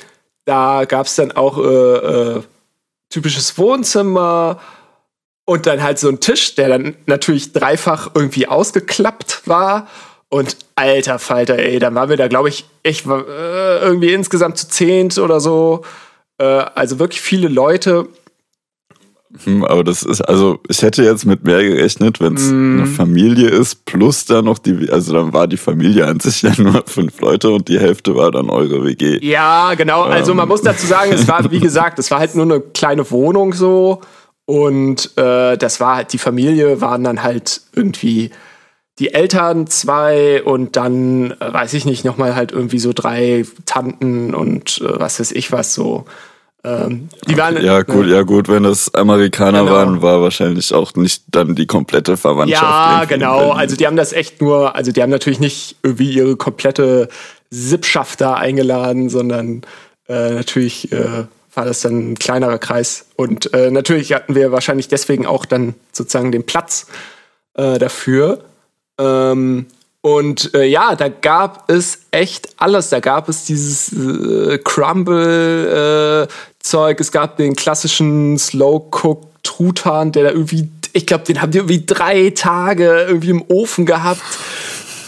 da 0.45 0.85
gab 0.87 1.07
es 1.07 1.17
dann 1.17 1.33
auch 1.33 1.59
äh, 1.59 1.63
äh, 1.63 2.43
typisches 3.11 3.59
Wohnzimmer 3.59 4.61
und 5.45 5.67
dann 5.67 5.83
halt 5.83 5.99
so 5.99 6.09
ein 6.09 6.21
Tisch, 6.21 6.55
der 6.55 6.69
dann 6.69 6.97
natürlich 7.07 7.53
dreifach 7.53 8.11
irgendwie 8.15 8.47
ausgeklappt 8.49 9.43
war. 9.47 9.89
Und 10.31 10.57
alter 10.75 11.19
Falter, 11.19 11.59
ey, 11.59 11.79
dann 11.79 11.95
waren 11.95 12.11
wir 12.11 12.19
da, 12.19 12.29
glaube 12.29 12.51
ich, 12.51 12.67
echt 12.83 13.07
äh, 13.07 13.79
irgendwie 13.79 14.13
insgesamt 14.13 14.59
zu 14.59 14.69
zehnt 14.69 15.19
oder 15.19 15.41
so. 15.41 15.85
Äh, 16.39 16.45
also 16.45 16.99
wirklich 16.99 17.21
viele 17.21 17.49
Leute. 17.49 18.09
Hm, 19.45 19.63
Aber 19.65 19.85
das 19.85 20.03
ist, 20.03 20.23
also 20.23 20.59
ich 20.69 20.81
hätte 20.83 21.03
jetzt 21.05 21.27
mit 21.27 21.45
mehr 21.45 21.63
gerechnet, 21.63 22.19
wenn 22.21 22.35
es 22.35 22.51
Mm. 22.51 22.79
eine 22.79 22.87
Familie 22.87 23.49
ist, 23.49 23.85
plus 23.85 24.25
dann 24.25 24.47
noch 24.47 24.59
die, 24.59 24.89
also 24.91 25.13
dann 25.13 25.33
war 25.35 25.47
die 25.47 25.59
Familie 25.59 26.07
an 26.07 26.19
sich 26.21 26.41
ja 26.43 26.53
nur 26.57 26.83
fünf 26.87 27.21
Leute 27.21 27.51
und 27.51 27.69
die 27.69 27.79
Hälfte 27.79 28.15
war 28.17 28.31
dann 28.31 28.49
eure 28.49 28.85
WG. 28.85 29.19
Ja, 29.25 29.75
genau. 29.75 30.03
Also 30.03 30.33
man 30.35 30.45
Ähm. 30.45 30.49
muss 30.49 30.63
dazu 30.63 30.87
sagen, 30.87 31.13
es 31.13 31.29
war, 31.29 31.51
wie 31.51 31.61
gesagt, 31.61 31.99
es 31.99 32.11
war 32.11 32.21
halt 32.21 32.35
nur 32.35 32.45
eine 32.47 32.61
kleine 32.61 33.11
Wohnung 33.11 33.53
so. 33.53 34.01
Und 34.47 35.11
äh, 35.19 35.59
das 35.59 35.79
war 35.79 35.97
halt, 35.97 36.13
die 36.15 36.19
Familie 36.19 36.81
waren 36.81 37.05
dann 37.05 37.23
halt 37.23 37.61
irgendwie 37.75 38.31
die 38.99 39.13
Eltern 39.13 39.67
zwei 39.67 40.43
und 40.43 40.75
dann, 40.77 41.33
äh, 41.33 41.53
weiß 41.53 41.75
ich 41.75 41.85
nicht, 41.85 42.05
nochmal 42.07 42.35
halt 42.35 42.51
irgendwie 42.51 42.79
so 42.79 42.93
drei 42.95 43.45
Tanten 43.67 44.33
und 44.35 44.81
äh, 44.81 44.99
was 44.99 45.21
weiß 45.21 45.33
ich 45.33 45.53
was 45.53 45.75
so. 45.75 46.07
Ähm, 46.65 47.09
die 47.29 47.37
waren 47.37 47.63
Ja, 47.63 47.83
gut, 47.83 48.07
ja 48.07 48.23
gut, 48.23 48.49
wenn 48.49 48.65
das 48.65 48.93
Amerikaner 48.95 49.61
Genau. 49.61 49.73
waren, 49.73 50.03
war 50.03 50.21
wahrscheinlich 50.23 50.75
auch 50.75 50.95
nicht 50.95 51.23
dann 51.29 51.55
die 51.55 51.67
komplette 51.67 52.17
Verwandtschaft. 52.17 52.63
Ja, 52.63 53.05
genau. 53.05 53.53
Also 53.53 53.77
die 53.77 53.87
haben 53.87 53.97
das 53.97 54.13
echt 54.13 54.41
nur, 54.41 54.75
also 54.75 54.91
die 54.91 55.03
haben 55.03 55.11
natürlich 55.11 55.41
nicht 55.41 55.77
irgendwie 55.83 56.13
ihre 56.13 56.37
komplette 56.37 57.09
Sippschaft 57.51 58.21
da 58.21 58.35
eingeladen, 58.35 59.09
sondern 59.09 59.63
äh, 60.09 60.31
natürlich 60.31 60.91
äh, 60.93 61.25
war 61.55 61.65
das 61.65 61.81
dann 61.81 62.13
ein 62.13 62.19
kleinerer 62.19 62.59
Kreis. 62.59 63.07
Und 63.17 63.53
äh, 63.55 63.71
natürlich 63.71 64.13
hatten 64.13 64.35
wir 64.35 64.53
wahrscheinlich 64.53 64.89
deswegen 64.89 65.27
auch 65.27 65.45
dann 65.45 65.75
sozusagen 65.93 66.33
den 66.33 66.45
Platz 66.45 66.87
äh, 67.55 67.79
dafür. 67.79 68.45
Ähm, 68.99 69.67
und 70.01 70.55
äh, 70.55 70.65
ja, 70.65 70.95
da 70.95 71.09
gab 71.09 71.69
es 71.71 72.03
echt 72.13 72.51
alles. 72.57 72.89
Da 72.91 73.01
gab 73.01 73.29
es 73.29 73.45
dieses 73.45 73.93
äh, 73.93 74.59
Crumble-Zeug, 74.59 76.31
es 77.01 77.11
gab 77.11 77.37
den 77.37 77.57
klassischen 77.57 78.39
Slow-Cook-Truthahn, 78.39 80.13
der 80.13 80.23
da 80.25 80.31
irgendwie, 80.31 80.69
ich 80.93 81.05
glaube, 81.07 81.25
den 81.25 81.43
haben 81.43 81.51
die 81.51 81.59
irgendwie 81.59 81.85
drei 81.85 82.31
Tage 82.31 83.07
irgendwie 83.09 83.31
im 83.31 83.45
Ofen 83.49 83.87
gehabt. 83.87 84.23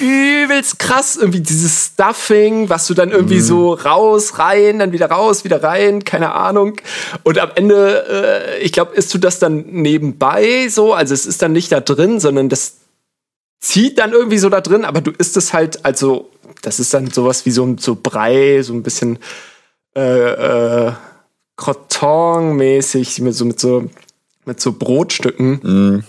Übelst 0.00 0.80
krass, 0.80 1.16
irgendwie 1.16 1.40
dieses 1.40 1.92
Stuffing, 1.92 2.68
was 2.70 2.86
du 2.86 2.94
dann 2.94 3.10
irgendwie 3.10 3.40
so 3.40 3.74
raus, 3.74 4.38
rein, 4.38 4.78
dann 4.78 4.92
wieder 4.92 5.10
raus, 5.10 5.44
wieder 5.44 5.62
rein, 5.62 6.04
keine 6.04 6.32
Ahnung. 6.34 6.80
Und 7.22 7.38
am 7.38 7.50
Ende, 7.54 8.56
äh, 8.58 8.58
ich 8.60 8.72
glaube, 8.72 8.94
isst 8.94 9.12
du 9.14 9.18
das 9.18 9.38
dann 9.38 9.66
nebenbei 9.66 10.68
so, 10.68 10.94
also 10.94 11.12
es 11.14 11.26
ist 11.26 11.42
dann 11.42 11.52
nicht 11.52 11.70
da 11.70 11.80
drin, 11.80 12.18
sondern 12.18 12.48
das 12.48 12.79
zieht 13.60 13.98
dann 13.98 14.12
irgendwie 14.12 14.38
so 14.38 14.48
da 14.48 14.60
drin, 14.60 14.84
aber 14.84 15.00
du 15.00 15.10
isst 15.12 15.36
es 15.36 15.52
halt, 15.52 15.84
also 15.84 16.30
das 16.62 16.80
ist 16.80 16.92
dann 16.94 17.10
sowas 17.10 17.46
wie 17.46 17.50
so 17.50 17.64
ein 17.64 17.78
so 17.78 17.96
Brei, 18.00 18.62
so 18.62 18.72
ein 18.72 18.82
bisschen 18.82 19.18
äh, 19.94 20.88
äh, 20.88 20.92
Croton-mäßig, 21.56 23.20
mit 23.20 23.34
so, 23.34 23.44
mit 23.44 23.60
so, 23.60 23.90
mit 24.46 24.60
so 24.60 24.72
Brotstücken. 24.72 25.60
Mhm. 25.62 26.04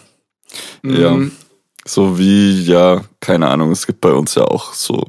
Ja. 0.84 1.12
Mhm. 1.12 1.32
So 1.86 2.18
wie, 2.18 2.64
ja, 2.64 3.04
keine 3.20 3.48
Ahnung, 3.50 3.72
es 3.72 3.88
gibt 3.88 4.02
bei 4.02 4.12
uns 4.12 4.36
ja 4.36 4.44
auch 4.46 4.74
so 4.74 5.04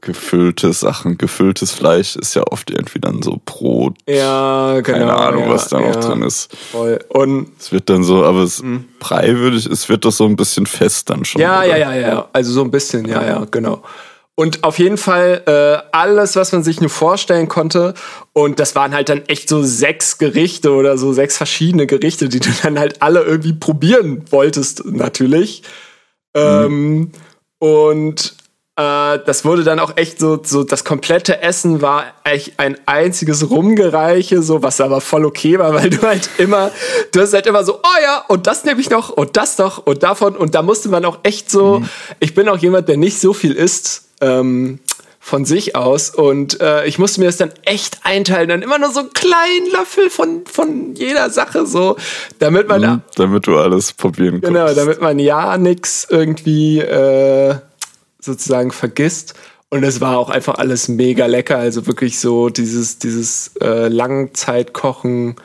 gefüllte 0.00 0.72
Sachen. 0.72 1.18
Gefülltes 1.18 1.72
Fleisch 1.72 2.16
ist 2.16 2.34
ja 2.34 2.42
oft 2.50 2.70
irgendwie 2.70 3.00
dann 3.00 3.22
so 3.22 3.40
Brot. 3.44 3.96
Ja, 4.08 4.80
genau. 4.80 4.98
Keine 4.98 5.14
Ahnung, 5.14 5.44
ja, 5.44 5.50
was 5.50 5.68
da 5.68 5.80
noch 5.80 5.94
ja, 5.94 6.00
drin 6.00 6.22
ist. 6.22 6.54
Voll. 6.72 6.98
Und 7.08 7.48
Es 7.58 7.72
wird 7.72 7.90
dann 7.90 8.02
so, 8.02 8.24
aber 8.24 8.40
es 8.40 8.62
Mhm. 8.62 8.86
Brei 8.98 9.36
würde 9.36 9.56
ich, 9.56 9.66
es 9.66 9.88
wird 9.88 10.04
doch 10.04 10.12
so 10.12 10.26
ein 10.26 10.36
bisschen 10.36 10.66
fest 10.66 11.10
dann 11.10 11.24
schon. 11.24 11.40
Ja, 11.40 11.60
oder? 11.60 11.66
ja, 11.66 11.94
ja, 11.94 11.94
ja. 11.94 12.28
Also 12.32 12.52
so 12.52 12.62
ein 12.62 12.70
bisschen, 12.70 13.06
ja, 13.06 13.24
ja, 13.24 13.46
genau. 13.50 13.82
Und 14.34 14.64
auf 14.64 14.78
jeden 14.78 14.96
Fall 14.96 15.42
äh, 15.46 15.86
alles, 15.92 16.34
was 16.34 16.52
man 16.52 16.62
sich 16.62 16.80
nur 16.80 16.88
vorstellen 16.88 17.48
konnte. 17.48 17.92
Und 18.32 18.58
das 18.58 18.74
waren 18.74 18.94
halt 18.94 19.10
dann 19.10 19.22
echt 19.26 19.50
so 19.50 19.62
sechs 19.62 20.16
Gerichte 20.16 20.72
oder 20.72 20.96
so 20.96 21.12
sechs 21.12 21.36
verschiedene 21.36 21.86
Gerichte, 21.86 22.30
die 22.30 22.40
du 22.40 22.48
dann 22.62 22.78
halt 22.78 23.02
alle 23.02 23.22
irgendwie 23.22 23.52
probieren 23.52 24.24
wolltest, 24.30 24.84
natürlich. 24.86 25.62
Ähm, 26.34 27.12
und 27.58 28.34
das 28.82 29.44
wurde 29.44 29.64
dann 29.64 29.78
auch 29.78 29.96
echt 29.96 30.18
so, 30.18 30.40
so, 30.42 30.64
das 30.64 30.84
komplette 30.84 31.42
Essen 31.42 31.82
war 31.82 32.04
echt 32.24 32.58
ein 32.58 32.76
einziges 32.86 33.50
Rumgereiche, 33.50 34.42
so, 34.42 34.62
was 34.62 34.80
aber 34.80 35.00
voll 35.00 35.24
okay 35.24 35.58
war, 35.58 35.74
weil 35.82 35.90
du 35.90 36.02
halt 36.02 36.28
immer, 36.38 36.70
du 37.12 37.20
hast 37.20 37.32
halt 37.34 37.46
immer 37.46 37.64
so, 37.64 37.74
oh 37.76 38.02
ja, 38.02 38.24
und 38.28 38.46
das 38.46 38.64
nehme 38.64 38.80
ich 38.80 38.90
noch, 38.90 39.10
und 39.10 39.36
das 39.36 39.58
noch, 39.58 39.86
und 39.86 40.02
davon, 40.02 40.36
und 40.36 40.54
da 40.54 40.62
musste 40.62 40.88
man 40.88 41.04
auch 41.04 41.18
echt 41.22 41.50
so, 41.50 41.82
ich 42.20 42.34
bin 42.34 42.48
auch 42.48 42.58
jemand, 42.58 42.88
der 42.88 42.96
nicht 42.96 43.20
so 43.20 43.32
viel 43.32 43.52
isst, 43.52 44.04
ähm, 44.20 44.78
von 45.22 45.44
sich 45.44 45.76
aus 45.76 46.08
und 46.10 46.60
äh, 46.62 46.86
ich 46.86 46.98
musste 46.98 47.20
mir 47.20 47.26
das 47.26 47.36
dann 47.36 47.52
echt 47.64 47.98
einteilen, 48.04 48.48
dann 48.48 48.62
immer 48.62 48.78
nur 48.78 48.90
so 48.90 49.00
einen 49.00 49.12
kleinen 49.12 49.70
Löffel 49.70 50.08
von, 50.10 50.44
von 50.50 50.94
jeder 50.94 51.28
Sache, 51.30 51.66
so, 51.66 51.96
damit 52.38 52.66
man 52.68 52.80
da 52.82 52.88
Mhm, 52.94 53.02
damit 53.16 53.46
du 53.46 53.58
alles 53.58 53.92
probieren 53.92 54.40
Genau, 54.40 54.64
kannst. 54.64 54.78
damit 54.78 55.00
man 55.02 55.18
ja 55.18 55.58
nix 55.58 56.06
irgendwie 56.08 56.78
äh, 56.80 57.54
sozusagen 58.20 58.70
vergisst. 58.70 59.34
Und 59.68 59.84
es 59.84 60.00
war 60.00 60.18
auch 60.18 60.30
einfach 60.30 60.56
alles 60.56 60.88
mega 60.88 61.26
lecker. 61.26 61.56
Also 61.58 61.86
wirklich 61.86 62.18
so 62.18 62.48
dieses, 62.48 62.98
dieses 62.98 63.52
äh, 63.60 63.88
Langzeitkochen 63.88 65.36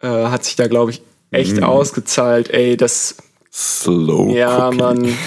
äh, 0.00 0.08
hat 0.08 0.44
sich 0.44 0.56
da, 0.56 0.66
glaube 0.66 0.92
ich, 0.92 1.02
echt 1.30 1.56
Mhm. 1.58 1.64
ausgezahlt. 1.64 2.48
Ey, 2.50 2.76
das, 2.76 3.16
Slow 3.52 4.34
ja, 4.34 4.68
Cooking. 4.68 4.78
Mann, 4.80 5.18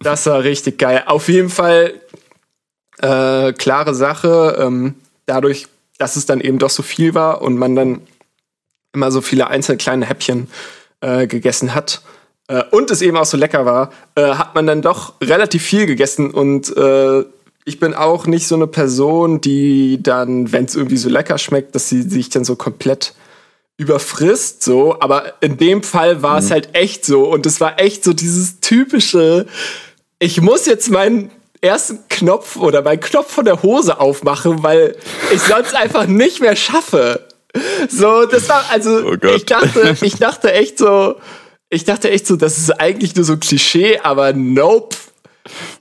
das 0.00 0.26
war 0.26 0.42
richtig 0.42 0.78
geil. 0.78 1.04
Auf 1.06 1.28
jeden 1.28 1.50
Fall 1.50 1.94
äh, 3.00 3.52
klare 3.52 3.94
Sache. 3.94 4.56
Ähm, 4.60 4.94
dadurch, 5.26 5.66
dass 5.98 6.16
es 6.16 6.26
dann 6.26 6.40
eben 6.40 6.58
doch 6.58 6.70
so 6.70 6.82
viel 6.82 7.14
war 7.14 7.42
und 7.42 7.56
man 7.56 7.76
dann 7.76 8.00
immer 8.92 9.10
so 9.12 9.20
viele 9.20 9.48
einzelne 9.48 9.78
kleine 9.78 10.06
Häppchen 10.06 10.48
äh, 11.00 11.26
gegessen 11.26 11.74
hat, 11.74 12.02
äh, 12.48 12.62
und 12.70 12.90
es 12.90 13.00
eben 13.02 13.16
auch 13.16 13.24
so 13.24 13.36
lecker 13.36 13.64
war, 13.64 13.92
äh, 14.14 14.22
hat 14.22 14.54
man 14.54 14.66
dann 14.66 14.82
doch 14.82 15.14
relativ 15.22 15.62
viel 15.62 15.86
gegessen 15.86 16.30
und 16.32 16.76
äh, 16.76 17.24
ich 17.64 17.78
bin 17.78 17.92
auch 17.94 18.26
nicht 18.26 18.46
so 18.48 18.54
eine 18.54 18.66
Person, 18.66 19.40
die 19.42 20.02
dann, 20.02 20.50
wenn 20.52 20.64
es 20.64 20.74
irgendwie 20.74 20.96
so 20.96 21.08
lecker 21.10 21.36
schmeckt, 21.38 21.74
dass 21.74 21.88
sie 21.88 22.00
sich 22.02 22.30
dann 22.30 22.44
so 22.44 22.56
komplett 22.56 23.12
überfrisst, 23.76 24.62
so. 24.62 24.96
Aber 25.00 25.34
in 25.40 25.56
dem 25.58 25.82
Fall 25.82 26.22
war 26.22 26.38
es 26.38 26.46
Mhm. 26.46 26.50
halt 26.50 26.68
echt 26.74 27.04
so. 27.04 27.24
Und 27.28 27.46
es 27.46 27.60
war 27.60 27.78
echt 27.78 28.04
so 28.04 28.12
dieses 28.12 28.60
typische, 28.60 29.46
ich 30.18 30.40
muss 30.40 30.66
jetzt 30.66 30.90
meinen 30.90 31.30
ersten 31.60 31.98
Knopf 32.08 32.56
oder 32.56 32.82
meinen 32.82 33.00
Knopf 33.00 33.32
von 33.32 33.44
der 33.44 33.62
Hose 33.62 34.00
aufmachen, 34.00 34.62
weil 34.62 34.96
ich 35.32 35.40
sonst 35.42 35.74
einfach 35.76 36.06
nicht 36.06 36.40
mehr 36.40 36.56
schaffe. 36.56 37.26
So, 37.88 38.26
das 38.26 38.48
war, 38.48 38.64
also, 38.70 39.04
Oh 39.04 39.26
ich 39.34 39.44
dachte, 39.46 39.96
ich 40.00 40.16
dachte 40.16 40.52
echt 40.52 40.78
so, 40.78 41.16
ich 41.70 41.84
dachte 41.84 42.10
echt 42.10 42.26
so, 42.26 42.36
das 42.36 42.58
ist 42.58 42.70
eigentlich 42.80 43.14
nur 43.14 43.24
so 43.24 43.34
ein 43.34 43.40
Klischee, 43.40 43.98
aber 44.02 44.32
nope. 44.32 44.96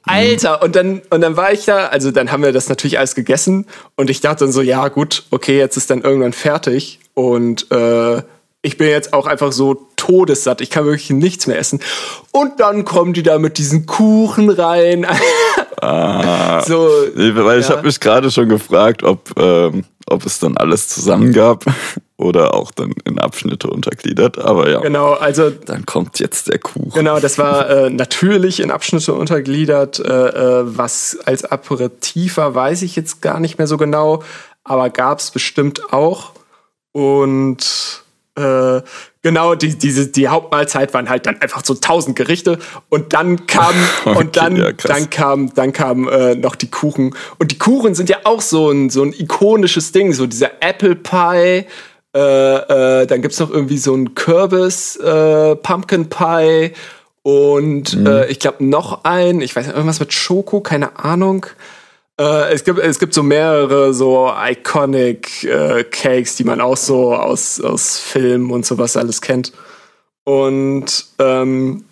Alter, 0.03 0.63
und 0.63 0.75
dann, 0.77 1.01
und 1.09 1.19
dann 1.21 1.35
war 1.35 1.51
ich 1.51 1.65
da, 1.65 1.87
also 1.87 2.11
dann 2.11 2.31
haben 2.31 2.41
wir 2.43 2.53
das 2.53 2.69
natürlich 2.69 2.97
alles 2.99 3.15
gegessen 3.15 3.65
und 3.97 4.09
ich 4.09 4.21
dachte 4.21 4.45
dann 4.45 4.53
so, 4.53 4.61
ja 4.61 4.87
gut, 4.87 5.23
okay, 5.31 5.57
jetzt 5.57 5.75
ist 5.75 5.89
dann 5.89 6.01
irgendwann 6.03 6.31
fertig 6.31 6.99
und 7.13 7.69
äh, 7.71 8.21
ich 8.61 8.77
bin 8.77 8.87
jetzt 8.87 9.11
auch 9.13 9.27
einfach 9.27 9.51
so 9.51 9.87
todessatt, 9.97 10.61
ich 10.61 10.69
kann 10.69 10.85
wirklich 10.85 11.09
nichts 11.09 11.47
mehr 11.47 11.57
essen. 11.59 11.79
Und 12.31 12.59
dann 12.59 12.85
kommen 12.85 13.13
die 13.13 13.23
da 13.23 13.39
mit 13.39 13.57
diesen 13.57 13.85
Kuchen 13.85 14.49
rein. 14.49 15.05
so, 16.65 16.89
Nee, 17.15 17.31
weil 17.35 17.59
ich 17.59 17.67
Ja. 17.69 17.75
habe 17.75 17.85
mich 17.87 17.99
gerade 17.99 18.31
schon 18.31 18.49
gefragt, 18.49 19.03
ob, 19.03 19.31
ähm, 19.39 19.83
ob 20.07 20.25
es 20.25 20.39
dann 20.39 20.57
alles 20.57 20.87
zusammen 20.89 21.33
gab 21.33 21.65
oder 22.17 22.55
auch 22.55 22.71
dann 22.71 22.93
in 23.05 23.19
Abschnitte 23.19 23.69
untergliedert. 23.69 24.39
Aber 24.39 24.69
ja, 24.69 24.79
genau, 24.79 25.13
also 25.13 25.51
dann 25.51 25.85
kommt 25.85 26.19
jetzt 26.19 26.49
der 26.49 26.57
Kuchen. 26.57 26.91
Genau, 26.93 27.19
das 27.19 27.37
war 27.37 27.69
äh, 27.69 27.89
natürlich 27.91 28.59
in 28.59 28.71
Abschnitte 28.71 29.13
untergliedert. 29.13 29.99
Äh, 29.99 30.03
äh, 30.03 30.63
was 30.65 31.19
als 31.25 31.45
Aperitif 31.45 32.37
war, 32.37 32.55
weiß 32.55 32.81
ich 32.81 32.95
jetzt 32.95 33.21
gar 33.21 33.39
nicht 33.39 33.59
mehr 33.59 33.67
so 33.67 33.77
genau, 33.77 34.23
aber 34.63 34.89
gab 34.89 35.19
es 35.19 35.29
bestimmt 35.29 35.93
auch. 35.93 36.31
Und 36.91 38.03
äh, 38.35 38.81
genau, 39.21 39.53
die, 39.53 39.77
diese, 39.77 40.07
die 40.07 40.27
Hauptmahlzeit 40.27 40.95
waren 40.95 41.09
halt 41.09 41.27
dann 41.27 41.39
einfach 41.41 41.63
so 41.63 41.75
tausend 41.75 42.15
Gerichte 42.15 42.57
und 42.89 43.13
dann 43.13 43.45
kam 43.45 43.75
Okay, 44.05 44.17
und 44.17 44.37
dann, 44.37 44.55
ja, 44.55 44.71
dann 44.71 45.11
kam, 45.11 45.53
dann 45.53 45.71
kam 45.71 46.07
äh, 46.07 46.33
noch 46.33 46.55
die 46.55 46.71
Kuchen. 46.71 47.15
Und 47.37 47.51
die 47.51 47.59
Kuchen 47.59 47.93
sind 47.93 48.09
ja 48.09 48.17
auch 48.23 48.41
so 48.41 48.71
ein, 48.71 48.89
so 48.89 49.03
ein 49.03 49.13
ikonisches 49.13 49.91
Ding, 49.91 50.13
so 50.13 50.25
dieser 50.25 50.63
Apple 50.63 50.95
Pie. 50.95 51.65
Äh, 52.17 53.01
äh, 53.01 53.05
dann 53.05 53.21
gibt's 53.21 53.39
noch 53.39 53.51
irgendwie 53.51 53.77
so 53.77 53.93
ein 53.93 54.15
Kürbis, 54.15 54.95
äh, 54.95 55.55
Pumpkin 55.55 56.09
Pie 56.09 56.71
und 57.21 57.95
Mhm. 57.95 58.07
äh, 58.07 58.25
ich 58.27 58.39
glaube 58.39 58.65
noch 58.65 59.03
ein, 59.03 59.41
ich 59.41 59.55
weiß 59.55 59.65
nicht, 59.67 59.75
irgendwas 59.75 59.99
mit 59.99 60.13
Schoko, 60.13 60.61
keine 60.61 60.97
Ahnung. 60.97 61.45
Äh, 62.19 62.51
es, 62.53 62.63
gibt, 62.63 62.79
es 62.79 62.97
gibt 62.97 63.13
so 63.13 63.21
mehrere 63.21 63.93
so 63.93 64.31
iconic 64.35 65.43
äh, 65.43 65.83
Cakes, 65.83 66.35
die 66.37 66.43
man 66.45 66.59
auch 66.61 66.77
so 66.77 67.13
aus, 67.13 67.61
aus 67.61 67.99
Filmen 67.99 68.49
und 68.49 68.65
sowas 68.65 68.97
alles 68.97 69.21
kennt. 69.21 69.51
Und 70.23 71.05
ähm, 71.19 71.83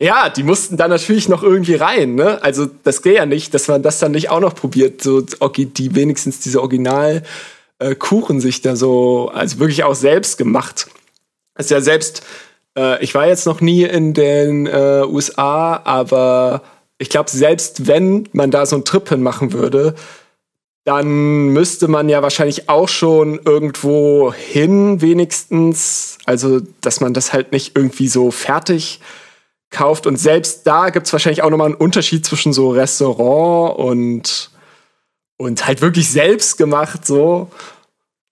ja, 0.00 0.28
die 0.30 0.42
mussten 0.42 0.76
da 0.76 0.88
natürlich 0.88 1.28
noch 1.28 1.42
irgendwie 1.42 1.74
rein, 1.74 2.14
ne? 2.14 2.42
Also 2.42 2.66
das 2.84 3.02
geht 3.02 3.16
ja 3.16 3.26
nicht, 3.26 3.52
dass 3.54 3.68
man 3.68 3.82
das 3.82 3.98
dann 3.98 4.12
nicht 4.12 4.30
auch 4.30 4.40
noch 4.40 4.54
probiert, 4.54 5.02
so 5.02 5.18
orgi- 5.40 5.72
die 5.72 5.94
wenigstens 5.94 6.40
diese 6.40 6.60
Original 6.60 7.22
äh, 7.78 7.94
Kuchen 7.94 8.40
sich 8.40 8.62
da 8.62 8.76
so, 8.76 9.30
also 9.32 9.58
wirklich 9.58 9.84
auch 9.84 9.94
selbst 9.94 10.38
gemacht. 10.38 10.88
Ist 11.58 11.70
ja 11.70 11.80
selbst, 11.80 12.22
äh, 12.76 13.02
ich 13.02 13.14
war 13.14 13.26
jetzt 13.26 13.46
noch 13.46 13.60
nie 13.60 13.84
in 13.84 14.14
den 14.14 14.66
äh, 14.66 15.04
USA, 15.06 15.80
aber 15.84 16.62
ich 16.98 17.10
glaube, 17.10 17.30
selbst 17.30 17.86
wenn 17.86 18.28
man 18.32 18.50
da 18.50 18.66
so 18.66 18.76
einen 18.76 18.84
Trip 18.84 19.08
hin 19.08 19.22
machen 19.22 19.52
würde, 19.52 19.94
dann 20.84 21.48
müsste 21.48 21.88
man 21.88 22.08
ja 22.08 22.22
wahrscheinlich 22.22 22.68
auch 22.68 22.88
schon 22.88 23.40
irgendwo 23.44 24.32
hin, 24.32 25.00
wenigstens. 25.00 26.18
Also, 26.26 26.60
dass 26.80 27.00
man 27.00 27.12
das 27.12 27.32
halt 27.32 27.50
nicht 27.50 27.76
irgendwie 27.76 28.06
so 28.06 28.30
fertig 28.30 29.00
kauft. 29.70 30.06
Und 30.06 30.16
selbst 30.16 30.64
da 30.66 30.90
gibt's 30.90 31.12
wahrscheinlich 31.12 31.42
auch 31.42 31.50
nochmal 31.50 31.66
einen 31.66 31.74
Unterschied 31.74 32.24
zwischen 32.24 32.52
so 32.52 32.70
Restaurant 32.70 33.78
und, 33.78 34.50
und 35.36 35.66
halt 35.66 35.80
wirklich 35.80 36.10
selbst 36.10 36.56
gemacht 36.56 37.06
so. 37.06 37.50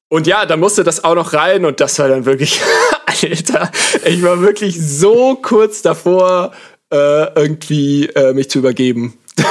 Und 0.08 0.26
ja, 0.26 0.46
dann 0.46 0.60
musste 0.60 0.84
das 0.84 1.02
auch 1.02 1.14
noch 1.14 1.32
rein 1.32 1.64
und 1.64 1.80
das 1.80 1.98
war 1.98 2.08
dann 2.08 2.24
wirklich, 2.24 2.60
Alter, 3.06 3.70
ich 4.04 4.22
war 4.22 4.40
wirklich 4.40 4.80
so 4.80 5.36
kurz 5.36 5.82
davor, 5.82 6.52
äh, 6.92 7.32
irgendwie 7.34 8.06
äh, 8.06 8.32
mich 8.32 8.50
zu 8.50 8.58
übergeben. 8.60 9.18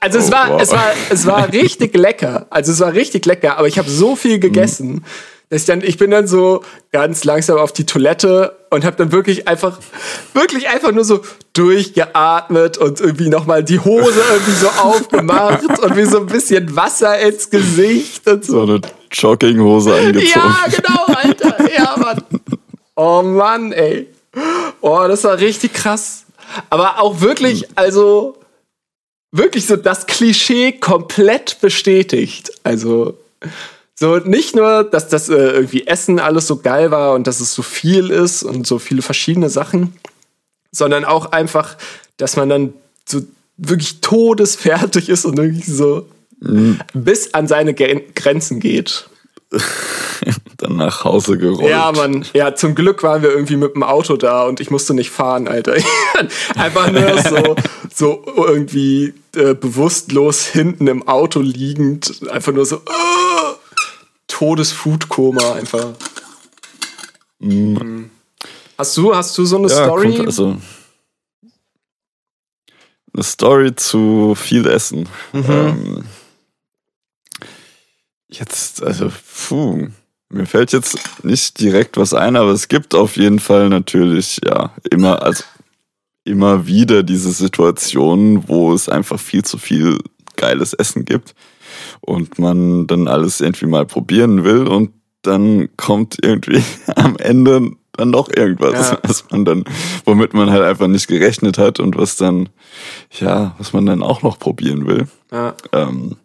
also 0.00 0.18
es 0.18 0.28
Oh, 0.28 0.32
war, 0.32 0.50
wow. 0.50 0.62
es 0.62 0.70
war, 0.70 0.92
es 1.10 1.26
war 1.26 1.52
richtig 1.52 1.96
lecker. 1.96 2.46
Also 2.50 2.72
es 2.72 2.80
war 2.80 2.92
richtig 2.92 3.26
lecker, 3.26 3.58
aber 3.58 3.66
ich 3.66 3.78
habe 3.78 3.90
so 3.90 4.14
viel 4.14 4.38
gegessen, 4.38 5.04
dass 5.50 5.62
ich 5.62 5.66
dann, 5.66 5.82
ich 5.82 5.98
bin 5.98 6.12
dann 6.12 6.28
so 6.28 6.62
ganz 6.92 7.24
langsam 7.24 7.58
auf 7.58 7.72
die 7.72 7.84
Toilette 7.84 8.56
und 8.70 8.84
habe 8.84 8.96
dann 8.96 9.10
wirklich 9.10 9.48
einfach, 9.48 9.78
wirklich 10.32 10.68
einfach 10.68 10.92
nur 10.92 11.04
so 11.04 11.22
durchgeatmet 11.54 12.78
und 12.78 13.00
irgendwie 13.00 13.28
nochmal 13.28 13.64
die 13.64 13.80
Hose 13.80 14.22
irgendwie 14.30 14.52
so 14.52 14.68
aufgemacht 14.68 15.64
und 15.82 15.96
wie 15.96 16.04
so 16.04 16.20
ein 16.20 16.26
bisschen 16.26 16.76
Wasser 16.76 17.18
ins 17.18 17.50
Gesicht 17.50 18.28
und 18.28 18.44
so. 18.44 18.64
So 18.64 18.72
eine 18.72 18.80
Jogginghose 19.10 19.92
angezogen. 19.92 20.30
Ja, 20.34 20.66
genau, 20.68 21.04
Alter. 21.06 21.72
Ja, 21.76 21.96
Mann. 21.96 22.22
Oh 22.94 23.22
Mann, 23.22 23.72
ey. 23.72 24.06
Oh, 24.80 25.04
das 25.08 25.24
war 25.24 25.38
richtig 25.38 25.72
krass. 25.72 26.26
Aber 26.68 27.00
auch 27.00 27.20
wirklich, 27.20 27.66
also 27.74 28.36
wirklich 29.32 29.66
so 29.66 29.74
das 29.76 30.06
Klischee 30.06 30.72
komplett 30.72 31.60
bestätigt. 31.60 32.52
Also 32.62 33.18
so 34.00 34.16
nicht 34.16 34.56
nur, 34.56 34.84
dass 34.84 35.08
das 35.08 35.28
äh, 35.28 35.34
irgendwie 35.34 35.86
Essen 35.86 36.18
alles 36.18 36.46
so 36.46 36.56
geil 36.56 36.90
war 36.90 37.12
und 37.12 37.26
dass 37.26 37.40
es 37.40 37.54
so 37.54 37.60
viel 37.62 38.10
ist 38.10 38.42
und 38.42 38.66
so 38.66 38.78
viele 38.78 39.02
verschiedene 39.02 39.50
Sachen, 39.50 39.92
sondern 40.72 41.04
auch 41.04 41.32
einfach, 41.32 41.76
dass 42.16 42.36
man 42.36 42.48
dann 42.48 42.72
so 43.06 43.20
wirklich 43.58 44.00
todesfertig 44.00 45.10
ist 45.10 45.26
und 45.26 45.36
wirklich 45.36 45.66
so 45.66 46.06
bis 46.94 47.34
an 47.34 47.46
seine 47.46 47.74
Gren- 47.74 48.14
Grenzen 48.14 48.58
geht. 48.60 49.08
Dann 50.56 50.76
nach 50.76 51.04
Hause 51.04 51.36
gerollt. 51.38 51.68
Ja, 51.70 51.90
Mann. 51.92 52.24
Ja, 52.34 52.54
zum 52.54 52.74
Glück 52.74 53.02
waren 53.02 53.22
wir 53.22 53.30
irgendwie 53.30 53.56
mit 53.56 53.74
dem 53.74 53.82
Auto 53.82 54.16
da 54.16 54.44
und 54.44 54.60
ich 54.60 54.70
musste 54.70 54.94
nicht 54.94 55.10
fahren, 55.10 55.48
Alter. 55.48 55.74
Einfach 56.56 56.90
nur 56.92 57.18
so, 57.22 57.56
so 57.92 58.24
irgendwie 58.36 59.12
äh, 59.34 59.54
bewusstlos 59.54 60.46
hinten 60.46 60.86
im 60.86 61.06
Auto 61.08 61.40
liegend. 61.40 62.22
Einfach 62.30 62.52
nur 62.52 62.64
so 62.66 62.76
äh, 62.76 62.80
Todesfoodkoma 64.40 65.52
einfach. 65.52 65.92
Mhm. 67.40 68.10
Hast 68.78 68.96
du, 68.96 69.14
hast 69.14 69.36
du 69.36 69.44
so 69.44 69.58
eine 69.58 69.68
Ja, 69.68 69.84
Story? 69.84 70.16
kommt 70.16 70.28
also 70.28 70.56
eine 73.12 73.22
Story 73.22 73.76
zu 73.76 74.34
viel 74.34 74.66
Essen. 74.66 75.10
Mhm. 75.34 75.44
Ähm, 75.46 76.04
jetzt, 78.30 78.82
also, 78.82 79.12
puh, 79.46 79.88
mir 80.30 80.46
fällt 80.46 80.72
jetzt 80.72 80.96
nicht 81.22 81.60
direkt 81.60 81.98
was 81.98 82.14
ein, 82.14 82.36
aber 82.36 82.52
es 82.52 82.68
gibt 82.68 82.94
auf 82.94 83.18
jeden 83.18 83.40
Fall 83.40 83.68
natürlich, 83.68 84.40
ja, 84.42 84.74
immer, 84.90 85.20
also 85.20 85.44
immer 86.24 86.66
wieder 86.66 87.02
diese 87.02 87.32
Situationen, 87.32 88.48
wo 88.48 88.72
es 88.72 88.88
einfach 88.88 89.20
viel 89.20 89.44
zu 89.44 89.58
viel 89.58 89.98
geiles 90.36 90.72
Essen 90.72 91.04
gibt 91.04 91.34
und 92.00 92.38
man 92.38 92.86
dann 92.86 93.08
alles 93.08 93.40
irgendwie 93.40 93.66
mal 93.66 93.86
probieren 93.86 94.44
will 94.44 94.66
und 94.66 94.90
dann 95.22 95.68
kommt 95.76 96.16
irgendwie 96.22 96.62
am 96.96 97.16
Ende 97.16 97.72
dann 97.92 98.12
doch 98.12 98.28
irgendwas, 98.34 98.92
Ja. 98.92 98.98
was 99.02 99.24
man 99.30 99.44
dann, 99.44 99.64
womit 100.06 100.32
man 100.32 100.50
halt 100.50 100.62
einfach 100.62 100.86
nicht 100.86 101.08
gerechnet 101.08 101.58
hat 101.58 101.80
und 101.80 101.96
was 101.98 102.16
dann, 102.16 102.48
ja, 103.18 103.54
was 103.58 103.72
man 103.72 103.84
dann 103.86 104.02
auch 104.02 104.22
noch 104.22 104.38
probieren 104.38 104.86
will. 104.86 105.06
ja. 105.30 105.54
Ähm, 105.72 106.16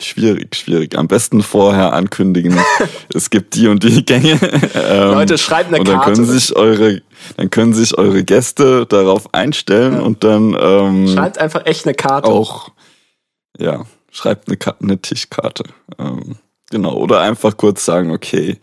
schwierig, 0.00 0.56
schwierig. 0.56 0.98
Am 0.98 1.06
besten 1.08 1.42
vorher 1.42 1.92
ankündigen, 1.92 2.58
es 3.14 3.30
gibt 3.30 3.54
die 3.54 3.68
und 3.68 3.82
die 3.84 4.04
Gänge. 4.04 4.38
Ähm, 4.74 5.12
Leute, 5.12 5.38
schreibt 5.38 5.68
eine 5.68 5.78
und 5.78 5.88
dann 5.88 6.00
Karte. 6.00 6.12
können 6.12 6.26
sich 6.26 6.54
eure, 6.56 7.00
dann 7.36 7.48
können 7.50 7.72
sich 7.72 7.96
eure 7.96 8.24
Gäste 8.24 8.86
darauf 8.86 9.32
einstellen 9.32 9.94
Ja. 9.94 10.00
und 10.00 10.24
dann 10.24 10.56
ähm, 10.60 11.08
Schreibt 11.08 11.38
einfach 11.38 11.64
echt 11.66 11.86
eine 11.86 11.94
Karte. 11.94 12.28
auch, 12.28 12.70
ja, 13.58 13.84
schreibt 14.14 14.48
eine, 14.48 14.58
eine 14.80 14.98
Tischkarte. 14.98 15.64
Ähm, 15.98 16.36
genau. 16.70 16.94
Oder 16.94 17.20
einfach 17.20 17.56
kurz 17.56 17.84
sagen, 17.84 18.10
okay, 18.10 18.58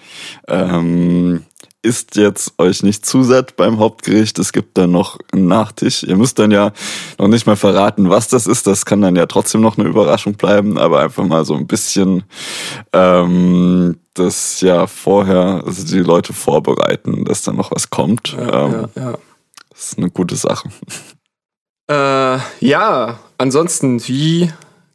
ähm, 0.48 1.46
ist 1.84 2.16
jetzt 2.16 2.54
euch 2.60 2.84
nicht 2.84 3.06
zu 3.06 3.24
satt 3.24 3.56
beim 3.56 3.80
Hauptgericht, 3.80 4.38
es 4.38 4.54
gibt 4.54 4.78
dann 4.78 4.92
noch 4.92 5.18
einen 5.32 5.48
Nachtisch. 5.48 6.04
Ihr 6.04 6.16
müsst 6.16 6.38
dann 6.38 6.52
ja 6.52 6.74
noch 7.18 7.28
nicht 7.28 7.48
mal 7.48 7.56
verraten, 7.56 8.10
was 8.10 8.28
das 8.28 8.46
ist. 8.46 8.68
Das 8.68 8.86
kann 8.86 9.02
dann 9.02 9.16
ja 9.16 9.26
trotzdem 9.26 9.62
noch 9.62 9.78
eine 9.78 9.88
Überraschung 9.88 10.34
bleiben, 10.34 10.78
aber 10.78 11.00
einfach 11.00 11.26
mal 11.26 11.44
so 11.44 11.56
ein 11.56 11.66
bisschen 11.66 12.24
ähm, 12.94 13.98
das 14.14 14.62
ja 14.62 14.86
vorher, 14.86 15.64
also 15.66 15.84
die 15.84 16.04
Leute 16.04 16.34
vorbereiten, 16.34 17.26
dass 17.26 17.42
dann 17.42 17.56
noch 17.56 17.72
was 17.72 17.90
kommt. 17.90 18.34
Ja, 18.38 18.66
ähm, 18.66 18.90
ja, 18.96 19.02
ja. 19.12 19.18
ist 19.74 19.98
eine 19.98 20.12
gute 20.12 20.36
Sache. 20.36 20.70
Äh, 21.90 22.38
ja, 22.60 23.20
ansonsten, 23.40 24.08
wie 24.08 24.52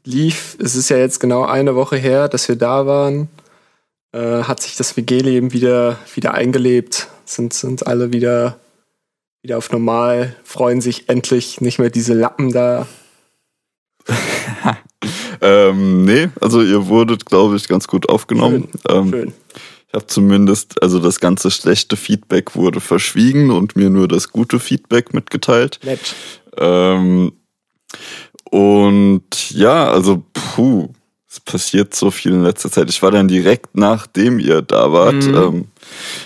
lief, 0.06 0.56
es 0.60 0.76
ist 0.76 0.88
ja 0.88 0.96
jetzt 0.96 1.20
genau 1.20 1.44
eine 1.44 1.74
Woche 1.74 1.96
her, 1.96 2.28
dass 2.28 2.48
wir 2.48 2.56
da 2.56 2.86
waren, 2.86 3.28
äh, 4.12 4.44
hat 4.44 4.62
sich 4.62 4.76
das 4.76 4.96
WG-Leben 4.96 5.52
wieder, 5.52 5.98
wieder 6.14 6.34
eingelebt, 6.34 7.08
sind, 7.24 7.52
sind 7.52 7.86
alle 7.86 8.12
wieder, 8.12 8.58
wieder 9.42 9.58
auf 9.58 9.70
normal, 9.70 10.34
freuen 10.44 10.80
sich 10.80 11.08
endlich 11.08 11.60
nicht 11.60 11.78
mehr 11.78 11.90
diese 11.90 12.14
Lappen 12.14 12.52
da. 12.52 12.86
Ähm, 15.42 16.04
nee, 16.04 16.30
also 16.40 16.62
ihr 16.62 16.86
wurdet, 16.86 17.26
glaube 17.26 17.56
ich, 17.56 17.68
ganz 17.68 17.86
gut 17.86 18.08
aufgenommen. 18.08 18.68
ähm, 18.88 19.10
Schön. 19.10 19.32
Ich 19.88 19.94
habe 19.94 20.06
zumindest, 20.06 20.82
also 20.82 20.98
das 20.98 21.20
ganze 21.20 21.50
schlechte 21.50 21.96
Feedback 21.96 22.56
wurde 22.56 22.80
verschwiegen 22.80 23.50
und 23.50 23.76
mir 23.76 23.90
nur 23.90 24.08
das 24.08 24.30
gute 24.30 24.58
Feedback 24.58 25.14
mitgeteilt. 25.14 25.78
Nett. 25.84 26.14
Ähm, 26.56 27.32
und 28.50 29.50
ja, 29.50 29.88
also 29.90 30.22
puh, 30.32 30.88
es 31.28 31.40
passiert 31.40 31.94
so 31.94 32.10
viel 32.10 32.32
in 32.32 32.42
letzter 32.42 32.70
Zeit. 32.70 32.88
Ich 32.88 33.02
war 33.02 33.10
dann 33.10 33.28
direkt 33.28 33.76
nachdem 33.76 34.38
ihr 34.38 34.62
da 34.62 34.92
wart, 34.92 35.14
Mhm. 35.26 35.34
ähm, 35.34 35.64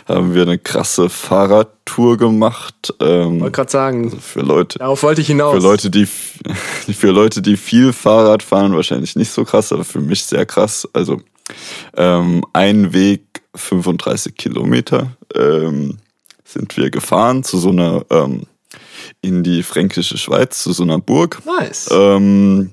haben 0.06 0.34
wir 0.34 0.42
eine 0.42 0.58
krasse 0.58 1.08
Fahrradtour 1.08 2.16
gemacht. 2.16 2.94
Ähm, 3.00 3.40
Wollte 3.40 3.52
gerade 3.52 3.70
sagen, 3.70 4.04
also 4.04 4.18
für 4.18 4.40
Leute, 4.42 4.78
darauf 4.78 5.02
wollte 5.02 5.20
ich 5.20 5.26
hinaus. 5.26 5.54
für 5.54 5.60
Leute, 5.62 5.90
die 5.90 6.06
für 6.94 7.10
Leute, 7.10 7.42
die 7.42 7.56
viel 7.56 7.92
Fahrrad 7.92 8.42
fahren, 8.42 8.74
wahrscheinlich 8.76 9.16
nicht 9.16 9.30
so 9.32 9.44
krass, 9.44 9.72
aber 9.72 9.84
für 9.84 10.00
mich 10.00 10.24
sehr 10.24 10.46
krass. 10.46 10.88
Also 10.92 11.20
ähm, 11.96 12.44
ein 12.52 12.92
Weg 12.92 13.42
35 13.56 14.36
Kilometer 14.36 15.16
ähm, 15.34 15.96
sind 16.44 16.76
wir 16.76 16.90
gefahren 16.90 17.42
zu 17.42 17.58
so 17.58 17.70
einer 17.70 18.04
ähm, 18.10 18.42
in 19.20 19.42
die 19.42 19.62
fränkische 19.62 20.18
Schweiz 20.18 20.62
zu 20.62 20.72
so 20.72 20.82
einer 20.82 20.98
Burg. 20.98 21.42
Nice. 21.44 21.88
Ähm, 21.92 22.70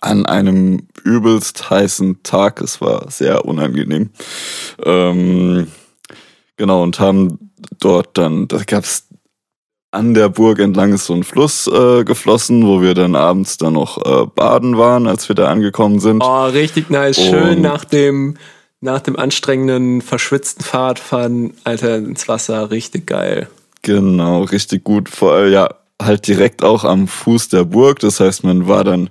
an 0.00 0.26
einem 0.26 0.86
übelst 1.02 1.70
heißen 1.70 2.22
Tag. 2.22 2.60
Es 2.60 2.80
war 2.80 3.10
sehr 3.10 3.44
unangenehm. 3.46 4.10
Ähm, 4.84 5.68
genau, 6.56 6.82
und 6.82 7.00
haben 7.00 7.50
dort 7.80 8.16
dann, 8.18 8.46
da 8.48 8.58
gab's 8.64 9.08
an 9.90 10.12
der 10.12 10.28
Burg 10.28 10.58
entlang 10.58 10.92
ist 10.92 11.06
so 11.06 11.14
ein 11.14 11.22
Fluss 11.22 11.68
äh, 11.68 12.02
geflossen, 12.04 12.66
wo 12.66 12.82
wir 12.82 12.94
dann 12.94 13.14
abends 13.14 13.58
dann 13.58 13.74
noch 13.74 14.04
äh, 14.04 14.26
baden 14.26 14.76
waren, 14.76 15.06
als 15.06 15.28
wir 15.28 15.36
da 15.36 15.46
angekommen 15.48 16.00
sind. 16.00 16.20
Oh, 16.22 16.46
richtig 16.46 16.90
nice. 16.90 17.16
Schön 17.20 17.56
Und- 17.58 17.62
nach 17.62 17.84
dem, 17.84 18.36
nach 18.80 19.00
dem 19.00 19.16
anstrengenden, 19.16 20.02
verschwitzten 20.02 20.64
Fahrradfahren, 20.64 21.54
Alter, 21.62 21.96
ins 21.96 22.26
Wasser. 22.26 22.70
Richtig 22.72 23.06
geil. 23.06 23.48
Genau, 23.84 24.44
richtig 24.44 24.82
gut. 24.82 25.10
Vor 25.10 25.32
allem, 25.34 25.52
ja, 25.52 25.68
halt 26.00 26.26
direkt 26.26 26.64
auch 26.64 26.84
am 26.84 27.06
Fuß 27.06 27.50
der 27.50 27.64
Burg. 27.64 27.98
Das 27.98 28.18
heißt, 28.18 28.42
man 28.42 28.66
war 28.66 28.82
dann, 28.82 29.10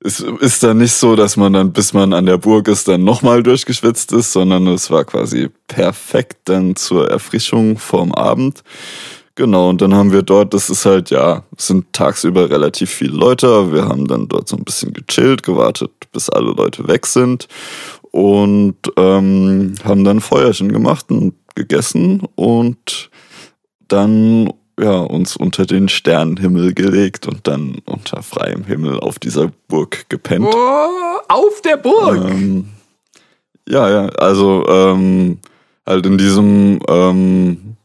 es 0.00 0.20
ist 0.20 0.62
dann 0.62 0.78
nicht 0.78 0.94
so, 0.94 1.16
dass 1.16 1.36
man 1.36 1.52
dann, 1.52 1.72
bis 1.74 1.92
man 1.92 2.14
an 2.14 2.24
der 2.24 2.38
Burg 2.38 2.66
ist, 2.68 2.88
dann 2.88 3.04
nochmal 3.04 3.42
durchgeschwitzt 3.42 4.10
ist, 4.12 4.32
sondern 4.32 4.66
es 4.68 4.90
war 4.90 5.04
quasi 5.04 5.50
perfekt 5.68 6.38
dann 6.44 6.76
zur 6.76 7.10
Erfrischung 7.10 7.76
vorm 7.76 8.12
Abend. 8.12 8.62
Genau, 9.34 9.68
und 9.68 9.82
dann 9.82 9.94
haben 9.94 10.12
wir 10.12 10.22
dort, 10.22 10.54
das 10.54 10.70
ist 10.70 10.86
halt, 10.86 11.10
ja, 11.10 11.42
sind 11.58 11.92
tagsüber 11.92 12.48
relativ 12.48 12.88
viele 12.90 13.16
Leute, 13.16 13.70
wir 13.72 13.84
haben 13.86 14.06
dann 14.06 14.28
dort 14.28 14.48
so 14.48 14.56
ein 14.56 14.64
bisschen 14.64 14.94
gechillt, 14.94 15.42
gewartet, 15.42 15.90
bis 16.12 16.30
alle 16.30 16.52
Leute 16.52 16.86
weg 16.88 17.04
sind 17.04 17.48
und 18.12 18.76
ähm, 18.96 19.74
haben 19.84 20.04
dann 20.04 20.20
Feuerchen 20.20 20.72
gemacht 20.72 21.10
und 21.10 21.34
gegessen 21.56 22.22
und 22.36 23.10
dann 23.88 24.52
ja, 24.78 24.98
uns 25.00 25.36
unter 25.36 25.66
den 25.66 25.88
Sternenhimmel 25.88 26.74
gelegt 26.74 27.26
und 27.28 27.46
dann 27.46 27.78
unter 27.84 28.22
freiem 28.22 28.64
Himmel 28.64 28.98
auf 28.98 29.18
dieser 29.18 29.52
Burg 29.68 30.08
gepennt. 30.08 30.46
Oh, 30.52 30.88
auf 31.28 31.60
der 31.62 31.76
Burg. 31.76 32.28
Ähm, 32.28 32.68
ja, 33.68 33.88
ja, 33.88 34.08
also 34.08 34.66
ähm, 34.68 35.38
halt 35.86 36.04
in 36.06 36.18
diesem 36.18 36.80
ähm, 36.88 37.76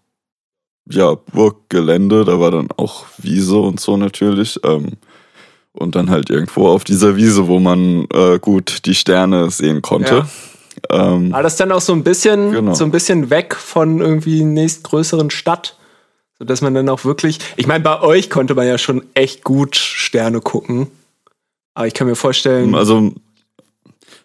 ja, 0.90 1.14
Burggelände, 1.14 2.26
da 2.26 2.40
war 2.40 2.52
dann 2.52 2.70
auch 2.76 3.06
Wiese 3.20 3.58
und 3.58 3.80
so 3.80 3.96
natürlich. 3.96 4.60
Ähm, 4.64 4.94
und 5.74 5.96
dann 5.96 6.10
halt 6.10 6.30
irgendwo 6.32 6.68
auf 6.68 6.84
dieser 6.84 7.16
Wiese, 7.16 7.48
wo 7.48 7.60
man 7.60 8.08
äh, 8.12 8.40
gut 8.40 8.86
die 8.86 8.96
Sterne 8.96 9.52
sehen 9.52 9.82
konnte. 9.84 10.26
Ähm, 10.90 11.32
War 11.32 11.44
das 11.44 11.58
dann 11.58 11.72
auch 11.72 11.82
so 11.82 11.94
ein 11.94 12.04
bisschen, 12.04 12.52
Genau. 12.52 12.74
so 12.74 12.84
ein 12.84 12.92
bisschen 12.92 13.30
weg 13.30 13.56
von 13.56 14.02
irgendwie 14.02 14.44
nächstgrößeren 14.44 15.30
Stadt? 15.30 15.78
So 16.40 16.46
dass 16.46 16.62
man 16.62 16.74
dann 16.74 16.90
auch 16.90 17.04
wirklich, 17.04 17.40
ich 17.58 17.68
meine, 17.68 17.84
bei 17.84 18.02
euch 18.02 18.30
konnte 18.30 18.56
man 18.56 18.66
ja 18.66 18.78
schon 18.78 19.04
echt 19.14 19.44
gut 19.44 19.76
Sterne 19.76 20.40
gucken. 20.40 20.88
Aber 21.74 21.86
ich 21.86 21.94
kann 21.94 22.08
mir 22.08 22.16
vorstellen, 22.16 22.74
Also 22.76 23.14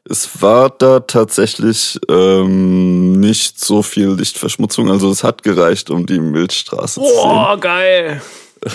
es 0.09 0.41
war 0.41 0.71
da 0.71 1.01
tatsächlich 1.01 1.99
ähm, 2.09 3.19
nicht 3.21 3.59
so 3.59 3.83
viel 3.83 4.11
Lichtverschmutzung. 4.11 4.91
Also 4.91 5.11
es 5.11 5.25
hat 5.25 5.43
gereicht, 5.43 5.91
um 5.91 6.07
die 6.07 6.21
Milchstraße 6.21 7.01
zu 7.01 7.07
sehen. 7.07 7.15
boah, 7.15 7.59
geil. 7.61 8.23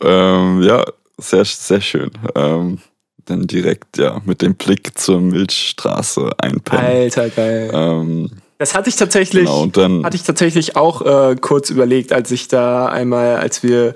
Ähm, 0.00 0.62
ja, 0.62 0.84
sehr, 1.18 1.44
sehr 1.44 1.80
schön. 1.80 2.10
Ähm, 2.34 2.78
dann 3.26 3.46
direkt 3.46 3.98
ja 3.98 4.20
mit 4.24 4.42
dem 4.42 4.54
Blick 4.54 4.96
zur 4.98 5.20
Milchstraße 5.20 6.30
einpennen. 6.38 6.84
Alter, 6.84 7.28
geil. 7.30 7.70
Ähm, 7.72 8.30
Das 8.60 8.74
hatte 8.74 8.90
ich 8.90 8.96
tatsächlich, 8.96 9.46
genau, 9.46 9.62
und 9.62 9.78
dann 9.78 10.04
hatte 10.04 10.16
ich 10.16 10.22
tatsächlich 10.22 10.76
auch 10.76 11.00
äh, 11.30 11.34
kurz 11.36 11.70
überlegt, 11.70 12.12
als 12.12 12.30
ich 12.30 12.46
da 12.46 12.84
einmal, 12.90 13.36
als 13.36 13.62
wir 13.62 13.94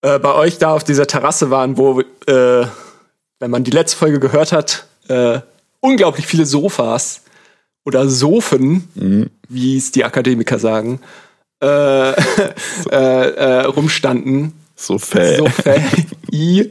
äh, 0.00 0.18
bei 0.18 0.32
euch 0.32 0.56
da 0.56 0.72
auf 0.72 0.82
dieser 0.82 1.06
Terrasse 1.06 1.50
waren, 1.50 1.76
wo, 1.76 2.00
äh, 2.00 2.04
wenn 3.38 3.50
man 3.50 3.64
die 3.64 3.70
letzte 3.70 3.98
Folge 3.98 4.18
gehört 4.18 4.52
hat, 4.52 4.86
äh, 5.08 5.40
unglaublich 5.80 6.26
viele 6.26 6.46
Sofas 6.46 7.20
oder 7.84 8.08
Sofen, 8.08 8.88
Mhm. 8.94 9.28
wie 9.50 9.76
es 9.76 9.92
die 9.92 10.04
Akademiker 10.06 10.58
sagen, 10.58 11.00
äh, 11.62 12.12
äh, 12.90 12.94
äh, 12.94 13.60
rumstanden. 13.66 14.54
so 14.74 14.96
fäh. 14.98 15.36
So 15.36 15.48
I. 16.32 16.70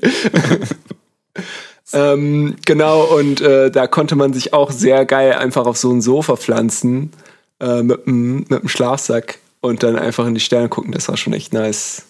ähm, 1.93 2.55
genau, 2.65 3.03
und 3.03 3.41
äh, 3.41 3.69
da 3.71 3.87
konnte 3.87 4.15
man 4.15 4.33
sich 4.33 4.53
auch 4.53 4.71
sehr 4.71 5.05
geil 5.05 5.33
einfach 5.33 5.65
auf 5.65 5.77
so 5.77 5.91
ein 5.91 6.01
Sofa 6.01 6.35
pflanzen 6.35 7.11
äh, 7.59 7.83
mit 7.83 8.07
einem 8.07 8.45
Schlafsack 8.65 9.39
und 9.61 9.83
dann 9.83 9.95
einfach 9.97 10.25
in 10.27 10.33
die 10.33 10.39
Sterne 10.39 10.69
gucken. 10.69 10.91
Das 10.91 11.07
war 11.07 11.17
schon 11.17 11.33
echt 11.33 11.53
nice. 11.53 12.05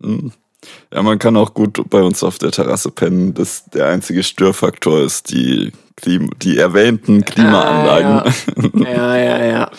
Mhm. 0.00 0.32
Ja, 0.92 1.02
man 1.02 1.18
kann 1.18 1.36
auch 1.36 1.54
gut 1.54 1.88
bei 1.88 2.02
uns 2.02 2.22
auf 2.24 2.38
der 2.38 2.50
Terrasse 2.50 2.90
pennen. 2.90 3.32
Das 3.34 3.64
der 3.66 3.86
einzige 3.86 4.22
Störfaktor 4.24 5.00
ist 5.02 5.30
die 5.30 5.72
Klim 5.96 6.30
die 6.42 6.58
erwähnten 6.58 7.24
Klimaanlagen. 7.24 8.32
Ja, 8.84 9.16
ja, 9.16 9.44
ja. 9.44 9.70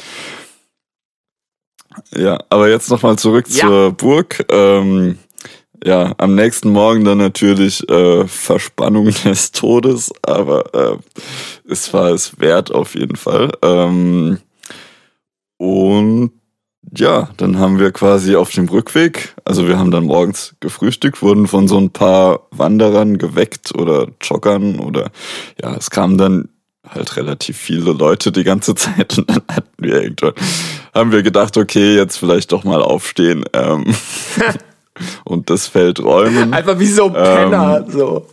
Ja, 2.15 2.39
aber 2.49 2.69
jetzt 2.69 2.89
nochmal 2.89 3.17
zurück 3.17 3.45
Ja. 3.49 3.67
zur 3.67 3.91
Burg. 3.91 4.45
Ähm, 4.49 5.17
ja, 5.83 6.13
am 6.17 6.35
nächsten 6.35 6.69
Morgen 6.69 7.05
dann 7.05 7.17
natürlich 7.17 7.87
äh, 7.89 8.27
Verspannung 8.27 9.13
des 9.23 9.51
Todes, 9.51 10.11
aber 10.21 10.73
äh, 10.73 10.97
es 11.69 11.93
war 11.93 12.09
es 12.09 12.39
wert 12.39 12.71
auf 12.71 12.95
jeden 12.95 13.15
Fall. 13.15 13.51
Ähm, 13.61 14.39
und 15.57 16.31
ja, 16.95 17.29
dann 17.37 17.59
haben 17.59 17.77
wir 17.77 17.91
quasi 17.91 18.35
auf 18.35 18.51
dem 18.51 18.67
Rückweg, 18.67 19.35
also 19.45 19.67
wir 19.67 19.77
haben 19.77 19.91
dann 19.91 20.05
morgens 20.05 20.55
gefrühstückt, 20.59 21.21
wurden 21.21 21.47
von 21.47 21.67
so 21.67 21.77
ein 21.77 21.91
paar 21.91 22.47
Wanderern 22.51 23.17
geweckt 23.17 23.75
oder 23.77 24.07
Joggern 24.21 24.79
oder 24.79 25.11
ja, 25.61 25.75
es 25.75 25.91
kamen 25.91 26.17
dann 26.17 26.49
halt 26.87 27.17
relativ 27.17 27.57
viele 27.57 27.91
Leute 27.91 28.31
die 28.31 28.43
ganze 28.43 28.73
Zeit 28.75 29.17
und 29.17 29.29
dann 29.29 29.43
hatten 29.49 29.69
wir 29.77 30.01
irgendwann, 30.01 30.33
haben 30.93 31.11
wir 31.11 31.21
gedacht, 31.21 31.57
okay, 31.57 31.95
jetzt 31.95 32.17
vielleicht 32.17 32.51
doch 32.51 32.63
mal 32.63 32.81
aufstehen 32.81 33.45
ähm, 33.53 33.85
und 35.23 35.49
das 35.49 35.67
Feld 35.67 35.99
räumen. 35.99 36.53
Einfach 36.53 36.79
wie 36.79 36.87
so 36.87 37.05
ein 37.05 37.13
Penner. 37.13 37.85
So. 37.89 38.25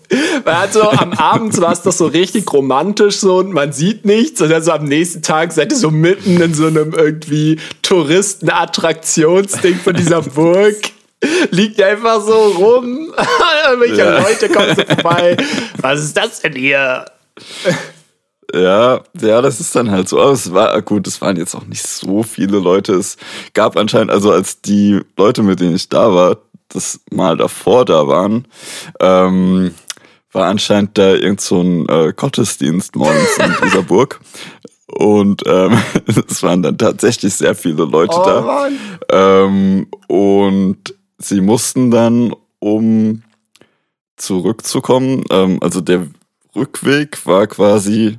Man 0.45 0.59
hat 0.59 0.73
so 0.73 0.83
am 0.91 1.13
Abend 1.17 1.61
war 1.61 1.73
es 1.73 1.83
doch 1.83 1.93
so 1.93 2.07
richtig 2.07 2.53
romantisch 2.53 3.19
so 3.19 3.39
und 3.39 3.53
man 3.53 3.73
sieht 3.73 4.05
nichts 4.05 4.41
und 4.41 4.51
dann 4.51 4.63
so 4.63 4.73
am 4.73 4.85
nächsten 4.85 5.23
Tag 5.23 5.53
seid 5.53 5.73
ihr 5.73 5.79
so 5.79 5.91
mitten 5.91 6.41
in 6.41 6.55
so 6.55 6.67
einem 6.67 6.93
irgendwie 6.93 7.59
Touristenattraktionsding 7.83 9.77
von 9.77 9.95
dieser 9.95 10.23
Burg. 10.35 10.77
Liegt 11.51 11.79
ihr 11.79 11.87
einfach 11.87 12.21
so 12.21 12.35
rum. 12.35 13.13
Irgendwelche 13.69 13.97
Ja. 13.97 14.19
Leute 14.21 14.49
kommen 14.49 14.77
so 14.77 14.83
vorbei. 14.85 15.37
Was 15.81 16.05
ist 16.05 16.17
das 16.17 16.41
denn 16.43 16.55
hier? 16.55 17.07
Ja, 18.55 19.01
ja, 19.21 19.43
das 19.43 19.59
ist 19.61 19.75
dann 19.75 19.91
halt 19.91 20.09
so. 20.09 20.21
Aber 20.21 20.33
es 20.33 20.53
war 20.53 20.81
gut, 20.83 21.07
es 21.07 21.21
waren 21.21 21.37
jetzt 21.37 21.55
auch 21.55 21.65
nicht 21.67 21.87
so 21.87 22.23
viele 22.23 22.59
Leute. 22.59 22.95
Es 22.95 23.17
gab 23.55 23.77
anscheinend, 23.77 24.11
also 24.11 24.31
als 24.31 24.61
die 24.61 25.01
Leute, 25.17 25.43
mit 25.43 25.59
denen 25.61 25.75
ich 25.75 25.89
da 25.89 26.15
war, 26.15 26.37
das 26.69 27.01
mal 27.11 27.37
davor 27.37 27.85
da 27.85 28.07
waren, 28.07 28.47
ähm, 29.01 29.75
war 30.33 30.49
anscheinend 30.49 30.99
da 30.99 31.15
irgend 31.15 31.41
so 31.41 31.61
ein 31.61 31.89
äh, 31.89 32.13
Gottesdienst 32.15 32.97
morgens 32.97 33.39
in 33.39 33.55
dieser 33.65 33.83
Burg. 33.83 34.21
Und 34.87 35.43
ähm, 35.47 35.79
es 36.29 36.43
waren 36.43 36.63
dann 36.63 36.79
tatsächlich 36.79 37.35
sehr 37.35 37.55
viele 37.55 37.85
Leute 37.85 38.17
Oh 38.17 38.25
da. 38.25 38.69
Ähm, 39.11 39.87
und 40.09 40.95
sie 41.19 41.41
mussten 41.41 41.91
dann, 41.91 42.35
um 42.59 43.23
zurückzukommen, 44.17 45.25
ähm, 45.31 45.59
also 45.61 45.81
der 45.81 46.07
Rückweg 46.55 47.27
war 47.27 47.47
quasi, 47.47 48.19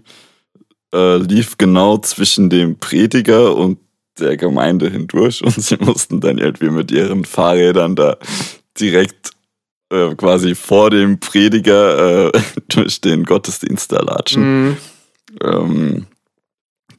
äh, 0.93 1.17
lief 1.17 1.57
genau 1.57 1.97
zwischen 1.97 2.49
dem 2.49 2.77
Prediger 2.77 3.55
und 3.55 3.79
der 4.19 4.37
Gemeinde 4.37 4.89
hindurch 4.89 5.43
und 5.43 5.61
sie 5.61 5.77
mussten 5.77 6.19
dann 6.19 6.37
irgendwie 6.37 6.69
mit 6.69 6.91
ihren 6.91 7.25
Fahrrädern 7.25 7.95
da 7.95 8.17
direkt 8.79 9.31
äh, 9.89 10.15
quasi 10.15 10.55
vor 10.55 10.89
dem 10.89 11.19
Prediger 11.19 12.33
äh, 12.33 12.41
durch 12.67 13.01
den 13.01 13.23
Gottesdienst 13.23 13.91
da 13.91 14.01
latschen. 14.01 14.43
Mhm. 14.43 14.77
Ähm, 15.41 16.05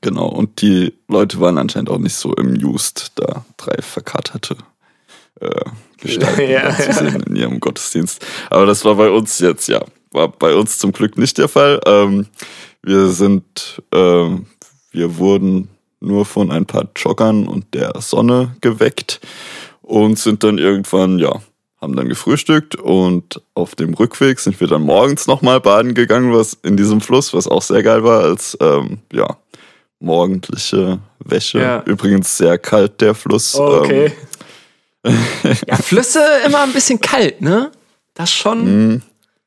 genau, 0.00 0.28
und 0.28 0.62
die 0.62 0.94
Leute 1.08 1.40
waren 1.40 1.58
anscheinend 1.58 1.90
auch 1.90 1.98
nicht 1.98 2.14
so 2.14 2.34
amused, 2.36 3.12
da 3.16 3.44
drei 3.56 3.80
verkaterte 3.82 4.56
äh, 5.40 5.64
Gestalten 5.98 6.40
Ja, 6.50 6.74
zu 6.76 6.82
ja. 6.82 6.92
sehen 6.92 7.22
in 7.24 7.36
ihrem 7.36 7.60
Gottesdienst. 7.60 8.24
Aber 8.50 8.66
das 8.66 8.84
war 8.84 8.94
bei 8.94 9.10
uns 9.10 9.38
jetzt, 9.38 9.68
ja, 9.68 9.84
war 10.10 10.28
bei 10.28 10.54
uns 10.54 10.78
zum 10.78 10.92
Glück 10.92 11.18
nicht 11.18 11.38
der 11.38 11.48
Fall. 11.48 11.80
Ähm, 11.86 12.26
wir 12.82 13.08
sind, 13.08 13.82
ähm, 13.92 14.46
wir 14.92 15.18
wurden 15.18 15.68
nur 16.00 16.24
von 16.24 16.50
ein 16.50 16.66
paar 16.66 16.88
Joggern 16.96 17.48
und 17.48 17.74
der 17.74 17.92
Sonne 18.00 18.56
geweckt 18.60 19.20
und 19.82 20.18
sind 20.18 20.44
dann 20.44 20.58
irgendwann, 20.58 21.18
ja, 21.18 21.40
haben 21.80 21.94
dann 21.96 22.08
gefrühstückt 22.08 22.74
und 22.74 23.40
auf 23.54 23.74
dem 23.74 23.94
Rückweg 23.94 24.40
sind 24.40 24.58
wir 24.60 24.66
dann 24.66 24.82
morgens 24.82 25.26
nochmal 25.26 25.60
baden 25.60 25.94
gegangen, 25.94 26.32
was 26.32 26.54
in 26.62 26.76
diesem 26.76 27.00
Fluss, 27.00 27.32
was 27.34 27.46
auch 27.46 27.62
sehr 27.62 27.82
geil 27.82 28.02
war, 28.04 28.22
als 28.22 28.56
ähm, 28.60 28.98
ja, 29.12 29.36
morgendliche 30.00 30.98
Wäsche. 31.20 31.60
Ja. 31.60 31.82
Übrigens 31.84 32.36
sehr 32.36 32.58
kalt, 32.58 33.00
der 33.00 33.14
Fluss. 33.14 33.54
Oh, 33.56 33.80
okay. 33.80 34.12
Ähm, 35.04 35.18
ja, 35.66 35.76
Flüsse 35.76 36.20
immer 36.44 36.62
ein 36.62 36.72
bisschen 36.72 37.00
kalt, 37.00 37.40
ne? 37.40 37.70
Das 38.14 38.30
ist 38.30 38.36
schon, 38.36 38.66
Ähm, 38.66 39.02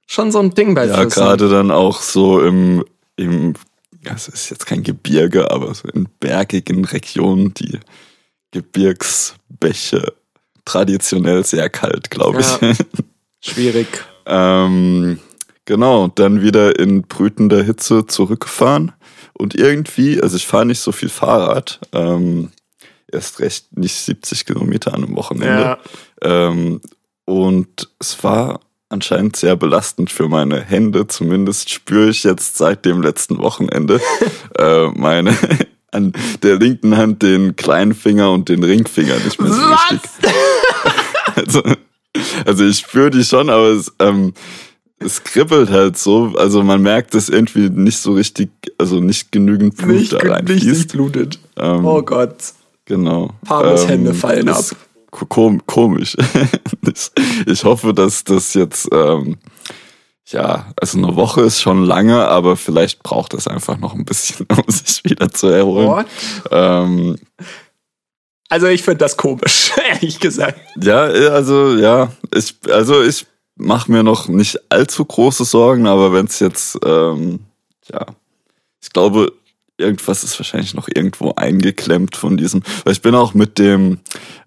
schon 0.07 0.31
so 0.31 0.39
ein 0.39 0.51
Ding 0.53 0.73
bei 0.73 0.85
ja, 0.85 0.95
Flüssen. 0.95 1.21
gerade 1.21 1.49
dann 1.49 1.71
auch 1.71 2.01
so 2.01 2.41
im, 2.41 2.85
im, 3.17 3.53
ja, 3.53 3.59
es 4.03 4.27
ist 4.27 4.49
jetzt 4.49 4.65
kein 4.65 4.83
Gebirge, 4.83 5.51
aber 5.51 5.73
so 5.73 5.87
in 5.89 6.07
bergigen 6.19 6.85
Regionen, 6.85 7.53
die 7.53 7.79
Gebirgsbäche 8.51 10.13
traditionell 10.65 11.45
sehr 11.45 11.69
kalt, 11.69 12.09
glaube 12.09 12.41
ich. 12.41 12.61
Ja. 12.61 12.73
Schwierig. 13.41 13.87
Ähm, 14.25 15.19
genau, 15.65 16.07
dann 16.07 16.41
wieder 16.41 16.77
in 16.79 17.03
brütender 17.03 17.63
Hitze 17.63 18.05
zurückgefahren. 18.05 18.91
Und 19.33 19.55
irgendwie, 19.55 20.21
also 20.21 20.35
ich 20.35 20.45
fahre 20.45 20.65
nicht 20.65 20.79
so 20.79 20.91
viel 20.91 21.09
Fahrrad, 21.09 21.79
ähm, 21.93 22.51
erst 23.11 23.39
recht 23.39 23.75
nicht 23.75 23.95
70 23.95 24.45
Kilometer 24.45 24.93
an 24.93 25.03
einem 25.03 25.15
Wochenende. 25.15 25.61
Ja. 25.61 25.79
Ähm, 26.21 26.81
und 27.25 27.89
es 27.99 28.23
war 28.23 28.59
anscheinend 28.91 29.35
sehr 29.35 29.55
belastend 29.55 30.11
für 30.11 30.27
meine 30.27 30.61
Hände. 30.61 31.07
Zumindest 31.07 31.69
spüre 31.69 32.09
ich 32.09 32.23
jetzt 32.23 32.57
seit 32.57 32.85
dem 32.85 33.01
letzten 33.01 33.37
Wochenende 33.39 33.99
äh, 34.57 34.87
meine 34.89 35.35
an 35.91 36.13
der 36.41 36.57
linken 36.57 36.95
Hand 36.95 37.21
den 37.21 37.55
kleinen 37.55 37.93
Finger 37.93 38.31
und 38.31 38.47
den 38.49 38.63
Ringfinger 38.63 39.15
nicht 39.25 39.41
mehr 39.41 39.51
so 39.51 39.61
richtig. 39.61 40.11
Also, 41.35 41.61
also 42.45 42.65
ich 42.65 42.79
spüre 42.79 43.09
die 43.09 43.23
schon, 43.23 43.49
aber 43.49 43.67
es, 43.69 43.91
ähm, 43.99 44.33
es 44.99 45.23
kribbelt 45.23 45.69
halt 45.69 45.97
so. 45.97 46.33
Also 46.37 46.61
man 46.61 46.81
merkt, 46.81 47.13
dass 47.13 47.29
irgendwie 47.29 47.69
nicht 47.69 47.99
so 47.99 48.13
richtig, 48.13 48.49
also 48.77 48.99
nicht 48.99 49.31
genügend 49.31 49.77
Blut 49.77 49.95
Nicht, 49.95 50.13
da 50.13 50.17
nicht 50.17 50.29
reinfließt. 50.29 50.91
blutet. 50.91 51.39
Ähm, 51.57 51.85
Oh 51.85 52.01
Gott. 52.01 52.35
Genau. 52.85 53.31
Pablos 53.45 53.87
Hände 53.87 54.13
fallen 54.13 54.49
ab. 54.49 54.65
Kom 55.11 55.65
komisch. 55.65 56.15
ich, 57.45 57.63
hoffe, 57.65 57.93
dass 57.93 58.23
das 58.23 58.53
jetzt, 58.53 58.87
ähm, 58.93 59.37
ja, 60.27 60.71
also 60.79 60.97
eine 60.97 61.15
Woche 61.17 61.41
ist 61.41 61.61
schon 61.61 61.83
lange, 61.83 62.27
aber 62.27 62.55
vielleicht 62.55 63.03
braucht 63.03 63.33
es 63.33 63.47
einfach 63.47 63.77
noch 63.77 63.93
ein 63.93 64.05
bisschen, 64.05 64.47
um 64.65 64.71
sich 64.71 65.03
wieder 65.03 65.29
zu 65.29 65.47
erholen. 65.47 66.05
Ähm, 66.49 67.17
Also 68.49 68.67
ich 68.67 68.83
finde 68.83 68.99
das 68.99 69.17
komisch, 69.17 69.71
ehrlich 69.89 70.19
gesagt. 70.19 70.59
ja, 70.81 71.03
also 71.03 71.75
ja, 71.75 72.11
ich, 72.33 72.55
also 72.69 73.01
ich 73.01 73.25
mache 73.55 73.91
mir 73.91 74.03
noch 74.03 74.27
nicht 74.27 74.59
allzu 74.69 75.05
große 75.05 75.45
Sorgen, 75.45 75.87
aber 75.87 76.13
wenn 76.13 76.25
es 76.25 76.39
jetzt, 76.39 76.77
ähm, 76.85 77.41
ja, 77.91 78.05
ich 78.81 78.89
glaube, 78.91 79.31
irgendwas 79.81 80.23
ist 80.23 80.39
wahrscheinlich 80.39 80.73
noch 80.73 80.87
irgendwo 80.93 81.33
eingeklemmt 81.35 82.15
von 82.15 82.37
diesem, 82.37 82.63
weil 82.85 82.93
ich 82.93 83.01
bin 83.01 83.15
auch 83.15 83.33
mit 83.33 83.59
dem, 83.59 83.99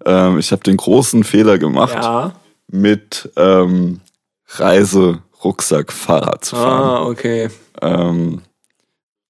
ähm, 0.05 0.39
ich 0.39 0.51
habe 0.51 0.63
den 0.63 0.77
großen 0.77 1.23
Fehler 1.23 1.57
gemacht, 1.59 1.93
Ja. 1.93 2.33
mit 2.71 3.29
ähm, 3.37 3.99
Reiserucksack 4.47 5.91
Fahrrad 5.91 6.43
zu 6.45 6.55
fahren. 6.55 6.83
Ah, 6.83 7.03
okay. 7.05 7.49
Ähm, 7.81 8.41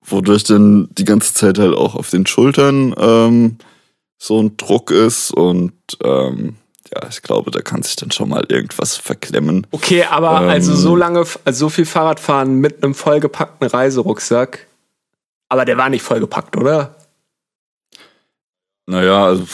wodurch 0.06 0.44
dann 0.44 0.88
die 0.92 1.06
ganze 1.06 1.34
Zeit 1.34 1.58
halt 1.58 1.76
auch 1.76 1.96
auf 1.96 2.10
den 2.10 2.26
Schultern 2.26 2.94
ähm, 2.98 3.58
so 4.18 4.42
ein 4.42 4.56
Druck 4.58 4.92
ist 4.92 5.32
und 5.32 5.74
ähm, 6.04 6.56
ja, 6.94 7.08
ich 7.10 7.22
glaube, 7.24 7.50
da 7.52 7.62
kann 7.62 7.82
sich 7.82 7.96
dann 7.96 8.12
schon 8.12 8.30
mal 8.30 8.46
irgendwas 8.48 8.96
verklemmen. 8.96 9.66
Okay, 9.72 10.04
aber 10.04 10.42
Ähm. 10.44 10.50
also 10.50 10.76
so 10.76 10.96
lange, 10.96 11.26
also 11.44 11.66
so 11.66 11.70
viel 11.70 11.86
Fahrradfahren 11.86 12.56
mit 12.56 12.84
einem 12.84 12.94
vollgepackten 12.94 13.68
Reiserucksack. 13.68 14.68
Aber 15.56 15.64
der 15.64 15.78
war 15.78 15.88
nicht 15.88 16.02
vollgepackt, 16.02 16.58
oder? 16.58 16.96
Naja, 18.88 19.28
also 19.28 19.46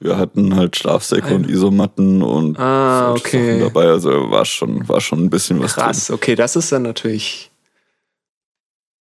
wir 0.00 0.16
hatten 0.16 0.56
halt 0.56 0.78
Schlafsäcke 0.78 1.34
und 1.34 1.46
Isomatten 1.46 2.22
und 2.22 2.58
Ah, 2.58 3.12
okay. 3.12 3.58
Sachen 3.58 3.60
dabei, 3.60 3.88
also 3.88 4.30
war 4.30 4.46
schon, 4.46 4.88
war 4.88 5.02
schon 5.02 5.22
ein 5.22 5.28
bisschen 5.28 5.60
was 5.60 5.74
Krass, 5.74 6.10
okay, 6.10 6.36
das 6.36 6.56
ist 6.56 6.72
dann 6.72 6.84
natürlich. 6.84 7.50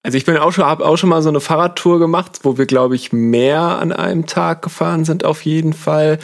Also 0.02 0.18
ich 0.18 0.24
bin 0.24 0.38
auch 0.38 0.50
schon, 0.50 0.64
habe 0.64 0.84
auch 0.84 0.96
schon 0.96 1.08
mal 1.08 1.22
so 1.22 1.28
eine 1.28 1.38
Fahrradtour 1.38 2.00
gemacht, 2.00 2.40
wo 2.42 2.58
wir, 2.58 2.66
glaube 2.66 2.96
ich, 2.96 3.12
mehr 3.12 3.60
an 3.60 3.92
einem 3.92 4.26
Tag 4.26 4.62
gefahren 4.62 5.04
sind, 5.04 5.24
auf 5.24 5.44
jeden 5.44 5.72
Fall. 5.72 6.18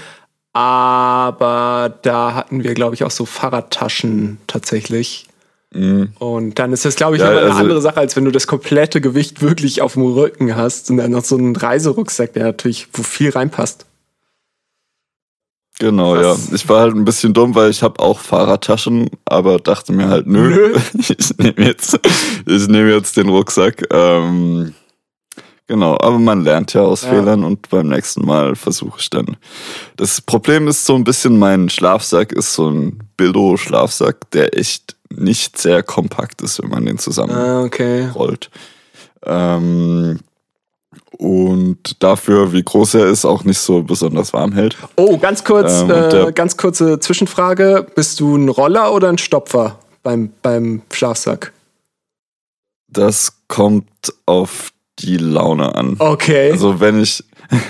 Aber 0.54 1.96
da 2.02 2.34
hatten 2.34 2.64
wir, 2.64 2.74
glaube 2.74 2.96
ich, 2.96 3.04
auch 3.04 3.12
so 3.12 3.26
Fahrradtaschen 3.26 4.38
tatsächlich. 4.48 5.25
Mhm. 5.76 6.08
Und 6.18 6.58
dann 6.58 6.72
ist 6.72 6.84
das, 6.84 6.96
glaube 6.96 7.16
ich, 7.16 7.22
Ja, 7.22 7.30
immer 7.30 7.38
eine 7.40 7.48
also- 7.50 7.58
andere 7.60 7.80
Sache, 7.82 7.98
als 8.00 8.16
wenn 8.16 8.24
du 8.24 8.30
das 8.30 8.46
komplette 8.46 9.00
Gewicht 9.00 9.42
wirklich 9.42 9.82
auf 9.82 9.94
dem 9.94 10.02
Rücken 10.04 10.56
hast 10.56 10.90
und 10.90 10.96
dann 10.98 11.10
noch 11.12 11.24
so 11.24 11.36
einen 11.36 11.54
Reiserucksack, 11.56 12.32
der 12.32 12.44
natürlich, 12.44 12.88
wo 12.92 13.02
viel 13.02 13.30
reinpasst. 13.30 13.86
Genau, 15.78 16.14
Krass. 16.14 16.48
ja. 16.48 16.54
Ich 16.54 16.68
war 16.70 16.80
halt 16.80 16.94
ein 16.94 17.04
bisschen 17.04 17.34
dumm, 17.34 17.54
weil 17.54 17.70
ich 17.70 17.82
habe 17.82 18.00
auch 18.00 18.18
Fahrradtaschen, 18.20 19.10
aber 19.26 19.58
dachte 19.58 19.92
mir 19.92 20.08
halt, 20.08 20.26
nö, 20.26 20.48
Nö. 20.48 20.78
ich 21.18 21.36
nehme 21.36 21.66
jetzt, 21.66 21.98
ich 22.46 22.68
nehme 22.68 22.92
jetzt 22.94 23.16
den 23.18 23.28
Rucksack. 23.28 23.86
Ähm, 23.92 24.72
genau, 25.66 25.98
aber 26.00 26.18
man 26.18 26.44
lernt 26.44 26.72
ja 26.72 26.80
aus 26.80 27.02
Ja. 27.02 27.10
Fehlern 27.10 27.44
und 27.44 27.68
beim 27.68 27.88
nächsten 27.88 28.24
Mal 28.24 28.56
versuche 28.56 29.00
ich 29.00 29.10
dann. 29.10 29.36
Das 29.98 30.22
Problem 30.22 30.66
ist 30.66 30.86
so 30.86 30.94
ein 30.94 31.04
bisschen, 31.04 31.38
mein 31.38 31.68
Schlafsack 31.68 32.32
ist 32.32 32.54
so 32.54 32.70
ein 32.70 32.98
Billo-Schlafsack, 33.18 34.30
der 34.30 34.56
echt 34.58 34.95
nicht 35.10 35.58
sehr 35.58 35.82
kompakt 35.82 36.42
ist, 36.42 36.62
wenn 36.62 36.70
man 36.70 36.86
den 36.86 36.98
zusammenrollt. 36.98 37.48
Ah, 37.48 37.64
okay. 37.64 38.10
Ähm, 39.24 40.20
und 41.18 42.02
dafür, 42.02 42.52
wie 42.52 42.62
groß 42.62 42.94
er 42.94 43.06
ist, 43.06 43.24
auch 43.24 43.44
nicht 43.44 43.58
so 43.58 43.82
besonders 43.82 44.32
warm 44.32 44.52
hält. 44.52 44.76
Oh, 44.96 45.16
ganz 45.18 45.44
kurz, 45.44 45.80
Ähm, 45.80 45.90
äh, 45.90 46.32
ganz 46.32 46.56
kurze 46.56 47.00
Zwischenfrage. 47.00 47.86
Bist 47.94 48.20
du 48.20 48.36
ein 48.36 48.48
Roller 48.48 48.92
oder 48.92 49.08
ein 49.08 49.18
Stopfer 49.18 49.78
beim, 50.02 50.32
beim 50.42 50.82
Schlafsack? 50.92 51.52
Das 52.88 53.32
kommt 53.48 54.14
auf 54.26 54.72
die 54.98 55.16
Laune 55.16 55.74
an. 55.74 55.96
Okay. 55.98 56.50
Also 56.52 56.80
wenn 56.80 57.00
ich 57.00 57.24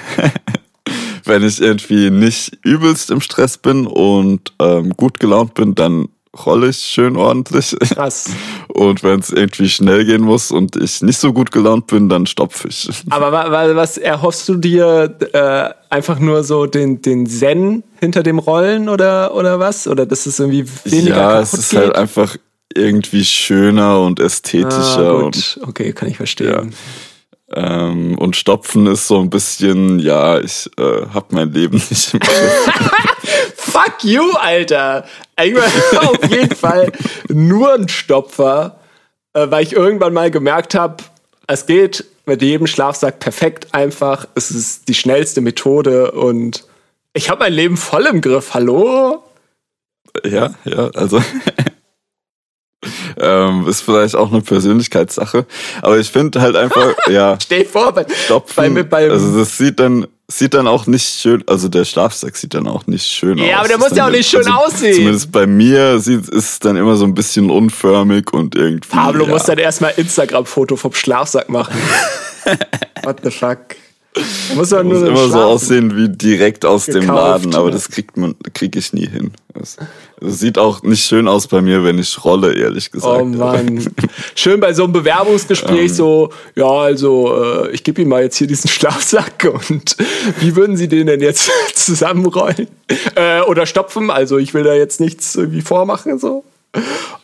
wenn 1.25 1.43
ich 1.43 1.61
irgendwie 1.61 2.11
nicht 2.11 2.59
übelst 2.63 3.11
im 3.11 3.21
Stress 3.21 3.59
bin 3.59 3.87
und 3.87 4.53
ähm, 4.61 4.91
gut 4.97 5.21
gelaunt 5.21 5.55
bin, 5.55 5.75
dann 5.75 6.09
rolle 6.45 6.69
ich 6.69 6.79
schön 6.79 7.17
ordentlich. 7.17 7.77
Krass. 7.95 8.31
Und 8.69 9.03
wenn 9.03 9.21
es 9.21 9.31
irgendwie 9.31 9.69
schnell 9.69 10.05
gehen 10.05 10.23
muss 10.23 10.51
und 10.51 10.77
ich 10.77 11.01
nicht 11.01 11.19
so 11.19 11.33
gut 11.33 11.51
gelaunt 11.51 11.87
bin, 11.87 12.09
dann 12.09 12.27
stopfe 12.27 12.69
ich. 12.69 12.89
Aber 13.11 13.33
wa- 13.33 13.51
wa- 13.51 13.75
was 13.77 13.97
erhoffst 13.97 14.49
du 14.49 14.57
dir? 14.57 15.17
Äh, 15.33 15.71
einfach 15.89 16.19
nur 16.19 16.45
so 16.45 16.67
den, 16.67 17.01
den 17.01 17.27
Zen 17.27 17.83
hinter 18.01 18.23
dem 18.23 18.39
Rollen 18.39 18.89
oder, 18.89 19.35
oder 19.35 19.59
was? 19.59 19.87
Oder 19.89 20.05
dass 20.05 20.27
es 20.27 20.39
irgendwie 20.39 20.67
weniger 20.85 21.17
ja, 21.17 21.41
es 21.41 21.55
ist 21.55 21.71
geht? 21.71 21.81
halt 21.81 21.97
einfach 21.97 22.37
irgendwie 22.75 23.25
schöner 23.25 24.01
und 24.01 24.21
ästhetischer 24.21 25.11
ah, 25.11 25.25
und. 25.25 25.59
Okay, 25.63 25.93
kann 25.93 26.09
ich 26.09 26.17
verstehen. 26.19 26.75
Ähm, 27.53 28.19
und 28.19 28.35
Stopfen 28.35 28.87
ist 28.87 29.07
so 29.07 29.21
ein 29.21 29.31
bisschen, 29.31 30.01
ja, 30.01 30.41
ich 30.41 30.69
äh, 30.79 31.07
habe 31.15 31.27
mein 31.31 31.53
Leben 31.53 31.77
nicht 31.77 32.13
im 32.13 32.21
Griff. 32.21 32.71
Fuck 33.57 34.03
you, 34.03 34.33
Alter! 34.41 35.05
War 35.37 36.11
auf 36.11 36.31
jeden 36.31 36.57
Fall 36.57 36.91
nur 37.29 37.75
ein 37.75 37.89
Stopfer, 37.89 38.81
äh, 39.33 39.47
weil 39.49 39.63
ich 39.63 39.75
irgendwann 39.75 40.13
mal 40.13 40.31
gemerkt 40.31 40.75
habe, 40.75 41.05
es 41.47 41.67
geht 41.67 42.05
mit 42.27 42.43
jedem 42.43 42.67
Schlafsack 42.67 43.21
perfekt 43.21 43.69
einfach. 43.73 44.27
Es 44.35 44.51
ist 44.51 44.89
die 44.89 44.95
schnellste 44.95 45.41
Methode 45.41 46.11
und 46.11 46.65
ich 47.13 47.31
habe 47.31 47.45
mein 47.45 47.53
Leben 47.53 47.77
voll 47.77 48.07
im 48.07 48.21
Griff. 48.21 48.55
Hallo? 48.55 49.23
Ja, 50.25 50.55
ja, 50.65 50.89
also 50.95 51.23
ähm, 53.27 53.67
ist 53.69 53.81
vielleicht 53.81 54.15
auch 54.15 54.33
eine 54.33 54.41
Persönlichkeitssache. 54.41 55.47
Aber 55.83 55.99
ich 55.99 56.11
finde 56.11 56.41
halt 56.41 56.57
einfach, 56.57 56.95
ja. 57.11 57.37
Stell 57.41 57.65
vor, 57.65 57.93
bei, 57.93 58.07
Stopfen, 58.25 58.75
bei, 58.75 58.83
bei, 58.83 59.11
also 59.11 59.39
das 59.39 59.59
sieht 59.59 59.81
dann, 59.81 60.07
sieht 60.29 60.55
dann 60.55 60.67
auch 60.67 60.87
nicht 60.87 61.07
schön, 61.07 61.45
also 61.47 61.69
der 61.69 61.85
Schlafsack 61.85 62.37
sieht 62.37 62.55
dann 62.55 62.67
auch 62.67 62.87
nicht 62.87 63.07
schön 63.07 63.39
aus. 63.41 63.47
Ja, 63.47 63.59
aber 63.59 63.69
der 63.69 63.79
muss 63.79 63.97
ja 63.97 64.07
auch 64.07 64.11
nicht 64.11 64.29
schön 64.29 64.47
aussehen. 64.49 64.95
Zumindest 64.95 65.33
bei 65.33 65.47
mir 65.47 65.99
sieht, 65.99 66.29
ist 66.29 66.51
es 66.51 66.59
dann 66.59 66.77
immer 66.77 66.97
so 66.97 67.05
ein 67.05 67.15
bisschen 67.15 67.51
unförmig 67.51 68.33
und 68.33 68.55
irgendwie. 68.55 68.89
Pablo 68.89 69.25
ja. 69.25 69.31
muss 69.31 69.45
dann 69.45 69.59
erstmal 69.59 69.93
Instagram-Foto 69.97 70.77
vom 70.77 70.93
Schlafsack 70.93 71.49
machen. 71.49 71.77
What 73.03 73.21
the 73.23 73.31
fuck? 73.31 73.59
Muss 74.55 74.71
man 74.71 74.87
muss 74.87 75.01
nur 75.01 75.09
immer 75.09 75.29
so 75.29 75.39
aussehen 75.39 75.97
wie 75.97 76.09
direkt 76.09 76.65
aus 76.65 76.87
dem 76.87 77.03
Gekauft, 77.03 77.45
Laden, 77.45 77.55
aber 77.55 77.71
das 77.71 77.91
kriegt 77.91 78.17
man, 78.17 78.35
krieg 78.55 78.75
ich 78.77 78.93
nie 78.93 79.07
hin. 79.07 79.33
Das, 79.53 79.77
das 80.21 80.39
sieht 80.39 80.59
auch 80.59 80.83
nicht 80.83 81.05
schön 81.05 81.29
aus 81.29 81.47
bei 81.47 81.61
mir, 81.61 81.85
wenn 81.85 81.99
ich 81.99 82.25
rolle, 82.25 82.55
ehrlich 82.55 82.91
gesagt. 82.91 83.21
Oh 83.21 83.25
Mann. 83.25 83.87
Schön 84.35 84.61
bei 84.61 84.73
so 84.73 84.85
einem 84.85 84.93
Bewerbungsgespräch 84.93 85.95
so, 85.95 86.31
ja, 86.55 86.69
also 86.69 87.35
äh, 87.43 87.71
ich 87.71 87.85
gebe 87.85 88.01
Ihnen 88.01 88.11
mal 88.11 88.23
jetzt 88.23 88.37
hier 88.37 88.47
diesen 88.47 88.69
Schlafsack 88.71 89.51
und 89.53 89.97
wie 90.41 90.57
würden 90.57 90.77
Sie 90.77 90.89
den 90.89 91.07
denn 91.07 91.21
jetzt 91.21 91.51
zusammenrollen? 91.75 92.69
Äh, 93.15 93.43
oder 93.43 93.67
stopfen? 93.67 94.11
Also 94.11 94.39
ich 94.39 94.55
will 94.55 94.65
da 94.65 94.75
jetzt 94.75 95.01
nichts 95.01 95.35
irgendwie 95.37 95.63
vormachen 95.63 96.19
so. 96.19 96.45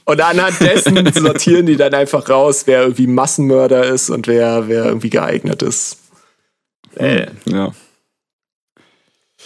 Und 0.04 0.20
anhand 0.20 0.60
dessen 0.60 1.12
sortieren 1.12 1.66
die 1.66 1.76
dann 1.76 1.92
einfach 1.94 2.28
raus, 2.28 2.62
wer 2.66 2.82
irgendwie 2.82 3.06
Massenmörder 3.06 3.84
ist 3.84 4.10
und 4.10 4.26
wer, 4.26 4.68
wer 4.68 4.86
irgendwie 4.86 5.10
geeignet 5.10 5.62
ist. 5.62 5.98
Äh, 6.96 7.26
Ja, 7.46 7.72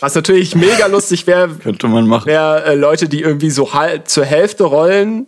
was 0.01 0.14
natürlich 0.14 0.55
mega 0.55 0.86
lustig 0.86 1.26
wäre, 1.26 1.49
könnte 1.49 1.88
man 1.88 2.07
machen. 2.07 2.26
wär, 2.26 2.64
äh, 2.66 2.74
Leute, 2.74 3.09
die 3.09 3.22
irgendwie 3.22 3.51
so 3.51 3.72
halb 3.72 4.09
zur 4.09 4.24
Hälfte 4.26 4.64
rollen, 4.64 5.26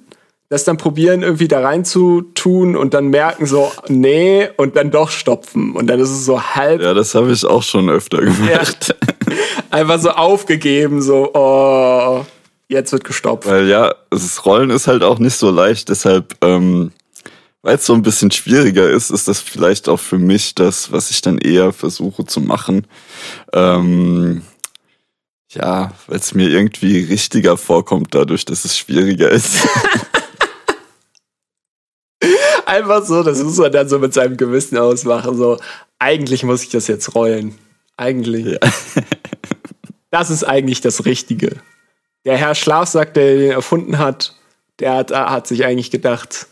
das 0.50 0.64
dann 0.64 0.76
probieren, 0.76 1.22
irgendwie 1.22 1.48
da 1.48 1.60
rein 1.60 1.84
zu 1.84 2.22
tun 2.34 2.76
und 2.76 2.92
dann 2.94 3.08
merken 3.08 3.46
so, 3.46 3.70
nee, 3.88 4.48
und 4.56 4.76
dann 4.76 4.90
doch 4.90 5.10
stopfen. 5.10 5.72
Und 5.74 5.86
dann 5.86 6.00
ist 6.00 6.10
es 6.10 6.24
so 6.24 6.40
halb 6.42 6.82
Ja, 6.82 6.92
das 6.94 7.14
habe 7.14 7.32
ich 7.32 7.44
auch 7.46 7.62
schon 7.62 7.88
öfter 7.88 8.18
gemacht. 8.18 8.94
einfach 9.70 9.98
so 9.98 10.10
aufgegeben, 10.10 11.00
so, 11.00 11.30
oh, 11.34 12.24
jetzt 12.68 12.92
wird 12.92 13.04
gestopft. 13.04 13.48
Weil 13.48 13.68
ja, 13.68 13.94
das 14.10 14.44
Rollen 14.44 14.70
ist 14.70 14.86
halt 14.86 15.02
auch 15.02 15.18
nicht 15.18 15.36
so 15.36 15.50
leicht, 15.50 15.88
deshalb, 15.88 16.34
ähm, 16.42 16.92
weil 17.68 17.76
es 17.76 17.84
so 17.84 17.92
ein 17.92 18.00
bisschen 18.00 18.30
schwieriger 18.30 18.88
ist, 18.88 19.10
ist 19.10 19.28
das 19.28 19.40
vielleicht 19.40 19.90
auch 19.90 20.00
für 20.00 20.16
mich 20.16 20.54
das, 20.54 20.90
was 20.90 21.10
ich 21.10 21.20
dann 21.20 21.36
eher 21.36 21.74
versuche 21.74 22.24
zu 22.24 22.40
machen. 22.40 22.86
Ähm, 23.52 24.40
ja, 25.50 25.92
weil 26.06 26.16
es 26.16 26.32
mir 26.32 26.48
irgendwie 26.48 27.04
richtiger 27.04 27.58
vorkommt, 27.58 28.14
dadurch, 28.14 28.46
dass 28.46 28.64
es 28.64 28.78
schwieriger 28.78 29.30
ist. 29.30 29.68
Einfach 32.64 33.04
so, 33.04 33.22
das 33.22 33.42
muss 33.42 33.58
man 33.58 33.70
dann 33.70 33.86
so 33.86 33.98
mit 33.98 34.14
seinem 34.14 34.38
Gewissen 34.38 34.78
ausmachen, 34.78 35.36
so, 35.36 35.60
eigentlich 35.98 36.44
muss 36.44 36.62
ich 36.62 36.70
das 36.70 36.86
jetzt 36.86 37.14
rollen. 37.14 37.54
Eigentlich. 37.98 38.46
Ja. 38.46 38.58
Das 40.10 40.30
ist 40.30 40.42
eigentlich 40.42 40.80
das 40.80 41.04
Richtige. 41.04 41.56
Der 42.24 42.38
Herr 42.38 42.54
Schlafsack, 42.54 43.12
der 43.12 43.36
den 43.36 43.50
erfunden 43.50 43.98
hat, 43.98 44.34
der 44.78 44.94
hat, 44.94 45.10
hat 45.10 45.46
sich 45.46 45.66
eigentlich 45.66 45.90
gedacht, 45.90 46.46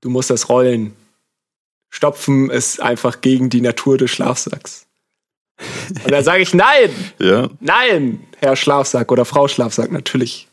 du 0.00 0.10
musst 0.10 0.30
das 0.30 0.48
rollen. 0.48 0.94
Stopfen 1.90 2.50
ist 2.50 2.80
einfach 2.80 3.20
gegen 3.20 3.50
die 3.50 3.60
Natur 3.60 3.98
des 3.98 4.10
Schlafsacks. 4.10 4.86
Und 6.04 6.10
dann 6.10 6.24
sage 6.24 6.42
ich, 6.42 6.54
nein, 6.54 6.90
ja, 7.18 7.50
nein, 7.60 8.26
Herr 8.38 8.56
Schlafsack 8.56 9.12
oder 9.12 9.24
Frau 9.24 9.48
Schlafsack, 9.48 9.92
natürlich. 9.92 10.48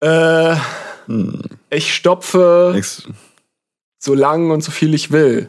Äh, 0.00 0.56
hm, 1.06 1.42
ich 1.70 1.94
stopfe 1.94 2.72
nix. 2.74 3.04
so 3.98 4.14
lang 4.14 4.50
und 4.50 4.62
so 4.62 4.70
viel 4.70 4.94
ich 4.94 5.10
will. 5.10 5.48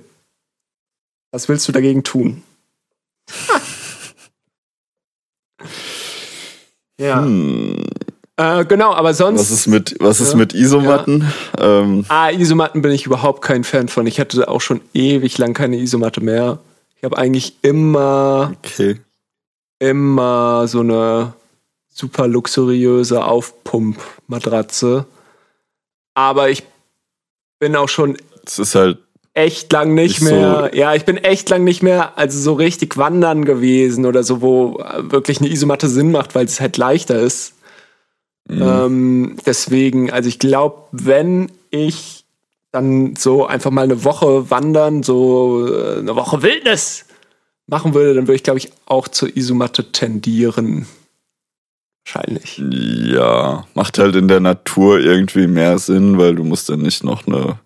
Was 1.31 1.49
willst 1.49 1.67
du 1.67 1.71
dagegen 1.71 2.03
tun? 2.03 2.43
ja. 6.99 7.21
Hm, 7.21 7.83
Äh, 8.35 8.65
genau, 8.65 8.93
aber 8.93 9.13
sonst. 9.13 9.39
was 9.39 9.51
ist 9.51 9.67
mit, 9.67 9.95
was 9.99 10.19
ist 10.19 10.31
Ja. 10.31 10.37
mit 10.37 10.53
Isomatten? 10.55 11.31
Ähm, 11.59 12.03
Ah, 12.09 12.31
Isomatten 12.31 12.81
bin 12.81 12.91
ich 12.91 13.05
überhaupt 13.05 13.43
kein 13.43 13.63
Fan 13.63 13.87
von. 13.89 14.07
Ich 14.07 14.19
hatte 14.19 14.47
auch 14.47 14.61
schon 14.61 14.81
ewig 14.93 15.37
lang 15.37 15.53
keine 15.53 15.77
Isomatte 15.77 16.19
mehr. 16.21 16.57
Ich 16.97 17.03
habe 17.03 17.17
eigentlich 17.17 17.57
immer, 17.61 18.53
okay. 18.63 18.99
immer 19.77 20.67
so 20.67 20.79
eine 20.79 21.33
super 21.93 22.27
luxuriöse 22.27 23.23
Aufpump-Matratze. 23.23 25.05
Aber 26.15 26.49
ich 26.49 26.63
bin 27.59 27.75
auch 27.75 27.89
schon 27.89 28.17
Es 28.45 28.57
ist 28.57 28.73
halt, 28.75 28.97
echt 29.35 29.71
lang 29.73 29.93
nicht, 29.93 30.21
Nicht 30.21 30.29
so- 30.29 30.35
mehr. 30.35 30.71
Ja, 30.73 30.95
ich 30.95 31.05
bin 31.05 31.17
echt 31.17 31.49
lang 31.49 31.63
nicht 31.63 31.83
mehr, 31.83 32.17
also 32.17 32.39
so 32.39 32.53
richtig 32.53 32.97
wandern 32.97 33.45
gewesen 33.45 34.05
oder 34.07 34.23
so, 34.23 34.41
wo 34.41 34.79
äh, 34.79 35.11
wirklich 35.11 35.39
eine 35.39 35.49
Isomatte 35.49 35.87
Sinn 35.87 36.11
macht, 36.11 36.33
weil 36.35 36.45
es 36.45 36.59
halt 36.59 36.77
leichter 36.77 37.19
ist. 37.19 37.53
Mhm. 38.47 38.61
Ähm, 38.61 39.37
deswegen, 39.45 40.11
also 40.11 40.29
ich 40.29 40.39
glaube, 40.39 40.83
wenn 40.91 41.51
ich 41.69 42.25
dann 42.71 43.15
so 43.15 43.45
einfach 43.45 43.71
mal 43.71 43.83
eine 43.83 44.03
Woche 44.03 44.49
wandern, 44.49 45.03
so 45.03 45.67
äh, 45.67 45.99
eine 45.99 46.15
Woche 46.15 46.41
Wildnis 46.41 47.05
machen 47.67 47.93
würde, 47.93 48.13
dann 48.13 48.27
würde 48.27 48.35
ich, 48.35 48.43
glaube 48.43 48.59
ich, 48.59 48.71
auch 48.85 49.07
zur 49.07 49.35
Isomatte 49.35 49.91
tendieren. 49.91 50.87
Wahrscheinlich. 52.05 52.61
Ja, 52.69 53.65
macht 53.75 53.97
halt 53.97 54.15
in 54.15 54.27
der 54.27 54.41
Natur 54.41 54.99
irgendwie 54.99 55.47
mehr 55.47 55.77
Sinn, 55.79 56.17
weil 56.17 56.35
du 56.35 56.43
musst 56.43 56.69
dann 56.69 56.81
nicht 56.81 57.03
noch 57.03 57.25
eine 57.27 57.59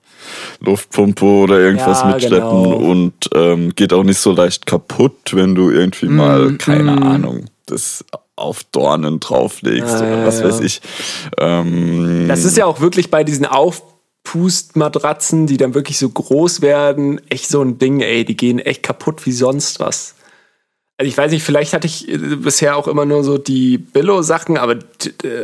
Luftpumpe 0.60 1.26
oder 1.26 1.60
irgendwas 1.60 2.02
Ja, 2.02 2.14
mitschleppen 2.14 2.64
genau. 2.64 2.76
und 2.76 3.14
ähm, 3.34 3.74
geht 3.76 3.94
auch 3.94 4.04
nicht 4.04 4.20
so 4.20 4.34
leicht 4.34 4.66
kaputt, 4.66 5.34
wenn 5.34 5.56
du 5.56 5.72
irgendwie 5.72 6.08
mal, 6.08 6.52
Mm, 6.52 6.58
keine 6.58 6.92
mm. 6.92 7.04
Ahnung, 7.04 7.46
das 7.66 8.06
auf 8.38 8.64
Dornen 8.66 9.20
drauflegst 9.20 9.96
Ja, 9.96 10.00
oder 10.00 10.26
was 10.26 10.40
ja. 10.40 10.46
weiß 10.46 10.62
ich. 10.62 10.82
Ähm, 11.38 12.28
Das 12.30 12.46
ist 12.46 12.56
ja 12.56 12.66
auch 12.66 12.80
wirklich 12.80 13.12
bei 13.12 13.24
diesen 13.24 13.46
Aufpustmatratzen, 13.46 15.48
die 15.48 15.58
dann 15.58 15.74
wirklich 15.74 15.98
so 15.98 16.08
groß 16.08 16.62
werden, 16.62 17.20
echt 17.30 17.50
so 17.50 17.62
ein 17.62 17.80
Ding, 17.80 18.02
ey, 18.02 18.24
die 18.24 18.38
gehen 18.38 18.60
echt 18.60 18.84
kaputt 18.84 19.26
wie 19.26 19.32
sonst 19.34 19.80
was. 19.80 20.14
Also 21.00 21.10
ich 21.10 21.18
weiß 21.18 21.32
nicht, 21.32 21.44
vielleicht 21.44 21.74
hatte 21.74 21.86
ich 21.86 22.10
äh, 22.10 22.18
bisher 22.18 22.76
auch 22.76 22.88
immer 22.88 23.06
nur 23.06 23.24
so 23.24 23.38
die 23.38 23.78
Billo-Sachen, 23.78 24.58
aber 24.58 24.78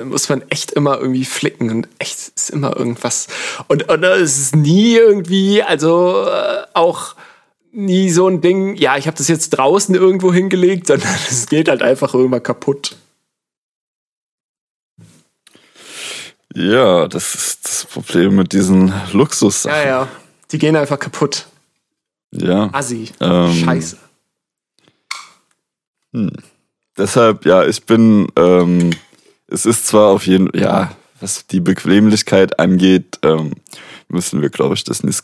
muss 0.04 0.28
man 0.30 0.44
echt 0.50 0.72
immer 0.72 1.00
irgendwie 1.00 1.26
flicken 1.26 1.70
und 1.70 1.88
echt 2.00 2.32
ist 2.36 2.50
immer 2.50 2.76
irgendwas. 2.76 3.28
Und, 3.68 3.88
und 3.90 4.04
äh, 4.04 4.16
es 4.16 4.40
ist 4.40 4.56
nie 4.56 4.96
irgendwie, 4.96 5.62
also 5.62 6.26
äh, 6.28 6.64
auch 6.74 7.16
nie 7.74 8.10
so 8.12 8.28
ein 8.28 8.42
Ding, 8.42 8.76
ja, 8.76 8.98
ich 8.98 9.08
habe 9.08 9.18
das 9.18 9.28
jetzt 9.28 9.50
draußen 9.52 9.94
irgendwo 9.94 10.32
hingelegt, 10.32 10.88
sondern 10.88 11.14
es 11.30 11.48
geht 11.48 11.68
halt 11.68 11.82
einfach 11.82 12.14
irgendwann 12.14 12.44
kaputt. 12.44 12.96
ja, 16.56 17.08
das 17.08 17.34
ist 17.34 17.66
das 17.66 17.86
Problem 17.86 18.36
mit 18.36 18.54
diesen 18.54 18.94
Luxussachen. 19.12 19.76
Ja, 19.76 19.86
ja. 19.86 20.08
Die 20.52 20.60
gehen 20.60 20.76
einfach 20.76 21.00
kaputt. 21.00 21.48
ja. 22.32 22.70
Assi. 22.72 23.10
Ähm, 23.20 23.54
Scheiße. 23.54 23.98
Deshalb, 26.96 27.46
ja, 27.46 27.66
ich 27.66 27.86
bin, 27.86 28.28
ähm, 28.36 28.92
es 29.48 29.66
ist 29.66 29.88
zwar 29.88 30.10
auf 30.10 30.28
jeden 30.28 30.50
ja, 30.56 30.96
was 31.20 31.48
die 31.48 31.60
Bequemlichkeit 31.60 32.60
angeht, 32.60 33.18
ähm, 33.24 33.54
müssen 34.08 34.42
wir, 34.42 34.50
glaube 34.50 34.76
ich, 34.76 34.84
das 34.84 35.04
nicht, 35.04 35.24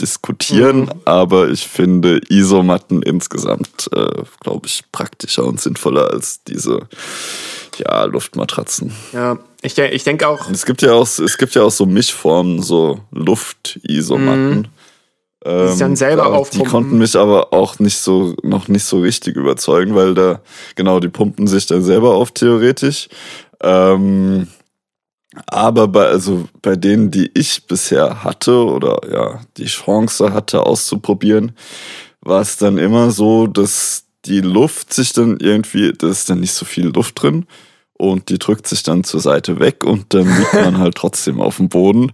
diskutieren, 0.00 0.80
Mhm. 0.82 0.90
aber 1.04 1.48
ich 1.48 1.66
finde 1.66 2.20
Isomatten 2.28 3.02
insgesamt, 3.02 3.88
äh, 3.92 4.22
glaube 4.40 4.66
ich, 4.66 4.82
praktischer 4.92 5.44
und 5.44 5.60
sinnvoller 5.60 6.10
als 6.10 6.42
diese, 6.44 6.80
ja, 7.78 8.04
Luftmatratzen. 8.04 8.92
Ja, 9.12 9.38
ich, 9.62 9.76
ich 9.78 10.04
denke 10.04 10.28
auch, 10.28 10.46
Und 10.46 10.54
es 10.54 10.64
gibt 10.66 10.82
ja 10.82 10.92
auch, 10.92 11.06
es 11.06 11.38
gibt 11.38 11.54
ja 11.54 11.62
auch 11.62 11.70
so 11.70 11.86
Mischformen, 11.86 12.62
so 12.62 13.00
Luft-Isomatten. 13.10 14.68
Die 15.46 15.68
sich 15.68 15.78
dann 15.78 15.90
Ähm, 15.92 15.96
selber 15.96 16.24
Die 16.24 16.28
aufpumpen. 16.30 16.68
konnten 16.70 16.98
mich 16.98 17.14
aber 17.16 17.52
auch 17.52 17.78
nicht 17.78 17.98
so, 17.98 18.34
noch 18.42 18.66
nicht 18.68 18.84
so 18.84 19.00
richtig 19.00 19.36
überzeugen, 19.36 19.94
weil 19.94 20.12
da, 20.14 20.40
genau, 20.74 20.98
die 20.98 21.08
pumpen 21.08 21.46
sich 21.46 21.64
dann 21.66 21.82
selber 21.84 22.14
auf, 22.14 22.32
theoretisch. 22.32 23.08
Ähm, 23.62 24.48
aber 25.46 25.88
bei, 25.88 26.06
also 26.06 26.48
bei 26.62 26.76
denen, 26.76 27.10
die 27.10 27.30
ich 27.34 27.66
bisher 27.66 28.24
hatte 28.24 28.64
oder 28.64 29.00
ja, 29.10 29.40
die 29.56 29.66
Chance 29.66 30.32
hatte 30.32 30.64
auszuprobieren, 30.66 31.52
war 32.20 32.40
es 32.40 32.56
dann 32.56 32.78
immer 32.78 33.10
so, 33.10 33.46
dass 33.46 34.04
die 34.24 34.40
Luft 34.40 34.92
sich 34.92 35.12
dann 35.12 35.38
irgendwie, 35.40 35.92
da 35.96 36.08
ist 36.08 36.28
dann 36.28 36.40
nicht 36.40 36.52
so 36.52 36.64
viel 36.64 36.88
Luft 36.88 37.22
drin 37.22 37.46
und 37.94 38.28
die 38.28 38.38
drückt 38.38 38.66
sich 38.66 38.82
dann 38.82 39.02
zur 39.04 39.20
Seite 39.20 39.58
weg 39.60 39.84
und 39.84 40.12
dann 40.14 40.26
liegt 40.38 40.54
man 40.54 40.78
halt 40.78 40.94
trotzdem 40.96 41.40
auf 41.40 41.56
dem 41.56 41.68
Boden. 41.68 42.02
Und 42.10 42.12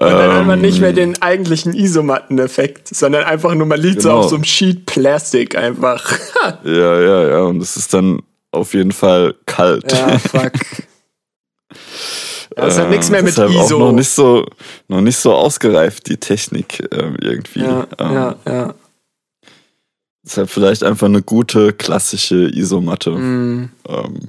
dann 0.00 0.32
hat 0.32 0.46
man 0.46 0.60
nicht 0.60 0.80
mehr 0.80 0.92
den 0.92 1.20
eigentlichen 1.22 1.72
Isomatten-Effekt, 1.74 2.94
sondern 2.94 3.24
einfach 3.24 3.54
nur, 3.54 3.66
man 3.66 3.80
liegt 3.80 4.02
so 4.02 4.08
Genau. 4.10 4.20
auf 4.20 4.28
so 4.28 4.36
einem 4.36 4.44
Sheet 4.44 4.86
Plastik 4.86 5.56
einfach. 5.56 6.12
Ja, 6.64 7.00
ja, 7.00 7.28
ja. 7.28 7.42
Und 7.42 7.60
es 7.60 7.76
ist 7.76 7.92
dann 7.92 8.20
auf 8.52 8.72
jeden 8.74 8.92
Fall 8.92 9.34
kalt. 9.46 9.90
ja, 9.92 10.16
fuck. 10.18 10.52
Das 12.56 12.76
hat 12.78 12.86
Ähm, 12.86 12.90
nichts 12.90 13.10
mehr 13.10 13.22
mit 13.22 13.32
deshalb 13.32 13.50
ISO. 13.50 13.76
Auch 13.76 13.78
noch 13.78 13.92
nicht 13.92 14.08
so, 14.08 14.46
noch 14.88 15.02
nicht 15.02 15.18
so 15.18 15.34
ausgereift, 15.34 16.08
die 16.08 16.16
Technik 16.16 16.88
ähm, 16.90 17.16
irgendwie. 17.20 17.60
ja, 17.60 17.86
ähm, 17.98 18.14
ja, 18.14 18.34
ja. 18.46 18.74
Deshalb 20.24 20.48
vielleicht 20.50 20.82
einfach 20.82 21.06
eine 21.06 21.22
gute 21.22 21.72
klassische 21.74 22.50
Isomatte. 22.52 23.10
Mhm. 23.10 23.68
Ähm, 23.88 24.20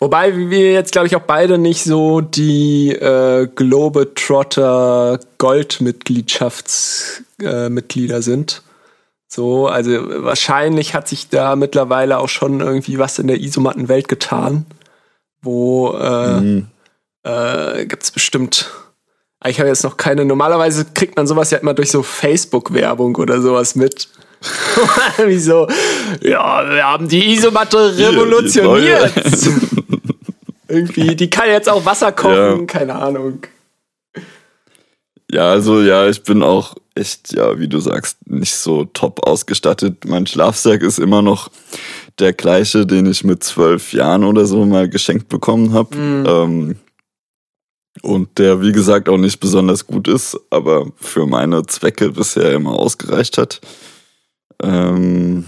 Wobei 0.00 0.50
wir 0.50 0.72
jetzt, 0.72 0.92
glaube 0.92 1.06
ich, 1.06 1.16
auch 1.16 1.22
beide 1.22 1.56
nicht 1.58 1.84
so 1.84 2.20
die 2.20 2.90
äh, 2.90 3.46
Globetrotter 3.54 5.20
Goldmitgliedschaftsmitglieder 5.38 8.16
äh, 8.16 8.22
sind. 8.22 8.62
So, 9.28 9.68
also 9.68 9.92
wahrscheinlich 10.24 10.94
hat 10.94 11.08
sich 11.08 11.28
da 11.28 11.54
mittlerweile 11.54 12.18
auch 12.18 12.28
schon 12.28 12.60
irgendwie 12.60 12.98
was 12.98 13.18
in 13.18 13.28
der 13.28 13.40
Isomatten-Welt 13.40 14.08
getan. 14.08 14.66
Wo 15.40 15.92
äh, 15.92 16.40
mh. 16.40 16.62
Äh, 17.28 17.86
gibt 17.86 18.02
es 18.02 18.10
bestimmt. 18.10 18.70
Ah, 19.40 19.48
Ich 19.48 19.60
habe 19.60 19.68
jetzt 19.68 19.84
noch 19.84 19.96
keine. 19.96 20.24
Normalerweise 20.24 20.86
kriegt 20.94 21.16
man 21.16 21.26
sowas 21.26 21.50
ja 21.50 21.58
immer 21.58 21.74
durch 21.74 21.90
so 21.90 22.02
Facebook-Werbung 22.02 23.16
oder 23.16 23.40
sowas 23.40 23.74
mit. 23.74 24.08
Wie 25.26 25.38
so, 25.38 25.66
ja, 26.22 26.64
wir 26.70 26.84
haben 26.84 27.08
die 27.08 27.32
Isomatte 27.34 27.96
revolutioniert. 27.98 29.12
Irgendwie, 30.68 31.16
die 31.16 31.30
kann 31.30 31.48
jetzt 31.48 31.68
auch 31.68 31.84
Wasser 31.84 32.12
kochen, 32.12 32.66
keine 32.66 32.94
Ahnung. 32.94 33.40
Ja, 35.30 35.50
also 35.50 35.80
ja, 35.82 36.08
ich 36.08 36.22
bin 36.22 36.42
auch 36.42 36.74
echt, 36.94 37.32
ja, 37.32 37.58
wie 37.58 37.68
du 37.68 37.80
sagst, 37.80 38.18
nicht 38.26 38.54
so 38.54 38.84
top 38.84 39.26
ausgestattet. 39.26 40.04
Mein 40.06 40.26
Schlafsack 40.26 40.82
ist 40.82 40.98
immer 40.98 41.22
noch 41.22 41.50
der 42.18 42.32
gleiche, 42.32 42.86
den 42.86 43.06
ich 43.06 43.24
mit 43.24 43.42
zwölf 43.42 43.92
Jahren 43.92 44.24
oder 44.24 44.46
so 44.46 44.64
mal 44.66 44.88
geschenkt 44.88 45.28
bekommen 45.28 45.72
habe. 45.72 45.96
Ähm, 45.96 46.76
und 48.02 48.38
der, 48.38 48.62
wie 48.62 48.72
gesagt, 48.72 49.08
auch 49.08 49.18
nicht 49.18 49.40
besonders 49.40 49.86
gut 49.86 50.08
ist, 50.08 50.38
aber 50.50 50.86
für 50.96 51.26
meine 51.26 51.64
Zwecke 51.66 52.10
bisher 52.10 52.52
immer 52.52 52.72
ausgereicht 52.72 53.38
hat. 53.38 53.60
Ähm, 54.62 55.46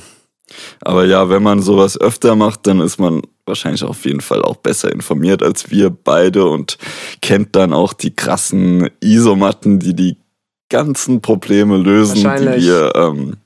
aber 0.81 1.05
ja, 1.05 1.29
wenn 1.29 1.43
man 1.43 1.63
sowas 1.63 2.01
öfter 2.01 2.37
macht, 2.37 2.67
dann 2.67 2.81
ist 2.81 2.99
man 2.99 3.23
wahrscheinlich 3.47 3.85
auf 3.85 4.05
jeden 4.05 4.21
Fall 4.21 4.43
auch 4.43 4.57
besser 4.57 4.93
informiert 4.93 5.43
als 5.43 5.71
wir 5.71 5.91
beide 5.91 6.45
und 6.47 6.79
kennt 7.21 7.57
dann 7.57 7.73
auch 7.73 7.93
die 7.93 8.15
krassen 8.15 8.89
Isomatten, 9.01 9.79
die 9.79 9.95
die 9.95 10.17
ganzen 10.69 11.21
Probleme 11.21 11.77
lösen, 11.77 12.17
die 12.17 12.63
wir 12.63 12.93
ähm, 12.95 13.37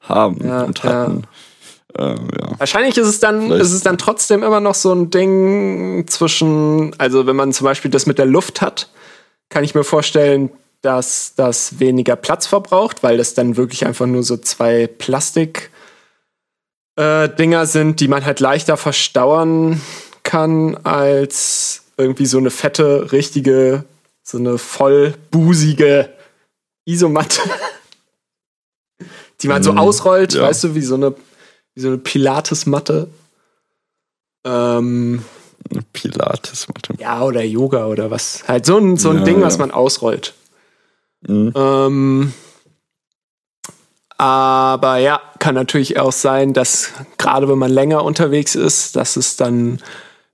haben 0.00 0.46
Ja, 0.46 0.62
und 0.62 0.82
ja. 0.82 1.18
Ähm, 1.96 2.28
ja. 2.38 2.58
Wahrscheinlich 2.58 2.96
ist 2.98 3.06
es 3.06 3.20
dann, 3.20 3.42
Vielleicht- 3.42 3.62
ist 3.62 3.72
es 3.72 3.82
dann 3.82 3.98
trotzdem 3.98 4.42
immer 4.42 4.60
noch 4.60 4.74
so 4.74 4.92
ein 4.92 5.10
Ding 5.10 6.04
zwischen, 6.08 6.94
also 6.98 7.26
wenn 7.26 7.36
man 7.36 7.52
zum 7.52 7.64
Beispiel 7.64 7.90
das 7.90 8.06
mit 8.06 8.18
der 8.18 8.26
Luft 8.26 8.60
hat, 8.60 8.90
kann 9.48 9.64
ich 9.64 9.74
mir 9.74 9.84
vorstellen, 9.84 10.50
dass 10.82 11.34
das 11.34 11.80
weniger 11.80 12.14
Platz 12.16 12.46
verbraucht, 12.46 13.02
weil 13.02 13.16
das 13.16 13.34
dann 13.34 13.56
wirklich 13.56 13.86
einfach 13.86 14.06
nur 14.06 14.22
so 14.22 14.36
zwei 14.36 14.86
Plastik 14.86 15.70
äh, 16.96 17.28
Dinger 17.30 17.66
sind, 17.66 18.00
die 18.00 18.08
man 18.08 18.24
halt 18.24 18.40
leichter 18.40 18.76
verstauern 18.76 19.80
kann 20.22 20.76
als 20.84 21.84
irgendwie 21.96 22.26
so 22.26 22.38
eine 22.38 22.50
fette, 22.50 23.10
richtige, 23.12 23.84
so 24.22 24.36
eine 24.38 24.58
vollbusige 24.58 26.10
Isomatte, 26.84 27.40
die 29.40 29.48
man 29.48 29.62
so 29.62 29.72
Mhm, 29.72 29.78
ausrollt, 29.78 30.34
ja. 30.34 30.42
weißt 30.42 30.64
du, 30.64 30.74
wie 30.74 30.82
so 30.82 30.96
eine, 30.96 31.14
wie 31.78 31.82
so 31.82 31.88
eine 31.88 31.98
Pilates-Matte. 31.98 33.08
Ähm, 34.44 35.24
Eine 35.70 35.82
Pilates-Matte. 35.92 36.94
ja, 36.98 37.22
oder 37.22 37.44
Yoga 37.44 37.86
oder 37.86 38.10
was. 38.10 38.42
Halt 38.48 38.66
so 38.66 38.78
ein, 38.78 38.96
so 38.96 39.10
ein 39.10 39.18
Ja, 39.18 39.24
Ding, 39.24 39.40
ja. 39.40 39.46
was 39.46 39.58
man 39.58 39.70
ausrollt. 39.70 40.34
Mhm. 41.26 41.52
Ähm, 41.54 42.32
aber 44.16 44.96
ja, 44.98 45.20
kann 45.38 45.54
natürlich 45.54 46.00
auch 46.00 46.10
sein, 46.12 46.52
dass 46.52 46.90
gerade 47.16 47.48
wenn 47.48 47.58
man 47.58 47.70
länger 47.70 48.02
unterwegs 48.04 48.56
ist, 48.56 48.96
dass 48.96 49.16
es 49.16 49.36
dann 49.36 49.80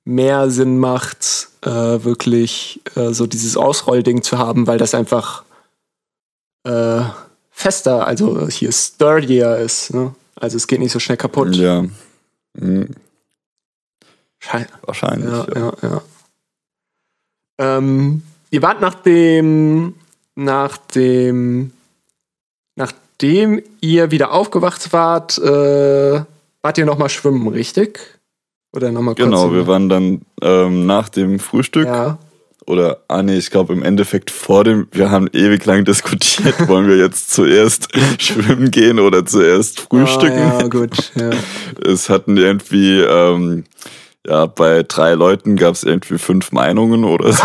mehr 0.06 0.48
Sinn 0.48 0.78
macht, 0.78 1.48
äh, 1.62 1.68
wirklich 2.04 2.80
äh, 2.96 3.12
so 3.12 3.26
dieses 3.26 3.58
Ausrollding 3.58 4.22
zu 4.22 4.38
haben, 4.38 4.66
weil 4.66 4.78
das 4.78 4.94
einfach 4.94 5.44
äh, 6.66 7.02
fester, 7.50 8.06
also 8.06 8.48
hier 8.48 8.72
sturdier 8.72 9.56
ist. 9.58 9.92
Ne? 9.92 10.14
Also 10.44 10.58
es 10.58 10.66
geht 10.66 10.78
nicht 10.78 10.92
so 10.92 10.98
schnell 11.00 11.16
kaputt. 11.16 11.56
Ja. 11.56 11.84
Mhm. 12.52 12.88
Schei- 14.38 14.66
Wahrscheinlich. 14.82 15.30
Ja, 15.30 15.46
ja. 15.54 15.72
ja, 15.82 15.88
ja. 15.88 16.02
Ähm, 17.78 18.22
ihr 18.50 18.60
wart 18.60 18.82
nach 18.82 18.94
dem, 18.94 19.94
nach 20.34 20.76
dem, 20.76 21.72
nachdem 22.76 23.62
ihr 23.80 24.10
wieder 24.10 24.32
aufgewacht 24.32 24.92
wart, 24.92 25.38
äh, 25.38 26.22
wart 26.60 26.76
ihr 26.78 26.84
nochmal 26.84 27.08
schwimmen, 27.08 27.48
richtig? 27.48 28.00
Oder 28.74 28.92
nochmal 28.92 29.14
kurz? 29.14 29.24
Genau, 29.24 29.50
wir 29.52 29.66
waren 29.66 29.88
dann 29.88 30.22
ähm, 30.42 30.84
nach 30.84 31.08
dem 31.08 31.38
Frühstück 31.38 31.86
Ja, 31.86 32.18
oder, 32.66 33.02
ah 33.08 33.22
nee, 33.22 33.36
ich 33.36 33.50
glaube 33.50 33.72
im 33.72 33.82
Endeffekt 33.82 34.30
vor 34.30 34.64
dem, 34.64 34.88
wir 34.92 35.10
haben 35.10 35.28
ewig 35.32 35.64
lang 35.64 35.84
diskutiert, 35.84 36.54
wollen 36.68 36.88
wir 36.88 36.96
jetzt 36.96 37.32
zuerst 37.32 37.88
schwimmen 38.18 38.70
gehen 38.70 38.98
oder 38.98 39.24
zuerst 39.26 39.80
frühstücken. 39.80 40.38
Ah, 40.38 40.60
ja, 40.60 40.68
gut. 40.68 41.12
Ja. 41.14 41.30
Es 41.84 42.08
hatten 42.08 42.36
irgendwie, 42.36 43.00
ähm, 43.00 43.64
ja, 44.26 44.46
bei 44.46 44.82
drei 44.82 45.14
Leuten 45.14 45.56
gab 45.56 45.74
es 45.74 45.84
irgendwie 45.84 46.18
fünf 46.18 46.52
Meinungen 46.52 47.04
oder 47.04 47.32
so. 47.32 47.42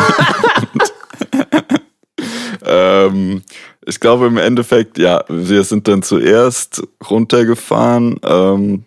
Ähm, 2.69 3.41
ich 3.85 3.99
glaube 3.99 4.27
im 4.27 4.37
Endeffekt, 4.37 4.97
ja, 4.97 5.23
wir 5.27 5.63
sind 5.63 5.87
dann 5.87 6.03
zuerst 6.03 6.83
runtergefahren, 7.09 8.19
ähm, 8.23 8.85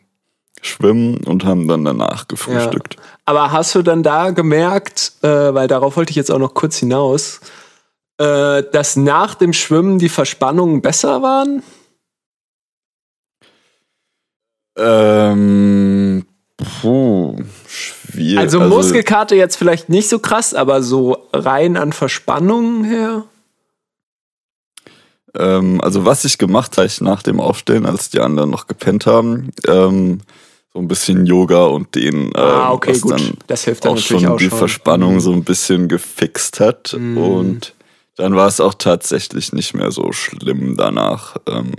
schwimmen 0.60 1.18
und 1.24 1.44
haben 1.44 1.66
dann 1.66 1.84
danach 1.84 2.28
gefrühstückt. 2.28 2.96
Aber 3.24 3.52
hast 3.52 3.74
du 3.74 3.82
dann 3.82 4.02
da 4.02 4.30
gemerkt, 4.30 5.12
äh, 5.22 5.54
weil 5.54 5.68
darauf 5.68 5.96
wollte 5.96 6.10
ich 6.10 6.16
jetzt 6.16 6.30
auch 6.30 6.38
noch 6.38 6.54
kurz 6.54 6.76
hinaus, 6.76 7.40
äh, 8.18 8.62
dass 8.72 8.96
nach 8.96 9.34
dem 9.34 9.52
Schwimmen 9.52 9.98
die 9.98 10.08
Verspannungen 10.08 10.82
besser 10.82 11.22
waren? 11.22 11.62
Ähm, 14.76 16.24
puh, 16.56 17.36
schwierig. 17.68 18.38
Also, 18.38 18.60
Muskelkater 18.60 19.36
jetzt 19.36 19.56
vielleicht 19.56 19.88
nicht 19.88 20.08
so 20.08 20.18
krass, 20.18 20.54
aber 20.54 20.82
so 20.82 21.28
rein 21.32 21.76
an 21.76 21.92
Verspannungen 21.92 22.84
her. 22.84 23.24
Ähm, 25.34 25.80
also 25.80 26.04
was 26.04 26.24
ich 26.24 26.38
gemacht 26.38 26.76
habe 26.76 26.90
nach 27.00 27.22
dem 27.22 27.40
Aufstehen, 27.40 27.86
als 27.86 28.10
die 28.10 28.20
anderen 28.20 28.50
noch 28.50 28.66
gepennt 28.66 29.06
haben, 29.06 29.50
ähm, 29.66 30.20
so 30.74 30.80
ein 30.80 30.88
bisschen 30.88 31.26
Yoga 31.26 31.64
und 31.66 31.94
den, 31.94 32.24
ähm, 32.26 32.30
ah, 32.34 32.72
okay, 32.72 32.92
was 32.92 33.00
gut. 33.02 33.12
dann 33.12 33.32
Das 33.46 33.64
hilft 33.64 33.84
dann 33.84 33.92
auch 33.92 33.98
schon 33.98 34.24
auch 34.26 34.36
die 34.38 34.48
schon. 34.48 34.58
Verspannung 34.58 35.20
so 35.20 35.32
ein 35.32 35.44
bisschen 35.44 35.88
gefixt 35.88 36.60
hat 36.60 36.96
Mm. 36.98 37.18
und 37.18 37.74
dann 38.16 38.34
war 38.36 38.46
es 38.48 38.60
auch 38.60 38.74
tatsächlich 38.74 39.52
nicht 39.52 39.74
mehr 39.74 39.90
so 39.90 40.12
schlimm 40.12 40.76
danach. 40.76 41.36
Ähm, 41.46 41.72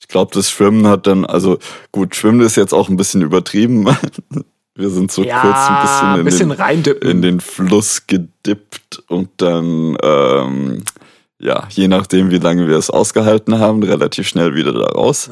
ich 0.00 0.08
glaube, 0.08 0.30
das 0.34 0.50
Schwimmen 0.50 0.86
hat 0.86 1.06
dann, 1.06 1.24
also 1.26 1.58
gut, 1.92 2.14
Schwimmen 2.16 2.40
ist 2.40 2.56
jetzt 2.56 2.72
auch 2.72 2.88
ein 2.88 2.96
bisschen 2.96 3.22
übertrieben. 3.22 3.86
Wir 4.74 4.90
sind 4.90 5.10
so 5.10 5.24
ja, 5.24 5.40
kurz 5.40 5.56
ein 5.68 5.82
bisschen 5.82 6.18
in 6.18 6.24
bisschen 6.24 6.48
den 6.50 6.58
reindippen. 6.60 7.10
in 7.10 7.20
den 7.22 7.40
Fluss 7.40 8.06
gedippt 8.06 9.02
und 9.08 9.28
dann, 9.38 9.96
ähm, 10.02 10.84
ja, 11.40 11.66
je 11.70 11.88
nachdem, 11.88 12.30
wie 12.30 12.38
lange 12.38 12.68
wir 12.68 12.76
es 12.76 12.88
ausgehalten 12.88 13.58
haben, 13.58 13.82
relativ 13.82 14.28
schnell 14.28 14.54
wieder 14.54 14.72
da 14.72 14.86
raus. 14.86 15.30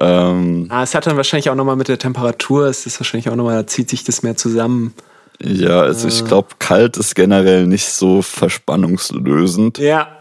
Ähm, 0.00 0.66
ah, 0.70 0.82
es 0.82 0.94
hat 0.94 1.06
dann 1.06 1.16
wahrscheinlich 1.16 1.50
auch 1.50 1.54
nochmal 1.54 1.76
mit 1.76 1.88
der 1.88 1.98
Temperatur, 1.98 2.66
es 2.66 2.86
ist 2.86 2.98
wahrscheinlich 3.00 3.28
auch 3.28 3.36
nochmal, 3.36 3.56
da 3.56 3.66
zieht 3.66 3.90
sich 3.90 4.04
das 4.04 4.22
mehr 4.22 4.36
zusammen. 4.36 4.94
ja, 5.40 5.80
also 5.82 6.06
Äh. 6.06 6.10
ich 6.10 6.24
glaube, 6.24 6.48
kalt 6.58 6.96
ist 6.96 7.14
generell 7.14 7.66
nicht 7.66 7.86
so 7.88 8.22
verspannungslösend. 8.22 9.78
Ja. 9.78 10.20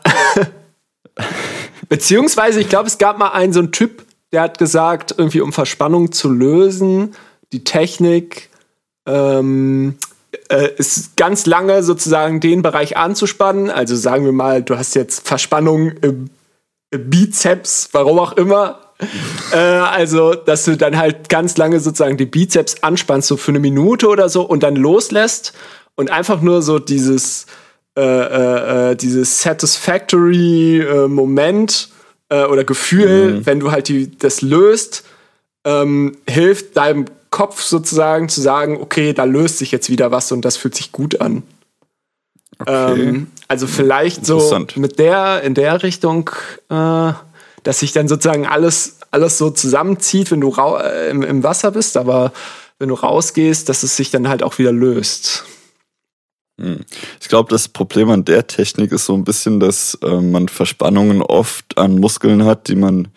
Beziehungsweise, 1.90 2.62
ich 2.62 2.70
glaube, 2.70 2.88
es 2.88 2.98
gab 2.98 3.18
mal 3.18 3.30
einen 3.30 3.54
so 3.54 3.60
einen 3.60 3.72
Typ, 3.72 4.06
der 4.32 4.42
hat 4.42 4.58
gesagt, 4.58 5.16
irgendwie 5.18 5.42
um 5.42 5.52
Verspannung 5.52 6.12
zu 6.12 6.30
lösen, 6.30 7.16
die 7.52 7.64
Technik 7.64 8.50
ähm, 9.06 9.98
äh, 10.50 10.70
ist 10.78 11.18
ganz 11.18 11.46
lange 11.46 11.84
sozusagen 11.84 12.40
den 12.40 12.62
Bereich 12.62 12.98
anzuspannen. 12.98 13.70
Also 13.70 13.96
sagen 13.96 14.26
wir 14.26 14.32
mal, 14.32 14.64
du 14.64 14.78
hast 14.78 14.96
jetzt 14.96 15.28
Verspannung 15.28 15.92
im, 16.02 16.30
im 16.92 17.10
Bizeps, 17.10 17.90
warum 17.92 18.20
auch 18.20 18.34
immer. 18.34 18.91
Äh, 19.52 19.58
also, 19.58 20.34
dass 20.34 20.66
du 20.66 20.78
dann 20.78 20.98
halt 20.98 21.30
ganz 21.30 21.58
lange 21.58 21.80
sozusagen 21.80 22.18
die 22.18 22.26
Bizeps 22.26 22.84
anspannst, 22.84 23.28
so 23.28 23.38
für 23.38 23.52
eine 23.52 23.60
Minute 23.60 24.08
oder 24.08 24.30
so 24.30 24.44
und 24.44 24.64
dann 24.64 24.76
loslässt 24.76 25.54
und 25.96 26.12
einfach 26.12 26.42
nur 26.42 26.62
so 26.62 26.80
dieses, 26.80 27.46
äh, 27.98 28.02
äh, 28.02 28.92
äh 28.92 28.96
dieses 28.96 29.42
satisfactory 29.42 30.82
äh, 30.82 31.08
Moment 31.08 31.90
äh, 32.30 32.46
oder 32.46 32.64
Gefühl, 32.64 33.34
mhm. 33.34 33.46
wenn 33.46 33.60
du 33.60 33.72
halt 33.72 33.88
die, 33.88 34.18
das 34.18 34.42
löst, 34.42 35.04
ähm, 35.66 36.18
hilft 36.28 36.78
deinem 36.78 37.06
Kopf 37.30 37.62
sozusagen 37.62 38.30
zu 38.30 38.42
sagen, 38.42 38.78
okay, 38.80 39.14
da 39.14 39.24
löst 39.24 39.58
sich 39.58 39.72
jetzt 39.72 39.90
wieder 39.90 40.12
was 40.12 40.32
und 40.32 40.44
das 40.44 40.58
fühlt 40.58 40.76
sich 40.76 40.92
gut 40.92 41.22
an. 41.22 41.44
Okay. 42.60 43.02
Ähm, 43.02 43.28
also 43.48 43.68
vielleicht 43.68 44.26
so 44.26 44.66
mit 44.76 45.00
der, 45.00 45.42
in 45.42 45.54
der 45.54 45.84
Richtung, 45.84 46.30
äh, 46.70 47.14
dass 47.64 47.80
sich 47.80 47.92
dann 47.92 48.08
sozusagen 48.08 48.48
alles, 48.48 48.98
alles 49.12 49.38
so 49.38 49.50
zusammenzieht, 49.50 50.32
wenn 50.32 50.42
du 50.42 50.54
äh, 50.56 51.10
im, 51.10 51.24
im 51.24 51.44
Wasser 51.44 51.72
bist, 51.72 51.98
aber 51.98 52.32
wenn 52.80 52.90
du 52.90 52.96
rausgehst, 52.96 53.70
dass 53.70 53.84
es 53.84 53.96
sich 53.96 54.10
dann 54.10 54.28
halt 54.28 54.44
auch 54.44 54.58
wieder 54.58 54.72
löst. 54.72 55.46
Hm. 56.60 56.82
Ich 57.20 57.28
glaube, 57.28 57.50
das 57.50 57.68
Problem 57.68 58.10
an 58.10 58.26
der 58.26 58.48
Technik 58.48 58.92
ist 58.92 59.06
so 59.06 59.14
ein 59.14 59.24
bisschen, 59.24 59.60
dass 59.60 59.98
äh, 60.04 60.22
man 60.22 60.48
Verspannungen 60.48 61.22
oft 61.22 61.78
an 61.78 62.00
Muskeln 62.00 62.46
hat, 62.46 62.68
die 62.68 62.76
man 62.76 63.08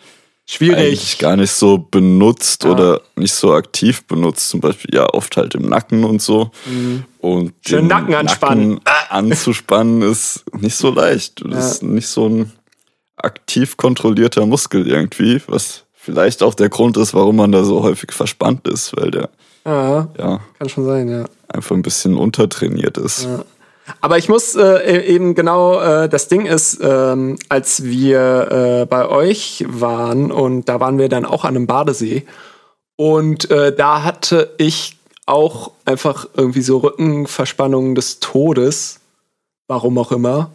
Schwierig. 0.47 0.77
eigentlich 0.77 1.17
gar 1.17 1.35
nicht 1.35 1.51
so 1.51 1.77
benutzt 1.79 2.63
ja. 2.63 2.71
oder 2.71 3.01
nicht 3.15 3.33
so 3.33 3.53
aktiv 3.53 4.05
benutzt. 4.05 4.49
Zum 4.49 4.61
Beispiel 4.61 4.93
ja 4.93 5.11
oft 5.11 5.35
halt 5.37 5.55
im 5.55 5.63
Nacken 5.63 6.03
und 6.03 6.21
so. 6.21 6.51
Mhm. 6.65 7.03
Und 7.19 7.53
Schön 7.67 7.87
Nacken 7.87 8.13
anspannen. 8.13 8.73
Nacken 8.73 9.09
anzuspannen 9.09 10.01
ist 10.03 10.43
nicht 10.59 10.75
so 10.75 10.91
leicht. 10.91 11.41
Das 11.43 11.51
ja. 11.51 11.71
ist 11.71 11.83
nicht 11.83 12.07
so 12.07 12.29
ein 12.29 12.51
aktiv 13.17 13.77
kontrollierter 13.77 14.45
Muskel 14.45 14.87
irgendwie, 14.87 15.41
was 15.47 15.83
vielleicht 15.93 16.43
auch 16.43 16.53
der 16.53 16.69
Grund 16.69 16.97
ist, 16.97 17.13
warum 17.13 17.37
man 17.37 17.51
da 17.51 17.63
so 17.63 17.83
häufig 17.83 18.11
verspannt 18.11 18.67
ist, 18.67 18.95
weil 18.97 19.11
der 19.11 19.29
ja, 19.65 20.07
ja 20.17 20.39
kann 20.59 20.69
schon 20.69 20.85
sein, 20.85 21.09
ja. 21.09 21.25
Einfach 21.47 21.75
ein 21.75 21.81
bisschen 21.81 22.17
untertrainiert 22.17 22.97
ist. 22.97 23.23
Ja. 23.23 23.43
Aber 24.01 24.17
ich 24.17 24.29
muss 24.29 24.55
äh, 24.55 24.63
e-, 24.63 25.15
eben 25.15 25.35
genau, 25.35 25.79
äh, 25.79 26.09
das 26.09 26.27
Ding 26.27 26.45
ist, 26.45 26.79
ähm, 26.81 27.37
als 27.49 27.83
wir 27.83 28.81
äh, 28.81 28.85
bei 28.85 29.07
euch 29.07 29.63
waren 29.67 30.31
und 30.31 30.69
da 30.69 30.79
waren 30.79 30.97
wir 30.97 31.09
dann 31.09 31.25
auch 31.25 31.45
an 31.45 31.55
einem 31.55 31.67
Badesee 31.67 32.25
und 32.95 33.49
äh, 33.51 33.75
da 33.75 34.03
hatte 34.03 34.53
ich 34.57 34.97
auch 35.25 35.71
einfach 35.85 36.27
irgendwie 36.35 36.61
so 36.61 36.77
Rückenverspannungen 36.77 37.95
des 37.95 38.19
Todes, 38.19 38.99
warum 39.67 39.97
auch 39.97 40.11
immer. 40.11 40.51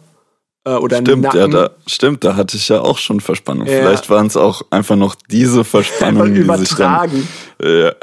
Äh, 0.63 0.75
oder 0.75 0.97
stimmt, 0.97 1.23
Nacken. 1.23 1.39
ja, 1.39 1.47
da, 1.47 1.69
stimmt, 1.87 2.23
da 2.23 2.35
hatte 2.35 2.57
ich 2.57 2.69
ja 2.69 2.81
auch 2.81 2.97
schon 2.97 3.19
Verspannung. 3.19 3.67
Ja. 3.67 3.79
Vielleicht 3.79 4.09
waren 4.09 4.27
es 4.27 4.37
auch 4.37 4.61
einfach 4.69 4.95
noch 4.95 5.15
diese 5.15 5.63
Verspannungen, 5.65 6.35
die 6.35 6.57
sich 6.57 6.75
dann, 6.75 7.27
ja. 7.61 7.93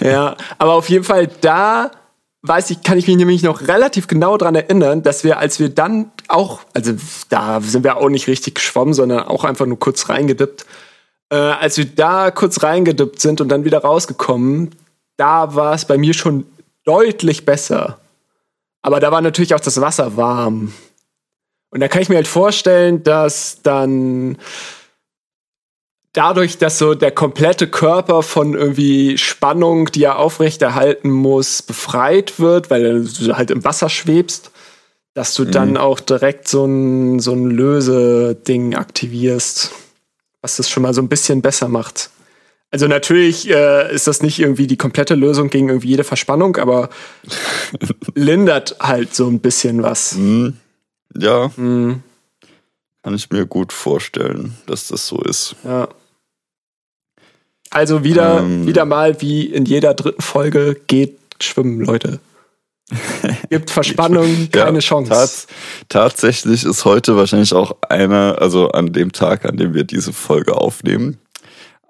ja, 0.00 0.36
aber 0.58 0.74
auf 0.74 0.88
jeden 0.88 1.04
Fall 1.04 1.28
da 1.40 1.90
weiß 2.42 2.70
ich, 2.70 2.82
kann 2.82 2.98
ich 2.98 3.06
mich 3.06 3.16
nämlich 3.16 3.42
noch 3.42 3.62
relativ 3.62 4.06
genau 4.06 4.36
daran 4.36 4.54
erinnern, 4.54 5.02
dass 5.02 5.24
wir, 5.24 5.38
als 5.38 5.58
wir 5.58 5.68
dann 5.70 6.12
auch, 6.28 6.60
also 6.72 6.92
da 7.28 7.60
sind 7.60 7.84
wir 7.84 7.96
auch 7.96 8.08
nicht 8.08 8.28
richtig 8.28 8.54
geschwommen, 8.54 8.94
sondern 8.94 9.20
auch 9.20 9.44
einfach 9.44 9.66
nur 9.66 9.78
kurz 9.78 10.08
reingedippt, 10.08 10.64
äh, 11.30 11.36
als 11.36 11.76
wir 11.78 11.86
da 11.86 12.30
kurz 12.30 12.62
reingedippt 12.62 13.20
sind 13.20 13.40
und 13.40 13.48
dann 13.48 13.64
wieder 13.64 13.78
rausgekommen, 13.78 14.70
da 15.16 15.54
war 15.54 15.74
es 15.74 15.84
bei 15.84 15.98
mir 15.98 16.14
schon 16.14 16.46
deutlich 16.84 17.44
besser. 17.44 17.98
Aber 18.82 19.00
da 19.00 19.10
war 19.10 19.20
natürlich 19.20 19.54
auch 19.54 19.60
das 19.60 19.80
Wasser 19.80 20.16
warm. 20.16 20.72
Und 21.70 21.80
da 21.80 21.88
kann 21.88 22.02
ich 22.02 22.08
mir 22.08 22.16
halt 22.16 22.28
vorstellen, 22.28 23.02
dass 23.02 23.60
dann 23.62 24.38
dadurch, 26.12 26.58
dass 26.58 26.78
so 26.78 26.94
der 26.94 27.10
komplette 27.10 27.68
Körper 27.68 28.22
von 28.22 28.54
irgendwie 28.54 29.18
Spannung, 29.18 29.86
die 29.92 30.04
er 30.04 30.18
aufrechterhalten 30.18 31.10
muss, 31.10 31.62
befreit 31.62 32.40
wird, 32.40 32.70
weil 32.70 33.04
du 33.04 33.36
halt 33.36 33.50
im 33.50 33.64
Wasser 33.64 33.88
schwebst, 33.88 34.50
dass 35.14 35.34
du 35.34 35.44
mhm. 35.44 35.50
dann 35.50 35.76
auch 35.76 36.00
direkt 36.00 36.48
so 36.48 36.64
ein, 36.64 37.20
so 37.20 37.32
ein 37.32 37.50
Löse-Ding 37.50 38.74
aktivierst, 38.74 39.72
was 40.40 40.56
das 40.56 40.70
schon 40.70 40.82
mal 40.82 40.94
so 40.94 41.02
ein 41.02 41.08
bisschen 41.08 41.42
besser 41.42 41.68
macht. 41.68 42.10
Also 42.70 42.86
natürlich 42.86 43.48
äh, 43.48 43.94
ist 43.94 44.06
das 44.06 44.22
nicht 44.22 44.38
irgendwie 44.40 44.66
die 44.66 44.76
komplette 44.76 45.14
Lösung 45.14 45.48
gegen 45.48 45.68
irgendwie 45.68 45.88
jede 45.88 46.04
Verspannung, 46.04 46.56
aber 46.56 46.90
lindert 48.14 48.76
halt 48.80 49.14
so 49.14 49.26
ein 49.26 49.40
bisschen 49.40 49.82
was. 49.82 50.14
Mhm. 50.16 50.56
Ja. 51.16 51.50
Mhm. 51.56 52.02
Kann 53.02 53.14
ich 53.14 53.30
mir 53.30 53.46
gut 53.46 53.72
vorstellen, 53.72 54.56
dass 54.66 54.88
das 54.88 55.06
so 55.06 55.20
ist. 55.22 55.56
Ja. 55.64 55.88
Also 57.70 58.02
wieder, 58.02 58.40
ähm, 58.40 58.66
wieder 58.66 58.84
mal 58.84 59.20
wie 59.20 59.46
in 59.46 59.64
jeder 59.64 59.94
dritten 59.94 60.22
Folge 60.22 60.80
geht 60.86 61.18
schwimmen, 61.40 61.80
Leute. 61.80 62.20
Gibt 63.50 63.70
Verspannung, 63.70 64.48
keine 64.50 64.78
ja, 64.78 64.80
Chance. 64.80 65.10
Tats 65.10 65.46
tatsächlich 65.88 66.64
ist 66.64 66.84
heute 66.86 67.16
wahrscheinlich 67.16 67.52
auch 67.52 67.76
einer, 67.88 68.36
also 68.40 68.70
an 68.70 68.92
dem 68.92 69.12
Tag, 69.12 69.44
an 69.44 69.58
dem 69.58 69.74
wir 69.74 69.84
diese 69.84 70.14
Folge 70.14 70.56
aufnehmen, 70.56 71.18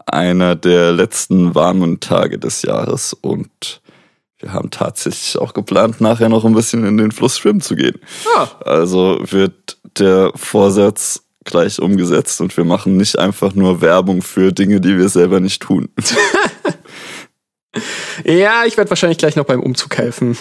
einer 0.06 0.56
der 0.56 0.92
letzten 0.92 1.54
warmen 1.54 2.00
Tage 2.00 2.38
des 2.38 2.62
Jahres 2.62 3.12
und 3.12 3.80
wir 4.38 4.52
haben 4.52 4.70
tatsächlich 4.70 5.38
auch 5.38 5.52
geplant, 5.52 6.00
nachher 6.00 6.28
noch 6.28 6.44
ein 6.44 6.54
bisschen 6.54 6.84
in 6.84 6.96
den 6.96 7.12
Fluss 7.12 7.38
schwimmen 7.38 7.60
zu 7.60 7.74
gehen. 7.74 8.00
Ah. 8.36 8.48
Also 8.64 9.18
wird 9.22 9.78
der 9.98 10.32
Vorsatz 10.34 11.24
gleich 11.44 11.80
umgesetzt 11.80 12.40
und 12.40 12.56
wir 12.56 12.64
machen 12.64 12.96
nicht 12.96 13.18
einfach 13.18 13.54
nur 13.54 13.80
Werbung 13.80 14.22
für 14.22 14.52
Dinge, 14.52 14.80
die 14.80 14.96
wir 14.96 15.08
selber 15.08 15.40
nicht 15.40 15.62
tun. 15.62 15.88
ja, 18.24 18.64
ich 18.66 18.76
werde 18.76 18.90
wahrscheinlich 18.90 19.18
gleich 19.18 19.34
noch 19.34 19.46
beim 19.46 19.62
Umzug 19.62 19.96
helfen. 19.96 20.36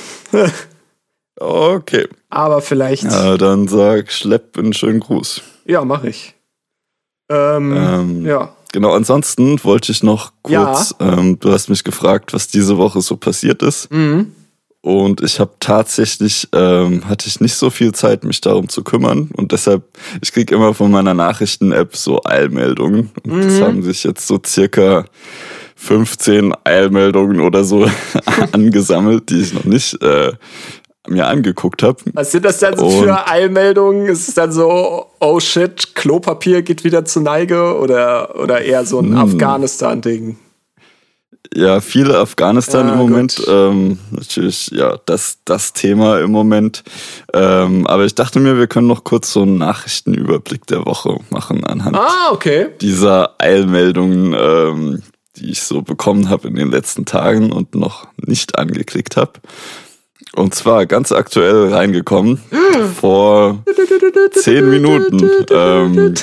okay. 1.39 2.07
Aber 2.29 2.61
vielleicht. 2.61 3.03
Ja, 3.03 3.37
dann 3.37 3.67
sag 3.67 4.11
Schlepp 4.11 4.57
einen 4.57 4.73
schönen 4.73 4.99
Gruß. 4.99 5.41
Ja, 5.65 5.85
mache 5.85 6.09
ich. 6.09 6.35
Ähm, 7.29 7.75
ähm, 7.75 8.25
ja. 8.25 8.53
Genau, 8.77 8.93
ansonsten 8.93 9.63
wollte 9.63 9.91
ich 9.91 10.03
noch 10.03 10.33
kurz, 10.43 10.93
ja. 10.99 11.13
ähm, 11.13 11.39
du 11.39 11.51
hast 11.51 11.67
mich 11.67 11.83
gefragt, 11.83 12.31
was 12.35 12.47
diese 12.47 12.77
Woche 12.77 13.01
so 13.01 13.17
passiert 13.17 13.63
ist. 13.63 13.91
Mhm. 13.91 14.33
Und 14.81 15.21
ich 15.21 15.39
habe 15.39 15.49
tatsächlich, 15.59 16.47
ähm, 16.53 17.09
hatte 17.09 17.27
ich 17.27 17.41
nicht 17.41 17.55
so 17.55 17.71
viel 17.71 17.91
Zeit, 17.93 18.23
mich 18.23 18.39
darum 18.39 18.69
zu 18.69 18.83
kümmern. 18.83 19.31
Und 19.33 19.51
deshalb, 19.51 19.81
ich 20.21 20.31
krieg 20.31 20.51
immer 20.51 20.75
von 20.75 20.91
meiner 20.91 21.15
Nachrichten-App 21.15 21.95
so 21.95 22.21
Eilmeldungen. 22.23 23.09
Und 23.23 23.37
mhm. 23.37 23.41
das 23.41 23.61
haben 23.61 23.81
sich 23.81 24.03
jetzt 24.03 24.27
so 24.27 24.39
circa 24.45 25.05
15 25.75 26.53
Eilmeldungen 26.63 27.39
oder 27.39 27.63
so 27.63 27.89
angesammelt, 28.51 29.31
die 29.31 29.41
ich 29.41 29.55
noch 29.55 29.65
nicht 29.65 29.99
äh, 30.03 30.33
mir 31.09 31.27
angeguckt 31.27 31.83
habe. 31.83 31.97
Was 32.13 32.31
sind 32.31 32.45
das 32.45 32.59
dann 32.59 32.77
so 32.77 32.89
für 32.89 33.27
Eilmeldungen? 33.27 34.07
Ist 34.07 34.27
es 34.27 34.33
dann 34.35 34.51
so, 34.51 35.07
oh 35.19 35.39
shit, 35.39 35.95
Klopapier 35.95 36.61
geht 36.61 36.83
wieder 36.83 37.05
zur 37.05 37.23
Neige 37.23 37.77
oder, 37.77 38.39
oder 38.39 38.61
eher 38.61 38.85
so 38.85 38.99
ein 38.99 39.11
hm. 39.11 39.17
Afghanistan-Ding? 39.17 40.37
Ja, 41.53 41.79
viele 41.81 42.17
Afghanistan 42.17 42.87
ja, 42.87 42.93
im 42.93 42.99
Moment. 42.99 43.41
Ähm, 43.47 43.99
natürlich, 44.11 44.69
ja, 44.71 44.97
das, 45.05 45.39
das 45.45 45.73
Thema 45.73 46.19
im 46.19 46.31
Moment. 46.31 46.83
Ähm, 47.33 47.87
aber 47.87 48.05
ich 48.05 48.15
dachte 48.15 48.39
mir, 48.39 48.57
wir 48.57 48.67
können 48.67 48.87
noch 48.87 49.03
kurz 49.03 49.33
so 49.33 49.43
einen 49.43 49.57
Nachrichtenüberblick 49.57 50.67
der 50.67 50.85
Woche 50.85 51.17
machen 51.29 51.63
anhand 51.63 51.95
ah, 51.95 52.31
okay. 52.31 52.67
dieser 52.81 53.35
Eilmeldungen, 53.39 54.35
ähm, 54.37 55.03
die 55.37 55.51
ich 55.51 55.61
so 55.61 55.81
bekommen 55.81 56.29
habe 56.29 56.47
in 56.47 56.55
den 56.55 56.71
letzten 56.71 57.05
Tagen 57.05 57.51
und 57.51 57.75
noch 57.75 58.07
nicht 58.17 58.57
angeklickt 58.57 59.17
habe. 59.17 59.33
Und 60.35 60.53
zwar 60.53 60.85
ganz 60.85 61.11
aktuell 61.11 61.73
reingekommen, 61.73 62.41
vor 62.99 63.63
zehn 64.33 64.69
Minuten. 64.69 65.45
Ähm, 65.51 66.13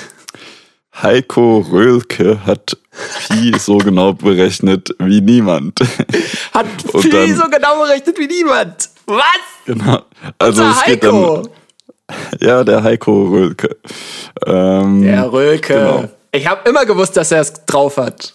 Heiko 1.02 1.58
Röhlke 1.58 2.46
hat 2.46 2.76
Pi 3.28 3.52
so 3.58 3.78
genau 3.78 4.12
berechnet 4.12 4.94
wie 5.00 5.20
niemand. 5.20 5.80
Hat 6.52 6.66
Pi 7.00 7.08
dann, 7.10 7.34
so 7.36 7.44
genau 7.48 7.80
berechnet 7.82 8.18
wie 8.18 8.28
niemand? 8.28 8.90
Was? 9.06 9.24
Genau. 9.66 10.02
Also 10.38 10.62
Unser 10.62 10.76
es 10.78 10.84
geht 10.84 11.04
Heiko. 11.04 11.42
dann. 11.42 11.48
Ja, 12.40 12.62
der 12.64 12.82
Heiko 12.82 13.24
Röhlke. 13.24 13.76
Ähm, 14.46 15.02
der 15.02 15.32
Röhlke. 15.32 15.74
Genau. 15.74 16.08
Ich 16.32 16.46
habe 16.46 16.68
immer 16.68 16.84
gewusst, 16.84 17.16
dass 17.16 17.32
er 17.32 17.40
es 17.40 17.52
drauf 17.66 17.96
hat. 17.96 18.34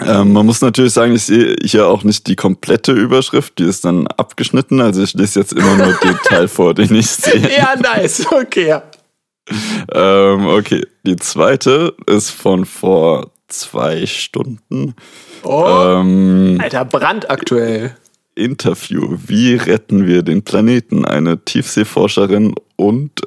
Ähm, 0.00 0.32
man 0.32 0.44
muss 0.44 0.60
natürlich 0.60 0.92
sagen, 0.92 1.14
ich 1.14 1.24
sehe 1.24 1.56
hier 1.62 1.86
auch 1.86 2.02
nicht 2.02 2.26
die 2.26 2.36
komplette 2.36 2.92
Überschrift, 2.92 3.58
die 3.58 3.64
ist 3.64 3.84
dann 3.84 4.06
abgeschnitten. 4.08 4.80
Also 4.80 5.02
ich 5.02 5.14
lese 5.14 5.40
jetzt 5.40 5.52
immer 5.52 5.76
nur 5.76 5.92
den 6.02 6.16
Teil 6.24 6.48
vor, 6.48 6.74
den 6.74 6.94
ich 6.94 7.10
sehe. 7.10 7.48
Ja, 7.56 7.74
nice, 7.76 8.26
okay. 8.32 8.80
Ähm, 9.92 10.46
okay, 10.46 10.86
die 11.06 11.16
zweite 11.16 11.94
ist 12.06 12.30
von 12.30 12.64
vor 12.64 13.30
zwei 13.48 14.06
Stunden. 14.06 14.94
Oh, 15.42 15.66
ähm, 15.66 16.58
Alter, 16.60 16.84
brandaktuell. 16.84 17.96
Interview. 18.34 19.16
Wie 19.26 19.54
retten 19.54 20.06
wir 20.06 20.22
den 20.22 20.42
Planeten? 20.42 21.04
Eine 21.04 21.44
Tiefseeforscherin 21.44 22.54
und. 22.76 23.20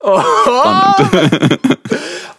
Oh, 0.00 0.20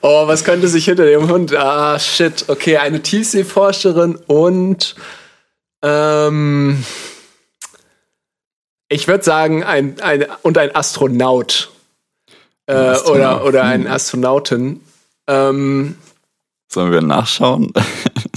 Oh, 0.05 0.27
was 0.27 0.43
könnte 0.43 0.67
sich 0.67 0.83
hinter 0.85 1.05
dem 1.05 1.29
Hund? 1.29 1.55
Ah, 1.55 1.97
shit. 1.97 2.43
Okay, 2.49 2.75
eine 2.77 3.01
Tiefseeforscherin 3.01 4.17
und 4.27 4.95
ähm, 5.81 6.83
ich 8.89 9.07
würde 9.07 9.23
sagen, 9.23 9.63
ein, 9.63 9.99
ein 10.01 10.25
und 10.41 10.57
ein 10.57 10.75
Astronaut. 10.75 11.71
Äh, 12.65 12.73
Astronaut. 12.73 13.41
Oder, 13.41 13.45
oder 13.45 13.63
ein 13.63 13.87
Astronautin. 13.87 14.81
Ähm, 15.27 15.95
Sollen 16.67 16.91
wir 16.91 17.01
nachschauen? 17.01 17.71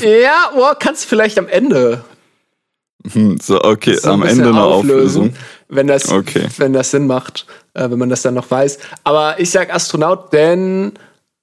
ja, 0.00 0.50
oh, 0.56 0.72
kannst 0.78 1.04
du 1.04 1.08
vielleicht 1.08 1.36
am 1.38 1.48
Ende 1.48 2.04
Hm, 3.12 3.38
so, 3.40 3.62
okay, 3.62 3.96
so 3.96 4.10
am 4.10 4.22
Ende 4.22 4.48
eine 4.48 4.62
auflösen, 4.62 5.22
Auflösung. 5.30 5.36
wenn 5.68 5.86
das, 5.86 6.10
Okay. 6.10 6.46
wenn 6.58 6.72
das 6.72 6.90
Sinn 6.92 7.06
macht, 7.06 7.46
äh, 7.74 7.88
wenn 7.90 7.98
man 7.98 8.08
das 8.08 8.22
dann 8.22 8.34
noch 8.34 8.50
weiß. 8.50 8.78
Aber 9.04 9.38
ich 9.40 9.50
sag 9.50 9.72
Astronaut, 9.72 10.32
denn 10.32 10.92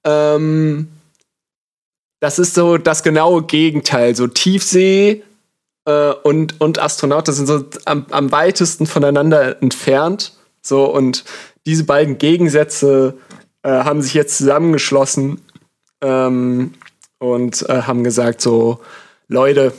ähm, 0.04 0.88
das 2.20 2.38
ist 2.38 2.54
so 2.54 2.78
das 2.78 3.02
genaue 3.02 3.42
Gegenteil. 3.42 4.14
So 4.14 4.26
Tiefsee 4.26 5.22
äh, 5.84 6.12
und, 6.22 6.60
und 6.60 6.78
Astronaut, 6.78 7.28
das 7.28 7.36
sind 7.36 7.46
so 7.46 7.64
am, 7.84 8.06
am 8.10 8.32
weitesten 8.32 8.86
voneinander 8.86 9.60
entfernt. 9.62 10.32
So, 10.62 10.84
und 10.84 11.24
diese 11.66 11.84
beiden 11.84 12.18
Gegensätze 12.18 13.18
äh, 13.62 13.68
haben 13.68 14.00
sich 14.00 14.14
jetzt 14.14 14.38
zusammengeschlossen 14.38 15.40
ähm, 16.00 16.74
und 17.18 17.68
äh, 17.68 17.82
haben 17.82 18.04
gesagt: 18.04 18.40
so, 18.40 18.80
Leute, 19.28 19.74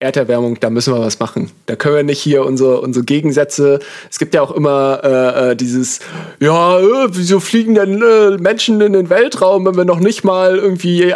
Erderwärmung, 0.00 0.60
da 0.60 0.70
müssen 0.70 0.94
wir 0.94 1.00
was 1.00 1.18
machen. 1.18 1.50
Da 1.66 1.74
können 1.74 1.96
wir 1.96 2.02
nicht 2.04 2.20
hier 2.20 2.44
unsere, 2.44 2.80
unsere 2.80 3.04
Gegensätze. 3.04 3.80
Es 4.08 4.20
gibt 4.20 4.32
ja 4.32 4.42
auch 4.42 4.52
immer 4.52 5.00
äh, 5.02 5.50
äh, 5.50 5.56
dieses, 5.56 5.98
ja, 6.38 6.78
äh, 6.78 7.08
wieso 7.10 7.40
fliegen 7.40 7.74
denn 7.74 8.00
äh, 8.00 8.36
Menschen 8.38 8.80
in 8.80 8.92
den 8.92 9.10
Weltraum, 9.10 9.66
wenn 9.66 9.76
wir 9.76 9.84
noch 9.84 9.98
nicht 9.98 10.22
mal 10.22 10.56
irgendwie 10.56 11.10
äh, 11.10 11.14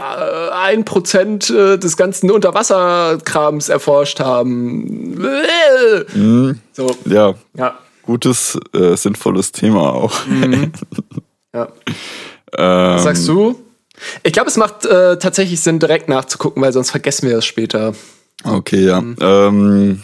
ein 0.53 0.85
Prozent 0.85 1.49
äh, 1.51 1.79
des 1.79 1.97
ganzen 1.97 2.29
Unterwasserkrams 2.33 3.69
erforscht 3.69 4.19
haben. 4.19 5.25
Äh. 5.25 6.05
Hm, 6.13 6.59
So, 6.73 6.91
ja, 7.05 7.35
ja. 7.57 7.79
gutes, 8.03 8.59
äh, 8.75 8.97
sinnvolles 8.97 9.53
Thema 9.53 9.95
auch. 9.95 10.13
ja. 11.55 11.69
Ähm, 12.59 12.95
Was 12.97 13.05
sagst 13.05 13.29
du? 13.29 13.61
Ich 14.25 14.33
glaube, 14.33 14.49
es 14.49 14.57
macht 14.57 14.83
tatsächlich 14.83 15.61
Sinn, 15.61 15.79
direkt 15.79 16.09
nachzugucken, 16.09 16.61
weil 16.61 16.73
sonst 16.73 16.91
vergessen 16.91 17.29
wir 17.29 17.37
das 17.37 17.45
später. 17.45 17.95
Okay, 18.45 18.87
ja. 18.87 19.01
Mhm. 19.01 19.17
Ähm, 19.21 20.03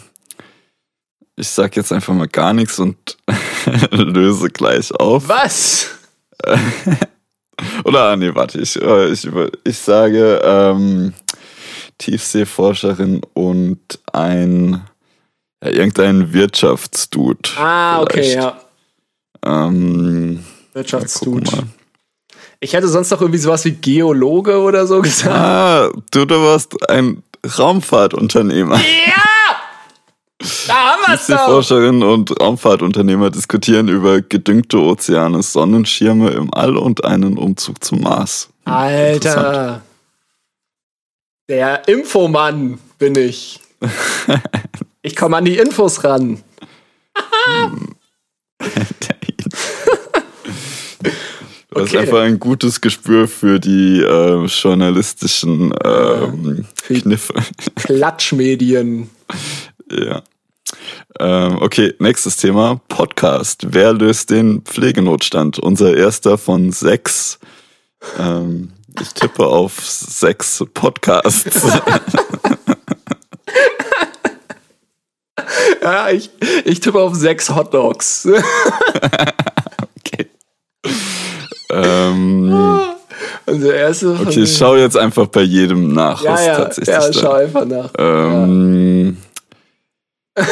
ich 1.35 1.47
sag 1.47 1.75
jetzt 1.75 1.91
einfach 1.91 2.13
mal 2.13 2.27
gar 2.27 2.53
nichts 2.53 2.79
und 2.79 3.17
löse 3.91 4.49
gleich 4.49 4.93
auf. 4.93 5.27
Was? 5.27 5.89
Oder, 7.83 8.09
ah, 8.09 8.15
nee, 8.15 8.33
warte, 8.33 8.59
ich, 8.59 8.81
äh, 8.81 9.09
ich, 9.09 9.27
ich 9.63 9.77
sage 9.77 10.41
ähm, 10.43 11.13
Tiefseeforscherin 11.97 13.21
und 13.33 13.79
ein, 14.13 14.81
ja, 15.63 15.69
irgendein 15.69 16.33
Wirtschaftsdude. 16.33 17.49
Ah, 17.57 18.01
okay, 18.01 18.23
vielleicht. 18.23 18.35
ja. 18.35 18.61
Ähm, 19.45 20.35
ja, 20.35 20.75
Wirtschaftsdude. 20.75 21.51
wir. 21.51 21.67
Ich 22.61 22.73
hätte 22.73 22.89
sonst 22.89 23.09
noch 23.11 23.21
irgendwie 23.21 23.39
sowas 23.39 23.63
wie 23.63 23.71
Geologe 23.71 24.59
oder 24.59 24.85
so 24.85 25.01
gesagt. 25.01 25.35
Ah, 25.35 25.89
du, 26.11 26.25
du 26.25 26.35
warst 26.35 26.89
ein 26.89 27.23
Raumfahrtunternehmer. 27.45 28.75
Ja! 28.75 29.29
Da 30.67 30.73
haben 30.73 31.01
wir 31.05 31.15
es 31.15 31.27
doch! 31.27 31.35
Tiefseeforscherin 31.35 32.03
und 32.03 32.39
Raumfahrtunternehmer 32.39 33.29
diskutieren 33.29 33.87
über 33.87 34.21
gedüngte 34.21 34.79
Ozeane, 34.79 35.43
Sonnenschirme 35.43 36.29
im 36.31 36.53
All 36.53 36.77
und 36.77 37.03
einen 37.03 37.37
Umzug 37.37 37.83
zum 37.83 38.01
Mars. 38.01 38.49
Alter. 38.65 39.81
Der 41.49 41.87
Infomann 41.87 42.79
bin 42.97 43.15
ich. 43.15 43.59
Ich 45.01 45.15
komme 45.15 45.37
an 45.37 45.45
die 45.45 45.57
Infos 45.57 46.03
ran. 46.03 46.43
Du 51.71 51.81
hast 51.81 51.89
Okay. 51.89 51.99
einfach 51.99 52.19
ein 52.21 52.39
gutes 52.39 52.81
Gespür 52.81 53.27
für 53.27 53.59
die 53.59 54.01
äh, 54.01 54.45
journalistischen 54.45 55.73
ähm, 55.83 56.65
Für- 56.81 56.93
Kniffe. 56.95 57.33
Klatschmedien. 57.75 59.09
ja. 59.91 60.23
Ähm, 61.19 61.57
okay, 61.61 61.93
nächstes 61.99 62.37
Thema. 62.37 62.79
Podcast. 62.87 63.67
Wer 63.69 63.93
löst 63.93 64.29
den 64.29 64.61
Pflegenotstand? 64.61 65.59
Unser 65.59 65.95
erster 65.97 66.37
von 66.37 66.71
sechs. 66.71 67.39
Ähm, 68.19 68.71
ich 68.99 69.13
tippe 69.13 69.45
auf 69.47 69.79
sechs 69.85 70.63
Podcasts. 70.73 71.61
Ja, 75.81 76.09
ich, 76.09 76.29
ich 76.65 76.79
tippe 76.81 76.99
auf 76.99 77.15
sechs 77.15 77.49
Hotdogs. 77.49 78.27
ähm, 81.71 82.53
Also 83.45 83.67
der 83.67 83.75
erste 83.75 84.15
von 84.15 84.27
okay, 84.27 84.43
ich 84.43 84.57
schau 84.57 84.75
jetzt 84.75 84.97
einfach 84.97 85.27
bei 85.27 85.41
jedem 85.41 85.93
nach, 85.93 86.21
ja, 86.21 86.41
ja, 86.41 86.55
tatsächlich 86.57 86.95
ja, 86.95 87.13
schau 87.13 87.31
einfach 87.31 87.65
nach. 87.65 87.91
Ähm, 87.97 89.17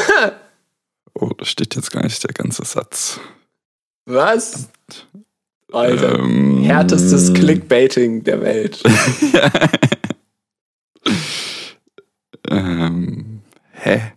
oh, 1.13 1.30
da 1.38 1.45
steht 1.45 1.76
jetzt 1.76 1.91
gar 1.91 2.03
nicht 2.03 2.24
der 2.24 2.34
ganze 2.34 2.65
Satz. 2.65 3.20
Was? 4.05 4.70
Alter. 5.72 6.20
Ähm, 6.20 6.63
Härtestes 6.63 7.34
Clickbaiting 7.34 8.24
der 8.24 8.41
Welt. 8.41 8.82
Ähm, 12.49 13.41
hä? 13.72 14.13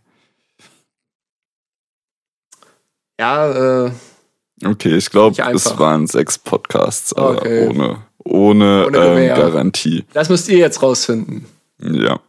Ja, 3.18 3.86
äh, 3.86 3.90
Okay, 4.64 4.96
ich 4.96 5.11
glaube, 5.11 5.40
es 5.52 5.78
waren 5.78 6.06
sechs 6.06 6.38
Podcasts, 6.38 7.12
aber 7.14 7.36
Okay. 7.38 7.68
ohne, 7.68 7.96
ohne, 8.24 8.86
Ohne 8.86 9.28
ähm. 9.30 9.36
Garantie. 9.36 10.04
das 10.12 10.28
müsst 10.28 10.48
ihr 10.48 10.58
jetzt 10.58 10.82
rausfinden. 10.82 11.46
Ja. 11.80 12.20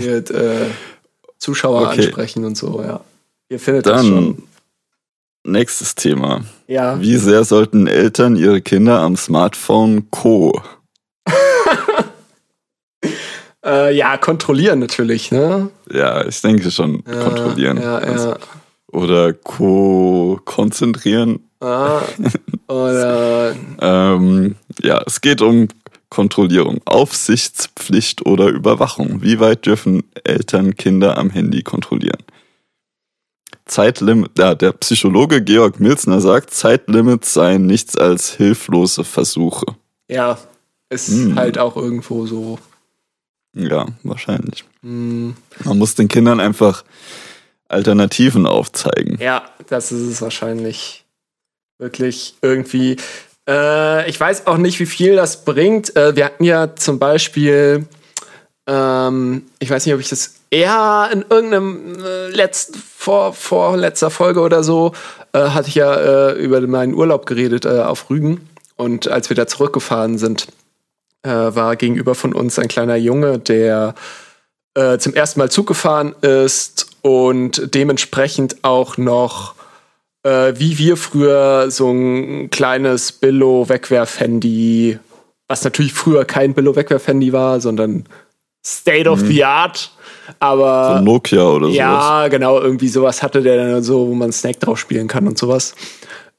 Ihr 0.00 0.16
äh, 0.30 0.66
Zuschauer 1.38 1.88
Okay. 1.88 2.02
ansprechen 2.06 2.44
und 2.44 2.56
so, 2.56 2.82
ja. 2.82 3.00
Ihr 3.48 3.58
findet 3.58 3.86
das 3.86 4.02
Dann 4.02 4.06
schon. 4.06 4.42
nächstes 5.44 5.94
Thema. 5.94 6.42
Ja. 6.68 7.00
Wie 7.00 7.16
sehr 7.16 7.44
sollten 7.44 7.86
Eltern 7.86 8.36
ihre 8.36 8.60
Kinder 8.60 9.00
am 9.00 9.16
Smartphone 9.16 10.10
Co. 10.10 10.60
Äh, 13.64 13.94
ja, 13.96 14.16
kontrollieren 14.16 14.80
natürlich, 14.80 15.30
ne? 15.30 15.70
Ja, 15.88 16.26
ich 16.26 16.40
denke 16.42 16.70
schon 16.72 17.04
Ja, 17.06 17.22
kontrollieren. 17.22 17.80
Ja, 17.80 17.98
Also, 17.98 18.30
ja. 18.30 18.36
Oder 18.92 19.32
Co. 19.32 20.40
konzentrieren. 20.44 21.48
Ah, 21.62 22.02
oder 22.68 23.54
Ähm, 23.80 24.56
ja, 24.82 25.02
es 25.06 25.20
geht 25.20 25.40
um 25.42 25.68
Kontrollierung, 26.10 26.80
Aufsichtspflicht 26.84 28.26
oder 28.26 28.48
Überwachung. 28.48 29.22
Wie 29.22 29.38
weit 29.40 29.64
dürfen 29.66 30.02
Eltern 30.24 30.74
Kinder 30.76 31.16
am 31.18 31.30
Handy 31.30 31.62
kontrollieren? 31.62 32.22
Zeitlimit, 33.64 34.32
ja, 34.38 34.54
der 34.54 34.72
Psychologe 34.72 35.42
Georg 35.42 35.78
Milzner 35.80 36.20
sagt, 36.20 36.50
Zeitlimits 36.50 37.32
seien 37.32 37.66
nichts 37.66 37.96
als 37.96 38.32
hilflose 38.34 39.04
Versuche. 39.04 39.66
ja, 40.08 40.38
ist 40.90 41.08
Hm. 41.08 41.36
halt 41.36 41.56
auch 41.58 41.76
irgendwo 41.76 42.26
so. 42.26 42.58
Ja, 43.54 43.86
wahrscheinlich. 44.02 44.64
Hm, 44.82 45.34
Man 45.64 45.78
muss 45.78 45.94
den 45.94 46.08
Kindern 46.08 46.40
einfach 46.40 46.84
Alternativen 47.68 48.46
aufzeigen. 48.46 49.16
ja, 49.20 49.42
das 49.68 49.92
ist 49.92 50.02
es 50.02 50.20
wahrscheinlich 50.22 51.01
wirklich 51.82 52.36
irgendwie. 52.40 52.96
Äh, 53.48 54.08
ich 54.08 54.18
weiß 54.18 54.46
auch 54.46 54.56
nicht, 54.56 54.80
wie 54.80 54.86
viel 54.86 55.16
das 55.16 55.44
bringt. 55.44 55.94
Äh, 55.96 56.16
wir 56.16 56.24
hatten 56.24 56.44
ja 56.44 56.74
zum 56.76 56.98
Beispiel, 56.98 57.86
ähm, 58.66 59.42
ich 59.58 59.68
weiß 59.68 59.84
nicht, 59.84 59.94
ob 59.94 60.00
ich 60.00 60.08
das 60.08 60.34
eher 60.50 61.10
in 61.12 61.24
irgendeinem 61.28 62.02
äh, 62.02 62.28
letzten, 62.28 62.78
vor, 62.78 63.34
vorletzter 63.34 64.10
Folge 64.10 64.40
oder 64.40 64.62
so, 64.62 64.92
äh, 65.32 65.40
hatte 65.40 65.68
ich 65.68 65.74
ja 65.74 65.94
äh, 66.30 66.32
über 66.32 66.60
meinen 66.62 66.94
Urlaub 66.94 67.26
geredet 67.26 67.64
äh, 67.64 67.80
auf 67.80 68.08
Rügen. 68.08 68.48
Und 68.76 69.08
als 69.08 69.28
wir 69.28 69.36
da 69.36 69.46
zurückgefahren 69.46 70.18
sind, 70.18 70.48
war 71.24 71.76
gegenüber 71.76 72.16
von 72.16 72.34
uns 72.34 72.58
ein 72.58 72.66
kleiner 72.66 72.96
Junge, 72.96 73.38
der 73.38 73.94
zum 74.98 75.14
ersten 75.14 75.38
Mal 75.38 75.52
Zug 75.52 75.68
gefahren 75.68 76.16
ist 76.20 76.88
und 77.02 77.74
dementsprechend 77.76 78.64
auch 78.64 78.96
noch, 78.96 79.54
äh, 80.22 80.52
wie 80.56 80.78
wir 80.78 80.96
früher, 80.96 81.70
so 81.70 81.90
ein 81.90 82.50
kleines 82.50 83.12
Billo-Wegwerf-Handy, 83.12 84.98
was 85.48 85.64
natürlich 85.64 85.92
früher 85.92 86.24
kein 86.24 86.54
Billo-Wegwerf-Handy 86.54 87.32
war, 87.32 87.60
sondern 87.60 88.04
State 88.64 89.08
of 89.08 89.20
the 89.20 89.44
Art. 89.44 89.90
Aber 90.38 90.96
So 90.98 91.04
Nokia 91.04 91.44
oder 91.44 91.66
sowas. 91.66 91.76
ja, 91.76 92.28
genau, 92.28 92.60
irgendwie 92.60 92.88
sowas 92.88 93.22
hatte 93.22 93.42
der 93.42 93.56
dann 93.56 93.82
so, 93.82 94.08
wo 94.08 94.14
man 94.14 94.32
Snake 94.32 94.60
drauf 94.60 94.78
spielen 94.78 95.08
kann 95.08 95.26
und 95.26 95.36
sowas. 95.36 95.74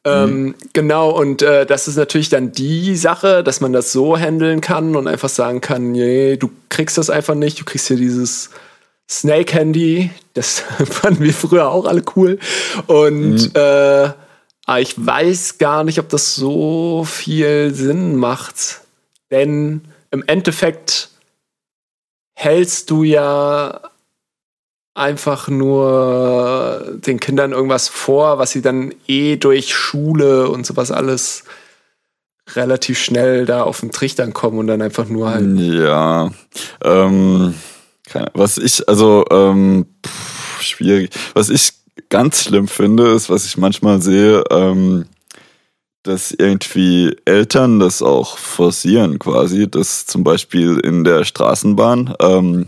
Ähm, 0.06 0.56
genau, 0.74 1.12
und 1.12 1.42
äh, 1.42 1.66
das 1.66 1.88
ist 1.88 1.96
natürlich 1.96 2.28
dann 2.28 2.52
die 2.52 2.96
Sache, 2.96 3.42
dass 3.42 3.62
man 3.62 3.72
das 3.72 3.94
so 3.94 4.18
handeln 4.18 4.60
kann 4.60 4.96
und 4.98 5.08
einfach 5.08 5.30
sagen 5.30 5.62
kann, 5.62 5.94
nee, 5.94 6.36
du 6.36 6.50
kriegst 6.68 6.98
das 6.98 7.10
einfach 7.10 7.36
nicht, 7.36 7.60
du 7.62 7.64
kriegst 7.64 7.88
hier 7.88 7.96
dieses 7.96 8.50
Snake 9.20 9.54
Handy, 9.54 10.12
das 10.34 10.60
fanden 10.90 11.24
wir 11.24 11.34
früher 11.34 11.70
auch 11.70 11.86
alle 11.86 12.04
cool. 12.16 12.40
Und 12.88 13.56
äh, 13.56 14.10
aber 14.66 14.80
ich 14.80 14.94
weiß 15.06 15.58
gar 15.58 15.84
nicht, 15.84 16.00
ob 16.00 16.10
das 16.10 16.36
so 16.36 17.04
viel 17.06 17.74
Sinn 17.74 18.16
macht. 18.16 18.82
Denn 19.30 19.82
im 20.12 20.24
Endeffekt 20.26 21.10
hältst 22.34 22.90
du 22.90 23.04
ja 23.04 23.82
einfach 24.96 25.48
nur 25.48 26.98
den 27.06 27.20
Kindern 27.20 27.52
irgendwas 27.52 27.88
vor, 27.90 28.38
was 28.38 28.52
sie 28.52 28.62
dann 28.62 28.94
eh 29.08 29.38
durch 29.38 29.74
Schule 29.76 30.50
und 30.50 30.66
sowas 30.66 30.92
alles 30.92 31.44
relativ 32.56 33.00
schnell 33.00 33.46
da 33.46 33.64
auf 33.64 33.80
den 33.80 33.92
Trichtern 33.92 34.34
kommen 34.34 34.60
und 34.60 34.68
dann 34.68 34.82
einfach 34.82 35.08
nur 35.08 35.30
halt. 35.32 35.60
Ja. 35.60 36.32
Ähm, 36.84 37.56
keine, 38.08 38.32
was 38.34 38.58
ich, 38.58 38.88
also, 38.88 39.26
ähm, 39.32 39.86
pff, 40.06 40.62
schwierig. 40.62 41.12
Was 41.34 41.50
ich 41.50 41.74
ganz 42.10 42.44
schlimm 42.44 42.68
finde, 42.68 43.12
ist, 43.12 43.30
was 43.30 43.46
ich 43.46 43.58
manchmal 43.58 44.02
sehe, 44.02 44.44
ähm, 44.52 45.06
dass 46.04 46.32
irgendwie 46.32 47.16
Eltern 47.26 47.80
das 47.80 48.02
auch 48.02 48.38
forcieren 48.38 49.20
quasi, 49.20 49.70
dass 49.70 50.06
zum 50.06 50.24
Beispiel 50.24 50.80
in 50.80 51.04
der 51.06 51.24
Straßenbahn 51.24 52.14
ähm, 52.20 52.68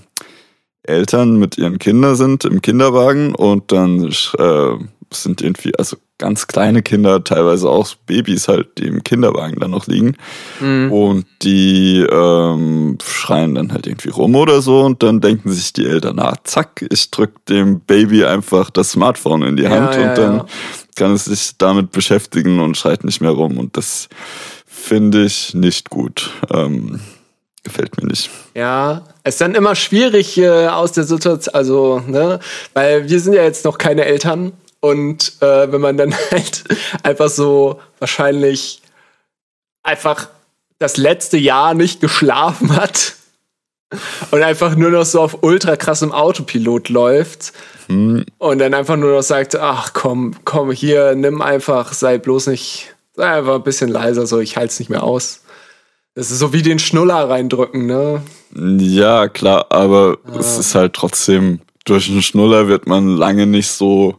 Eltern 0.83 1.37
mit 1.37 1.57
ihren 1.57 1.79
Kindern 1.79 2.15
sind 2.15 2.45
im 2.45 2.61
Kinderwagen 2.61 3.35
und 3.35 3.71
dann 3.71 4.05
äh, 4.37 4.77
sind 5.23 5.41
irgendwie, 5.41 5.75
also 5.77 5.97
ganz 6.17 6.47
kleine 6.47 6.81
Kinder, 6.81 7.23
teilweise 7.23 7.69
auch 7.69 7.93
Babys 8.05 8.47
halt, 8.47 8.77
die 8.77 8.87
im 8.87 9.03
Kinderwagen 9.03 9.59
dann 9.59 9.71
noch 9.71 9.87
liegen. 9.87 10.15
Mhm. 10.59 10.91
Und 10.91 11.25
die 11.41 11.99
ähm, 12.09 12.97
schreien 13.03 13.55
dann 13.55 13.71
halt 13.73 13.87
irgendwie 13.87 14.09
rum 14.09 14.35
oder 14.35 14.61
so 14.61 14.81
und 14.81 15.03
dann 15.03 15.21
denken 15.21 15.51
sich 15.51 15.73
die 15.73 15.85
Eltern, 15.85 16.19
ah, 16.19 16.35
zack, 16.43 16.85
ich 16.89 17.11
drück 17.11 17.45
dem 17.45 17.81
Baby 17.81 18.25
einfach 18.25 18.69
das 18.69 18.91
Smartphone 18.91 19.43
in 19.43 19.57
die 19.57 19.67
Hand 19.67 19.95
ja, 19.95 20.09
und 20.09 20.17
dann 20.17 20.37
ja. 20.37 20.45
kann 20.95 21.13
es 21.13 21.25
sich 21.25 21.57
damit 21.57 21.91
beschäftigen 21.91 22.59
und 22.59 22.77
schreit 22.77 23.03
nicht 23.03 23.21
mehr 23.21 23.31
rum. 23.31 23.57
Und 23.57 23.75
das 23.75 24.07
finde 24.65 25.25
ich 25.25 25.53
nicht 25.53 25.89
gut. 25.89 26.31
Ähm, 26.53 26.99
gefällt 27.65 28.01
mir 28.01 28.07
nicht. 28.07 28.29
Ja, 28.55 29.01
es 29.23 29.35
ist 29.35 29.41
dann 29.41 29.55
immer 29.55 29.75
schwierig 29.75 30.37
äh, 30.37 30.67
aus 30.67 30.93
der 30.93 31.03
Situation, 31.03 31.53
also, 31.53 32.01
ne, 32.07 32.39
weil 32.73 33.09
wir 33.09 33.19
sind 33.19 33.33
ja 33.33 33.43
jetzt 33.43 33.65
noch 33.65 33.77
keine 33.77 34.05
Eltern 34.05 34.53
und 34.89 35.33
äh, 35.41 35.71
wenn 35.71 35.81
man 35.81 35.97
dann 35.97 36.13
halt 36.31 36.63
einfach 37.03 37.29
so 37.29 37.79
wahrscheinlich 37.99 38.81
einfach 39.83 40.29
das 40.79 40.97
letzte 40.97 41.37
Jahr 41.37 41.73
nicht 41.73 42.01
geschlafen 42.01 42.75
hat 42.75 43.15
und 44.31 44.43
einfach 44.43 44.75
nur 44.75 44.89
noch 44.89 45.05
so 45.05 45.21
auf 45.21 45.43
ultra 45.43 45.75
krassem 45.75 46.11
Autopilot 46.11 46.89
läuft 46.89 47.53
Hm, 47.87 48.25
und 48.37 48.59
dann 48.59 48.73
einfach 48.73 48.95
nur 48.95 49.15
noch 49.15 49.21
sagt, 49.21 49.55
ach 49.55 49.93
komm, 49.93 50.35
komm 50.43 50.71
hier, 50.71 51.15
nimm 51.15 51.41
einfach, 51.41 51.93
sei 51.93 52.17
bloß 52.17 52.47
nicht, 52.47 52.95
sei 53.13 53.27
einfach 53.27 53.55
ein 53.55 53.63
bisschen 53.63 53.89
leiser, 53.89 54.25
so 54.25 54.39
ich 54.39 54.57
halte 54.57 54.71
es 54.71 54.79
nicht 54.79 54.89
mehr 54.89 55.03
aus. 55.03 55.41
Das 56.15 56.31
ist 56.31 56.39
so 56.39 56.53
wie 56.53 56.61
den 56.61 56.79
Schnuller 56.79 57.29
reindrücken, 57.29 57.85
ne? 57.85 58.21
Ja, 58.53 59.27
klar, 59.27 59.67
aber 59.69 60.17
es 60.39 60.57
ist 60.57 60.73
halt 60.73 60.93
trotzdem, 60.93 61.59
durch 61.83 62.09
einen 62.09 62.21
Schnuller 62.21 62.67
wird 62.67 62.87
man 62.87 63.17
lange 63.17 63.45
nicht 63.45 63.69
so 63.69 64.15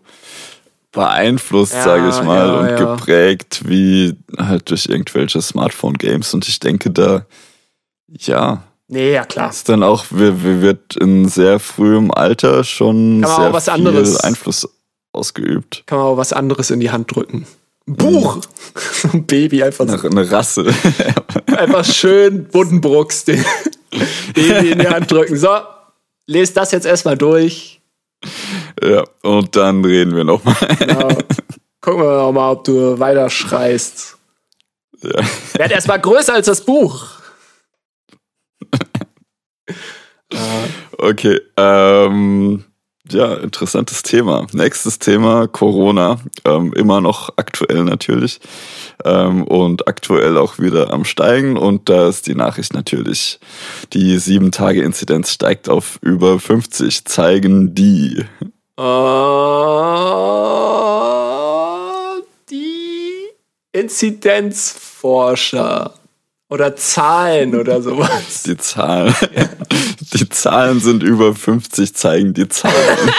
beeinflusst, 0.97 1.75
Ja, 1.75 1.83
sage 1.85 2.09
ich 2.09 2.23
mal, 2.25 2.49
ja, 2.49 2.59
und 2.59 2.69
ja. 2.71 2.77
geprägt 2.95 3.61
wie 3.67 4.17
halt 4.37 4.69
durch 4.71 4.87
irgendwelche 4.87 5.41
Smartphone-Games. 5.41 6.35
Und 6.35 6.49
ich 6.49 6.59
denke 6.59 6.91
da, 6.91 7.25
ja, 8.09 8.63
Nee, 8.89 9.13
ja 9.13 9.25
klar. 9.25 9.51
ist 9.51 9.69
dann 9.69 9.83
auch, 9.83 10.07
wir, 10.11 10.43
wir 10.43 10.61
wird 10.63 10.97
in 10.97 11.29
sehr 11.29 11.59
frühem 11.61 12.11
Alter 12.11 12.65
schon 12.65 13.21
Kann 13.23 13.53
sehr 13.53 13.61
viel 13.61 13.73
anderes- 13.73 14.17
Einfluss 14.21 14.69
ausgeübt. 15.13 15.85
Kann 15.87 15.99
man 15.99 16.07
auch 16.09 16.17
was 16.17 16.33
anderes 16.33 16.71
in 16.71 16.81
die 16.81 16.91
Hand 16.91 17.15
drücken. 17.15 17.47
Buch! 17.87 18.41
So 19.03 19.09
ein 19.13 19.27
Baby 19.27 19.63
einfach, 19.63 19.87
Eine, 19.87 20.01
eine 20.03 20.31
Rasse. 20.31 20.67
einfach 21.57 21.85
schön 21.85 22.47
Buddenbrooks 22.49 23.25
den 23.25 23.45
Baby 24.35 24.73
in 24.73 24.79
die 24.81 24.89
Hand 24.89 25.11
drücken. 25.11 25.37
So, 25.37 25.49
lest 26.27 26.57
das 26.57 26.73
jetzt 26.73 26.87
erstmal 26.87 27.17
durch. 27.17 27.81
Ja, 28.83 29.05
und 29.23 29.57
dann 29.57 29.85
reden 29.85 30.17
wir 30.17 30.25
nochmal. 30.25 30.57
Ja. 30.87 31.09
Gucken 31.81 32.03
wir 32.03 32.17
noch 32.17 32.33
mal, 32.33 32.53
ob 32.53 32.65
du 32.65 32.99
weiter 32.99 33.31
schreist. 33.31 34.17
Ja. 35.03 35.21
Werd 35.55 35.73
erstmal 35.73 36.01
größer 36.01 36.35
als 36.35 36.47
das 36.47 36.65
Buch. 36.65 37.07
Okay, 40.99 41.41
ähm, 41.57 42.65
ja, 43.11 43.35
interessantes 43.35 44.03
Thema. 44.03 44.47
Nächstes 44.53 44.99
Thema, 44.99 45.47
Corona. 45.47 46.19
Ähm, 46.45 46.73
immer 46.73 47.01
noch 47.01 47.31
aktuell 47.37 47.85
natürlich. 47.85 48.41
Ähm, 49.05 49.45
und 49.45 49.87
aktuell 49.87 50.37
auch 50.37 50.59
wieder 50.59 50.93
am 50.93 51.05
Steigen. 51.05 51.57
Und 51.57 51.89
da 51.89 52.09
ist 52.09 52.27
die 52.27 52.35
Nachricht 52.35 52.75
natürlich, 52.75 53.39
die 53.93 54.17
7-Tage-Inzidenz 54.19 55.31
steigt 55.31 55.69
auf 55.69 55.99
über 56.03 56.41
50, 56.41 57.05
zeigen 57.05 57.75
die. 57.75 58.25
Die 62.51 63.29
Inzidenzforscher 63.73 65.95
oder 66.49 66.77
Zahlen 66.77 67.55
oder 67.59 67.81
sowas. 67.83 68.43
Die 68.45 68.57
Zahlen. 68.59 69.15
Die 70.13 70.29
Zahlen 70.29 70.79
sind 70.81 71.03
über 71.03 71.35
50, 71.35 71.95
zeigen 71.95 72.35
die 72.35 72.49
Zahlen. 72.49 73.11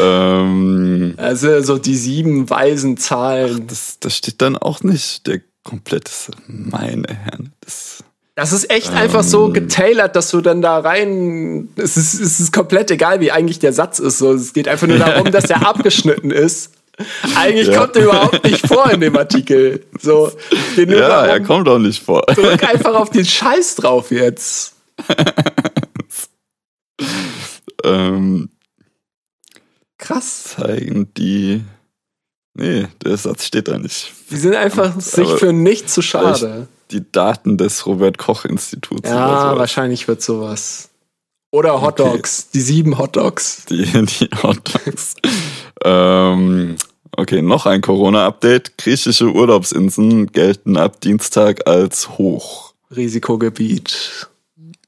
ähm, 0.00 1.14
Also 1.16 1.60
so 1.60 1.76
die 1.78 1.96
sieben 1.96 2.48
weisen 2.48 2.96
Zahlen. 2.96 3.66
das, 3.66 3.98
das 4.00 4.16
steht 4.16 4.40
dann 4.40 4.56
auch 4.56 4.82
nicht 4.82 5.26
der 5.26 5.40
komplette, 5.64 6.10
meine 6.46 7.08
Herren. 7.08 7.52
Das, 7.60 7.93
Das 8.36 8.52
ist 8.52 8.68
echt 8.70 8.90
einfach 8.92 9.22
so 9.22 9.52
getailert, 9.52 10.16
dass 10.16 10.30
du 10.32 10.40
dann 10.40 10.60
da 10.60 10.78
rein. 10.80 11.68
Es 11.76 11.96
ist, 11.96 12.14
es 12.14 12.40
ist 12.40 12.52
komplett 12.52 12.90
egal, 12.90 13.20
wie 13.20 13.30
eigentlich 13.30 13.60
der 13.60 13.72
Satz 13.72 14.00
ist. 14.00 14.18
So, 14.18 14.32
es 14.32 14.52
geht 14.52 14.66
einfach 14.66 14.88
nur 14.88 14.98
darum, 14.98 15.30
dass 15.30 15.44
der 15.44 15.64
abgeschnitten 15.66 16.32
ist. 16.32 16.72
Eigentlich 17.36 17.68
Ja. 17.68 17.78
kommt 17.80 17.96
er 17.96 18.04
überhaupt 18.04 18.44
nicht 18.44 18.66
vor 18.66 18.90
in 18.90 19.00
dem 19.00 19.16
Artikel. 19.16 19.84
So, 20.00 20.32
ja, 20.76 20.84
er 20.84 21.08
darum, 21.26 21.46
kommt 21.46 21.68
auch 21.68 21.78
nicht 21.78 22.02
vor. 22.02 22.22
drück 22.22 22.62
einfach 22.64 22.94
auf 22.94 23.10
den 23.10 23.24
Scheiß 23.24 23.76
drauf 23.76 24.10
jetzt. 24.10 24.74
ähm, 27.84 28.48
Krass. 29.98 30.44
zeigen 30.56 31.12
die. 31.16 31.62
Nee, 32.56 32.86
der 33.04 33.16
Satz 33.16 33.44
steht 33.46 33.68
da 33.68 33.78
nicht. 33.78 34.12
Die 34.30 34.36
sind 34.36 34.54
einfach 34.54 35.00
sich 35.00 35.26
Aber 35.28 35.38
für 35.38 35.52
nichts 35.52 35.94
zu 35.94 36.02
schade. 36.02 36.68
Die 36.94 37.10
Daten 37.10 37.58
des 37.58 37.86
Robert-Koch-Instituts. 37.86 39.10
Ja, 39.10 39.58
wahrscheinlich 39.58 40.06
wird 40.06 40.22
sowas. 40.22 40.90
Oder 41.50 41.80
Hot 41.82 42.00
Okay. 42.00 42.12
Dogs, 42.12 42.50
die 42.50 42.60
sieben 42.60 42.98
Hot 42.98 43.16
Dogs. 43.16 43.64
Die, 43.68 43.82
die 43.84 44.28
Hot 44.42 44.60
Dogs. 44.72 45.14
ähm, 45.84 46.76
okay, 47.16 47.42
noch 47.42 47.66
ein 47.66 47.80
Corona-Update. 47.80 48.78
Griechische 48.78 49.32
Urlaubsinseln 49.32 50.28
gelten 50.28 50.76
ab 50.76 51.00
Dienstag 51.00 51.66
als 51.66 52.10
hoch. 52.16 52.74
Risikogebiet. 52.94 54.28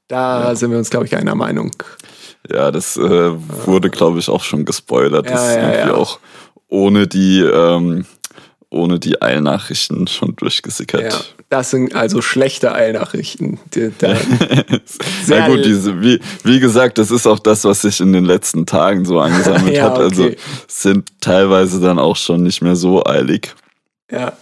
Da 0.09 0.55
sind 0.55 0.71
wir 0.71 0.79
uns, 0.79 0.91
glaube 0.91 1.07
ich, 1.07 1.17
einer 1.17 1.35
Meinung. 1.35 1.73
Ja, 2.49 2.71
das 2.71 2.97
äh, 2.97 3.33
wurde, 3.67 3.91
glaube 3.91 4.21
ich, 4.21 4.29
auch 4.29 4.45
schon 4.45 4.65
gespoilert. 4.65 5.27
Das 5.29 5.41
Ja, 5.41 5.49
ist 5.51 5.57
ja, 5.57 5.63
irgendwie 5.73 5.89
ja. 5.89 5.95
auch 5.95 6.21
ohne 6.69 7.09
die, 7.09 7.41
ähm, 7.41 8.07
ohne 8.71 9.01
die 9.01 9.21
Eilnachrichten 9.21 10.07
schon 10.07 10.29
Ja, 10.31 10.35
durchgesickert. 10.37 11.36
Das 11.49 11.71
sind 11.71 11.95
also 11.95 12.23
schlechte 12.23 12.75
Eilnachrichten. 12.75 13.59
Na 15.29 15.49
gut, 15.49 15.65
diese, 15.65 16.01
wie, 16.03 16.21
wie 16.45 16.61
gesagt, 16.61 16.99
das 16.99 17.11
ist 17.11 17.27
auch 17.27 17.39
das, 17.39 17.65
was 17.65 17.83
sich 17.83 18.01
in 18.01 18.13
den 18.13 18.25
letzten 18.25 18.67
Tagen 18.67 19.05
so 19.05 19.19
angesammelt 19.21 19.75
Ja, 19.77 19.85
hat. 19.91 19.99
Also 19.99 20.25
okay. 20.25 20.37
sind 20.69 21.09
teilweise 21.21 21.81
dann 21.81 21.99
auch 21.99 22.17
schon 22.17 22.43
nicht 22.43 22.63
mehr 22.63 22.77
so 22.77 23.05
eilig. 23.05 23.55
ja. 24.11 24.33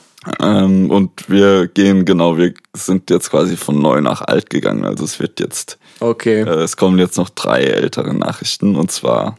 Ähm, 0.41 0.91
und 0.91 1.29
wir 1.29 1.69
gehen, 1.69 2.07
genau, 2.07 2.39
wir 2.39 2.55
sind 2.73 3.11
jetzt 3.11 3.31
quasi 3.31 3.59
von 3.59 3.79
neu 3.83 4.01
nach 4.01 4.23
alt 4.23 4.49
gegangen. 4.49 4.87
Also 4.87 5.05
es 5.05 5.21
wird 5.21 5.39
jetzt, 5.39 5.77
Okay. 6.01 6.41
äh, 6.41 6.63
es 6.63 6.79
kommen 6.79 6.99
jetzt 6.99 7.19
noch 7.19 7.29
drei 7.29 7.65
ältere 7.65 8.15
Nachrichten 8.15 8.75
und 8.75 8.91
zwar 8.91 9.37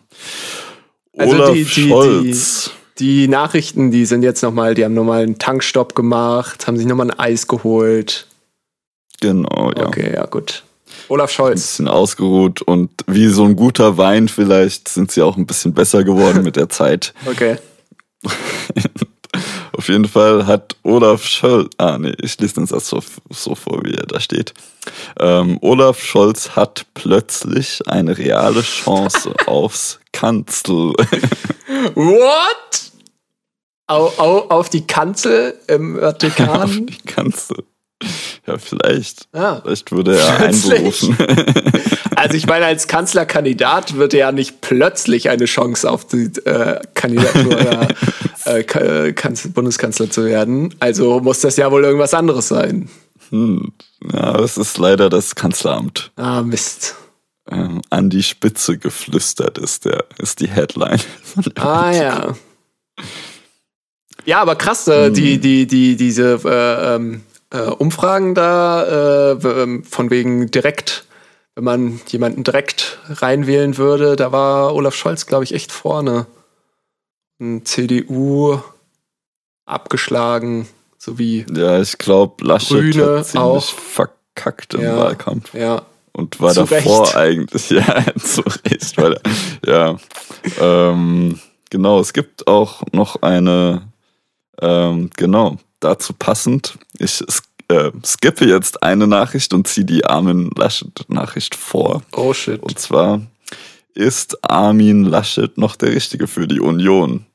Also 1.18 1.34
Olaf 1.38 1.54
die- 1.54 1.64
die- 1.64 1.88
Scholz. 1.90 2.70
Die 2.70 2.85
Nachrichten, 3.28 3.92
die 3.92 4.06
sind 4.06 4.24
jetzt 4.24 4.42
nochmal, 4.42 4.74
die 4.74 4.86
haben 4.86 4.94
nochmal 4.94 5.24
einen 5.24 5.38
Tankstopp 5.38 5.96
gemacht, 5.96 6.68
haben 6.68 6.78
sich 6.78 6.86
nochmal 6.86 7.12
ein 7.12 7.20
Eis 7.20 7.48
geholt. 7.48 8.28
Genau, 9.22 9.72
ja. 9.78 9.88
Okay, 9.88 10.14
ja, 10.14 10.26
gut. 10.26 10.64
Olaf 11.10 11.30
Ein 11.30 11.34
Scholz. 11.34 11.62
bisschen 11.62 11.88
ausgeruht 11.88 12.62
und 12.62 12.90
wie 13.08 13.28
so 13.28 13.44
ein 13.44 13.56
guter 13.56 13.98
Wein 13.98 14.28
vielleicht 14.28 14.88
sind 14.88 15.12
sie 15.12 15.22
auch 15.22 15.38
ein 15.38 15.46
bisschen 15.46 15.74
besser 15.74 16.04
geworden 16.04 16.44
mit 16.44 16.56
der 16.56 16.70
Zeit. 16.70 17.14
Okay. 17.26 17.58
Auf 19.74 19.90
jeden 19.90 20.08
Fall 20.08 20.48
hat 20.48 20.78
Olaf 20.84 21.26
Scholz, 21.26 21.70
ah 21.78 21.98
nee, 21.98 22.14
ich 22.22 22.40
lese 22.40 22.56
den 22.56 22.66
Satz 22.66 22.88
so, 22.88 23.04
so 23.30 23.56
vor, 23.56 23.84
wie 23.84 23.94
er 23.94 24.06
da 24.06 24.22
steht. 24.22 24.54
Ähm, 25.20 25.60
Olaf 25.62 26.02
Scholz 26.02 26.52
hat 26.56 26.86
plötzlich 26.94 27.82
eine 27.86 28.18
reale 28.18 28.62
Chance 28.62 29.34
aufs 29.48 30.00
Kanzler. 30.14 30.94
What? 31.94 32.92
Au, 33.88 34.12
au, 34.18 34.38
auf 34.50 34.70
die 34.70 34.86
Kanzel 34.88 35.54
im 35.68 35.96
auf 36.00 36.02
Vatikan? 36.02 36.86
die 36.88 36.98
Kanzler. 37.06 37.64
Ja, 38.48 38.58
vielleicht. 38.58 39.28
Ah. 39.34 39.62
Vielleicht 39.64 39.92
wurde 39.92 40.18
er 40.20 40.40
einberufen. 40.46 41.18
Also 42.18 42.38
ich 42.38 42.48
meine, 42.48 42.66
als 42.66 42.88
Kanzlerkandidat 42.88 43.98
wird 43.98 44.14
er 44.14 44.20
ja 44.20 44.32
nicht 44.32 44.62
plötzlich 44.62 45.30
eine 45.30 45.44
Chance 45.46 45.92
auf 45.92 46.06
die 46.08 46.32
äh, 46.46 46.80
Kandidatur 46.94 47.48
oder 47.48 47.88
äh, 48.46 48.64
Ka- 48.64 48.80
äh, 48.80 49.12
Kanz 49.12 49.46
Bundeskanzler 49.50 50.10
zu 50.10 50.24
werden. 50.26 50.74
Also 50.80 51.20
muss 51.20 51.42
das 51.42 51.58
ja 51.58 51.70
wohl 51.72 51.84
irgendwas 51.84 52.14
anderes 52.14 52.48
sein. 52.48 52.88
Hm. 53.32 53.74
Ja, 54.14 54.32
das 54.38 54.58
ist 54.58 54.78
leider 54.78 55.10
das 55.10 55.36
Kanzleramt. 55.36 56.12
Ah, 56.16 56.42
Mist. 56.42 56.96
Ähm, 57.50 57.82
an 57.92 58.10
die 58.10 58.24
Spitze 58.24 58.78
geflüstert 58.78 59.58
ist 59.60 59.86
der, 59.86 60.06
ist 60.18 60.40
die 60.40 60.48
Headline. 60.48 61.00
Ah 61.56 61.92
ja. 61.92 62.36
Ja, 64.26 64.42
aber 64.42 64.56
krass, 64.56 64.88
äh, 64.88 65.12
die, 65.12 65.40
die, 65.40 65.68
die, 65.68 65.96
diese 65.96 66.40
äh, 66.44 66.96
ähm, 66.96 67.24
äh, 67.52 67.60
Umfragen 67.62 68.34
da, 68.34 69.34
äh, 69.34 69.48
ähm, 69.62 69.84
von 69.84 70.10
wegen 70.10 70.50
direkt, 70.50 71.06
wenn 71.54 71.64
man 71.66 72.02
jemanden 72.08 72.44
direkt 72.44 72.98
reinwählen 73.08 73.78
würde, 73.78 74.16
da 74.16 74.32
war 74.32 74.74
Olaf 74.74 74.96
Scholz, 74.96 75.28
glaube 75.28 75.44
ich, 75.44 75.54
echt 75.54 75.72
vorne. 75.72 76.26
Und 77.38 77.68
CDU 77.68 78.60
abgeschlagen, 79.66 80.68
sowie, 80.98 81.46
Ja, 81.54 81.80
ich 81.80 81.98
glaube, 82.00 82.44
Laschet 82.44 82.70
Grüne 82.94 83.20
hat 83.20 83.26
ziemlich 83.28 83.40
auch. 83.44 83.64
verkackt 83.74 84.74
im 84.74 84.82
Ja. 84.82 84.98
Wahlkampf. 84.98 85.54
ja. 85.54 85.84
Und 86.16 86.40
war 86.40 86.54
Zu 86.54 86.64
davor 86.64 87.04
Recht. 87.04 87.18
eigentlich, 87.18 87.70
ja, 87.72 88.06
zu 88.18 88.42
Recht, 88.42 88.98
weil, 88.98 89.20
ja, 89.66 89.98
ähm, 90.62 91.42
genau, 91.70 92.00
es 92.00 92.14
gibt 92.14 92.48
auch 92.48 92.84
noch 92.94 93.22
eine, 93.22 93.92
ähm, 94.62 95.10
genau, 95.18 95.58
dazu 95.82 96.14
passend, 96.14 96.78
ich 96.98 97.22
äh, 97.68 97.92
skippe 98.06 98.46
jetzt 98.46 98.82
eine 98.82 99.08
Nachricht 99.08 99.54
und 99.54 99.68
ziehe 99.68 99.86
die 99.86 100.06
Armin 100.06 100.52
Laschet-Nachricht 100.56 101.54
vor. 101.54 102.02
Oh 102.14 102.34
shit. 102.34 102.64
Und 102.64 102.80
zwar, 102.80 103.22
ist 103.94 104.42
Armin 104.42 105.04
Laschet 105.04 105.58
noch 105.58 105.76
der 105.76 105.90
Richtige 105.90 106.28
für 106.28 106.48
die 106.48 106.62
Union? 106.62 107.26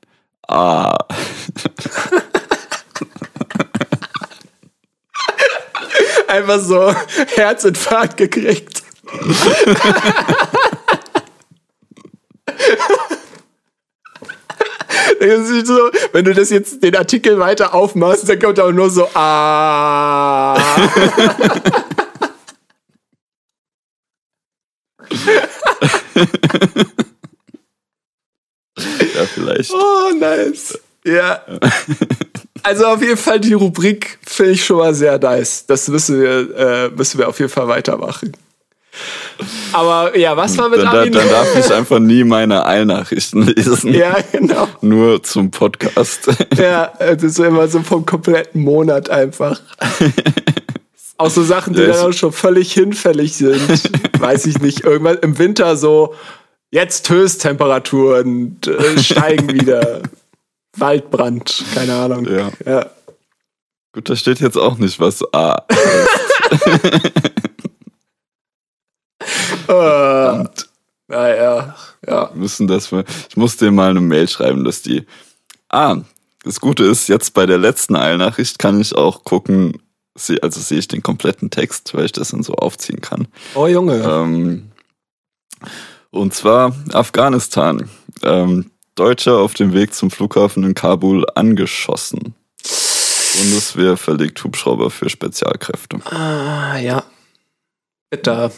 Ah, 0.49 0.97
Einfach 6.31 6.61
so 6.61 6.95
Herzinfarkt 7.35 8.17
gekriegt. 8.17 8.83
So, 15.65 15.91
wenn 16.13 16.25
du 16.25 16.33
das 16.33 16.49
jetzt 16.51 16.83
den 16.83 16.97
Artikel 16.97 17.39
weiter 17.39 17.75
aufmachst, 17.75 18.27
dann 18.29 18.39
kommt 18.39 18.59
auch 18.59 18.73
nur 18.73 18.89
so 18.89 19.07
ah. 19.15 20.57
ja, 29.15 29.27
vielleicht. 29.35 29.73
Oh, 29.73 30.11
nice. 30.19 30.79
Ja. 31.05 31.45
Also 32.63 32.87
auf 32.87 33.03
jeden 33.03 33.17
Fall 33.17 33.41
die 33.41 33.53
Rubrik 33.55 34.19
finde 34.27 34.53
ich 34.53 34.65
schon 34.65 34.79
mal 34.79 34.95
sehr 34.95 35.19
nice. 35.19 35.65
Das 35.67 35.89
müssen 35.89 36.21
wir, 36.21 36.57
äh, 36.57 36.91
müssen 36.91 37.19
wir 37.19 37.29
auf 37.29 37.39
jeden 37.39 37.51
Fall 37.51 37.69
weitermachen. 37.69 38.33
Aber 39.73 40.17
ja, 40.19 40.37
was 40.37 40.59
war 40.59 40.69
mit 40.69 40.81
Dann, 40.81 40.89
Armin? 40.89 41.13
dann 41.13 41.29
darf 41.29 41.57
ich 41.57 41.73
einfach 41.73 41.99
nie 41.99 42.25
meine 42.25 42.67
Eilnachrichten 42.67 43.43
lesen. 43.43 43.95
ja, 43.95 44.17
genau. 44.33 44.69
Nur 44.81 45.23
zum 45.23 45.51
Podcast. 45.51 46.29
Ja, 46.57 46.93
das 46.99 47.23
ist 47.23 47.39
immer 47.39 47.69
so 47.69 47.81
vom 47.81 48.05
kompletten 48.05 48.63
Monat 48.63 49.09
einfach. 49.09 49.61
Auch 51.17 51.31
so 51.31 51.43
Sachen, 51.43 51.75
die 51.75 51.83
Ja, 51.83 51.89
dann 51.89 52.07
auch 52.07 52.13
schon 52.15 52.33
völlig 52.33 52.73
hinfällig 52.73 53.37
sind. 53.37 53.61
Weiß 54.19 54.47
ich 54.47 54.59
nicht. 54.59 54.85
Irgendwann 54.85 55.19
im 55.19 55.39
Winter 55.39 55.77
so, 55.77 56.15
jetzt 56.71 57.11
Höchsttemperaturen 57.11 58.57
äh, 58.67 58.99
steigen 58.99 59.53
wieder. 59.53 60.01
Waldbrand, 60.77 61.65
keine 61.75 61.95
Ahnung. 61.95 62.27
Ja. 62.27 62.51
ja. 62.65 62.87
Gut, 63.93 64.09
da 64.09 64.17
steht 64.17 64.41
jetzt 64.41 64.57
auch 64.57 64.79
nicht, 64.79 65.01
was 65.01 65.23
A. 65.35 65.65
Äh, 69.69 70.45
naja, 71.07 71.77
ja. 72.07 72.31
müssen 72.35 72.67
das 72.67 72.91
wir. 72.91 73.05
Ich 73.29 73.37
muss 73.37 73.57
dir 73.57 73.71
mal 73.71 73.91
eine 73.91 74.01
Mail 74.01 74.27
schreiben, 74.27 74.65
dass 74.65 74.83
die. 74.83 75.07
Ah, 75.69 75.99
das 76.43 76.61
Gute 76.61 76.85
ist, 76.85 77.09
jetzt 77.09 77.35
bei 77.35 77.47
der 77.47 77.59
letzten 77.59 77.95
Eilnachricht 77.95 78.59
kann 78.59 78.81
ich 78.81 78.97
auch 78.97 79.23
gucken, 79.23 79.81
also 80.15 80.61
sehe 80.61 80.79
ich 80.79 80.89
den 80.89 81.03
kompletten 81.03 81.51
Text, 81.51 81.95
weil 81.95 82.07
ich 82.07 82.13
das 82.13 82.31
dann 82.31 82.43
so 82.43 82.55
aufziehen 82.55 83.01
kann. 83.01 83.29
Oh 83.55 83.67
Junge. 83.67 84.03
Ähm, 84.03 84.73
und 86.11 86.35
zwar 86.35 86.75
Afghanistan. 86.93 87.89
Ähm, 88.23 88.71
Deutscher 88.95 89.39
auf 89.39 89.55
dem 89.55 89.73
Weg 89.73 89.95
zum 89.95 90.11
Flughafen 90.11 90.65
in 90.65 90.75
Kabul 90.75 91.27
angeschossen. 91.35 92.35
Bundeswehr 93.39 93.97
verlegt 93.97 94.43
Hubschrauber 94.43 94.91
für 94.91 95.09
Spezialkräfte. 95.09 96.01
Ah, 96.05 96.79
ja. 96.79 97.05
Bitter. 98.11 98.53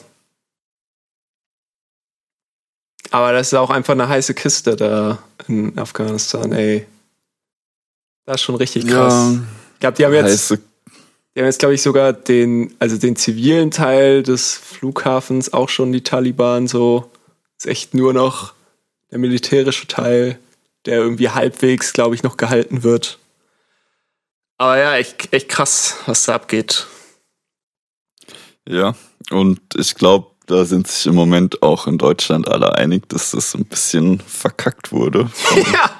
Aber 3.11 3.33
das 3.33 3.49
ist 3.49 3.55
auch 3.55 3.71
einfach 3.71 3.93
eine 3.93 4.09
heiße 4.09 4.35
Kiste 4.35 4.75
da 4.75 5.19
in 5.47 5.79
Afghanistan, 5.79 6.51
ey. 6.53 6.87
Das 8.25 8.37
ist 8.37 8.43
schon 8.43 8.55
richtig 8.55 8.87
krass. 8.87 9.37
Ich 9.75 9.81
glaube, 9.81 9.97
die 9.97 10.07
haben 10.07 10.15
jetzt, 10.15 10.51
heiße 10.51 10.59
die 11.35 11.41
haben 11.41 11.47
jetzt, 11.47 11.59
glaube 11.59 11.75
ich, 11.75 11.83
sogar 11.83 12.13
den, 12.13 12.75
also 12.79 12.97
den 12.97 13.17
zivilen 13.17 13.71
Teil 13.71 14.23
des 14.23 14.55
Flughafens 14.55 15.53
auch 15.53 15.69
schon 15.69 15.93
die 15.93 16.03
Taliban 16.03 16.67
so. 16.67 17.11
Ist 17.59 17.67
echt 17.67 17.95
nur 17.95 18.13
noch 18.13 18.55
der 19.13 19.19
militärische 19.19 19.87
Teil, 19.87 20.39
der 20.87 20.97
irgendwie 20.97 21.29
halbwegs, 21.29 21.93
glaube 21.93 22.17
ich, 22.17 22.25
noch 22.25 22.37
gehalten 22.37 22.83
wird. 22.83 23.19
Aber 24.59 24.79
ja, 24.79 24.97
echt, 24.97 25.33
echt 25.33 25.49
krass, 25.49 25.97
was 26.07 26.25
da 26.25 26.35
abgeht. 26.35 26.87
Ja, 28.69 28.95
und 29.31 29.61
ich 29.77 29.95
glaube, 29.95 30.31
da 30.47 30.65
sind 30.65 30.89
sich 30.89 31.07
im 31.07 31.15
Moment 31.15 31.63
auch 31.63 31.87
in 31.87 31.99
Deutschland 31.99 32.49
alle 32.49 32.75
einig, 32.75 33.09
dass 33.09 33.33
das 33.33 33.55
ein 33.55 33.65
bisschen 33.65 34.21
verkackt 34.21 34.93
wurde 34.93 35.29
von 35.29 35.63
ja. 35.73 35.91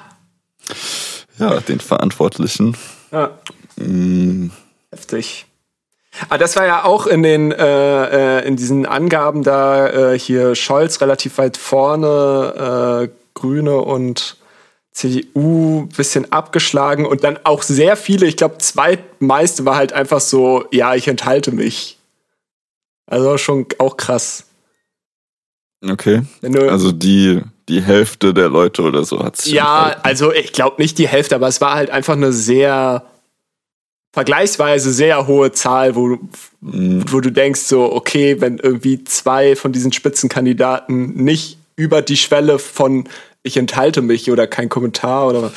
ja, 1.37 1.59
den 1.61 1.79
Verantwortlichen. 1.79 2.75
ja. 3.11 3.37
Mm, 3.77 4.49
Heftig. 4.91 5.45
Ah, 6.29 6.37
das 6.37 6.55
war 6.55 6.65
ja 6.65 6.83
auch 6.85 7.07
in 7.07 7.23
den 7.23 7.51
äh, 7.51 8.39
äh, 8.39 8.47
in 8.47 8.55
diesen 8.55 8.85
Angaben 8.85 9.43
da 9.43 10.13
äh, 10.13 10.19
hier 10.19 10.55
Scholz 10.55 11.01
relativ 11.01 11.37
weit 11.37 11.57
vorne, 11.57 13.09
äh, 13.09 13.09
Grüne 13.33 13.77
und 13.77 14.37
CDU 14.91 15.87
bisschen 15.97 16.31
abgeschlagen 16.31 17.05
und 17.05 17.23
dann 17.23 17.39
auch 17.43 17.63
sehr 17.63 17.97
viele, 17.97 18.27
ich 18.27 18.37
glaube, 18.37 18.59
zweitmeiste 18.59 19.65
war 19.65 19.75
halt 19.75 19.91
einfach 19.91 20.21
so, 20.21 20.65
ja, 20.71 20.93
ich 20.93 21.07
enthalte 21.07 21.51
mich. 21.51 21.97
Also 23.07 23.37
schon 23.37 23.65
auch 23.79 23.97
krass. 23.97 24.45
Okay, 25.85 26.21
also 26.41 26.91
die, 26.91 27.41
die 27.67 27.81
Hälfte 27.81 28.33
der 28.33 28.49
Leute 28.49 28.83
oder 28.83 29.03
so 29.03 29.19
hat 29.19 29.37
sich 29.37 29.53
ja, 29.53 29.97
also 30.03 30.31
ich 30.31 30.53
glaube 30.53 30.81
nicht 30.81 30.97
die 30.97 31.07
Hälfte, 31.07 31.35
aber 31.35 31.47
es 31.47 31.59
war 31.59 31.73
halt 31.73 31.89
einfach 31.89 32.13
eine 32.13 32.31
sehr 32.31 33.03
vergleichsweise 34.13 34.93
sehr 34.93 35.27
hohe 35.27 35.51
Zahl, 35.51 35.95
wo, 35.95 36.07
du- 36.09 36.29
Mm, 36.61 37.01
wo 37.09 37.19
du 37.19 37.29
denkst 37.31 37.59
so, 37.61 37.91
okay, 37.91 38.39
wenn 38.39 38.57
irgendwie 38.57 39.03
zwei 39.03 39.55
von 39.57 39.73
diesen 39.73 39.91
Spitzenkandidaten 39.91 41.13
nicht 41.15 41.57
über 41.75 42.01
die 42.01 42.15
Schwelle 42.15 42.57
von 42.59 43.09
ich 43.41 43.57
enthalte 43.57 44.01
mich 44.01 44.31
oder 44.31 44.47
kein 44.47 44.69
Kommentar 44.69 45.27
oder 45.27 45.51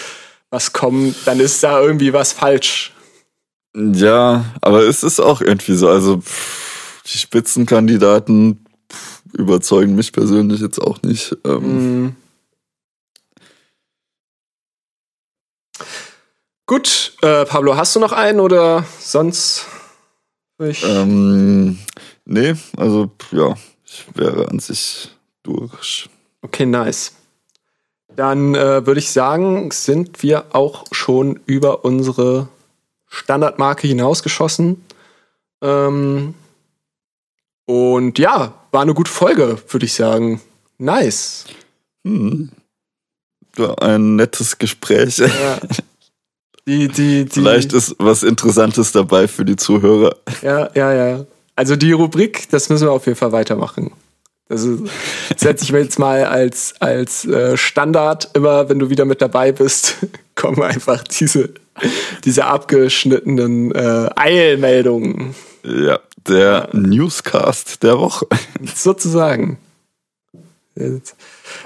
was 0.50 0.72
kommen, 0.72 1.14
dann 1.26 1.38
ist 1.38 1.62
da 1.62 1.80
irgendwie 1.80 2.12
was 2.12 2.32
falsch. 2.32 2.92
Ja, 3.76 4.46
aber 4.62 4.82
es 4.82 5.04
ist 5.04 5.20
auch 5.20 5.40
irgendwie 5.42 5.74
so, 5.76 5.88
also 5.88 6.18
pff, 6.20 7.02
die 7.12 7.18
Spitzenkandidaten 7.18 8.64
pff, 8.90 9.22
überzeugen 9.34 9.94
mich 9.94 10.12
persönlich 10.12 10.60
jetzt 10.60 10.80
auch 10.80 11.02
nicht. 11.02 11.36
Ähm, 11.44 12.02
Mhm. 12.04 12.16
Gut, 16.68 17.12
äh, 17.22 17.44
Pablo, 17.44 17.76
hast 17.76 17.94
du 17.94 18.00
noch 18.00 18.10
einen 18.10 18.40
oder 18.40 18.84
sonst? 18.98 19.66
Ich, 20.58 20.82
ähm, 20.82 21.78
nee, 22.24 22.54
also 22.76 23.08
ja, 23.30 23.54
ich 23.84 24.04
wäre 24.14 24.48
an 24.48 24.58
sich 24.58 25.14
durch. 25.44 26.08
Okay, 26.42 26.66
nice. 26.66 27.12
Dann 28.16 28.56
äh, 28.56 28.84
würde 28.84 28.98
ich 28.98 29.10
sagen, 29.10 29.70
sind 29.70 30.24
wir 30.24 30.56
auch 30.56 30.86
schon 30.90 31.38
über 31.46 31.84
unsere 31.84 32.48
Standardmarke 33.06 33.86
hinausgeschossen. 33.86 34.84
Ähm, 35.62 36.34
und 37.66 38.18
ja, 38.18 38.54
war 38.72 38.82
eine 38.82 38.94
gute 38.94 39.12
Folge, 39.12 39.62
würde 39.68 39.86
ich 39.86 39.94
sagen. 39.94 40.40
Nice. 40.78 41.44
Hm. 42.04 42.50
Ja, 43.56 43.72
ein 43.74 44.16
nettes 44.16 44.58
Gespräch. 44.58 45.18
Ja. 45.18 45.60
Die, 46.66 46.88
die, 46.88 47.24
die, 47.24 47.30
Vielleicht 47.30 47.72
ist 47.72 47.94
was 47.98 48.22
Interessantes 48.22 48.92
dabei 48.92 49.28
für 49.28 49.44
die 49.44 49.56
Zuhörer. 49.56 50.16
Ja, 50.42 50.68
ja, 50.74 50.92
ja. 50.92 51.26
Also 51.54 51.76
die 51.76 51.92
Rubrik, 51.92 52.48
das 52.50 52.68
müssen 52.68 52.86
wir 52.88 52.92
auf 52.92 53.06
jeden 53.06 53.16
Fall 53.16 53.32
weitermachen. 53.32 53.92
Also 54.48 54.78
setze 55.36 55.64
ich 55.64 55.72
mir 55.72 55.80
jetzt 55.80 55.98
mal 55.98 56.24
als, 56.24 56.74
als 56.80 57.24
äh, 57.24 57.56
Standard 57.56 58.30
immer, 58.34 58.68
wenn 58.68 58.78
du 58.78 58.90
wieder 58.90 59.04
mit 59.04 59.20
dabei 59.20 59.52
bist, 59.52 59.96
kommen 60.34 60.62
einfach 60.62 61.02
diese, 61.04 61.50
diese 62.24 62.44
abgeschnittenen 62.44 63.72
äh, 63.72 64.10
Eilmeldungen. 64.14 65.34
Ja, 65.64 65.98
der 66.28 66.68
Newscast 66.72 67.82
der 67.82 67.98
Woche. 67.98 68.26
Sozusagen. 68.74 69.58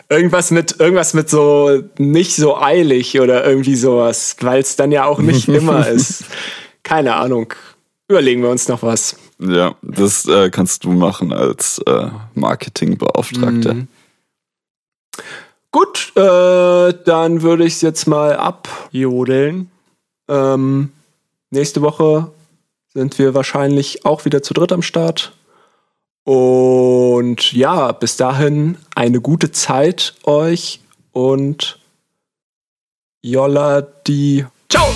Irgendwas 0.09 0.51
mit, 0.51 0.79
irgendwas 0.79 1.15
mit 1.15 1.29
so 1.29 1.83
nicht 1.99 2.37
so 2.37 2.57
eilig 2.57 3.21
oder 3.21 3.45
irgendwie 3.45 3.75
sowas, 3.75 4.37
weil 4.41 4.61
es 4.61 4.77
dann 4.77 4.93
ja 4.93 5.05
auch 5.05 5.19
nicht 5.19 5.49
immer 5.49 5.89
ist. 5.89 6.25
Keine 6.83 7.17
Ahnung. 7.17 7.53
Überlegen 8.09 8.43
wir 8.43 8.51
uns 8.51 8.69
noch 8.69 8.83
was. 8.83 9.17
Ja, 9.39 9.75
das 9.83 10.27
äh, 10.27 10.51
kannst 10.51 10.85
du 10.85 10.91
machen 10.91 11.33
als 11.33 11.81
äh, 11.87 12.09
Marketingbeauftragter. 12.35 13.75
Mhm. 13.75 13.89
Gut, 15.73 16.13
äh, 16.17 16.95
dann 17.05 17.43
würde 17.43 17.65
ich 17.65 17.75
es 17.75 17.81
jetzt 17.81 18.07
mal 18.07 18.37
abjodeln. 18.37 19.71
Ähm, 20.29 20.91
nächste 21.51 21.83
Woche 21.83 22.33
sind 22.93 23.19
wir 23.19 23.35
wahrscheinlich 23.35 24.05
auch 24.05 24.25
wieder 24.25 24.43
zu 24.43 24.55
dritt 24.55 24.73
am 24.73 24.83
Start. 24.83 25.33
Und 26.25 27.53
ja, 27.53 27.93
bis 27.93 28.17
dahin 28.17 28.77
eine 28.95 29.21
gute 29.21 29.53
Zeit 29.53 30.15
euch 30.25 30.81
und 31.13 31.79
Jolla 33.23 33.83
die. 33.83 34.47
Ciao! 34.69 34.87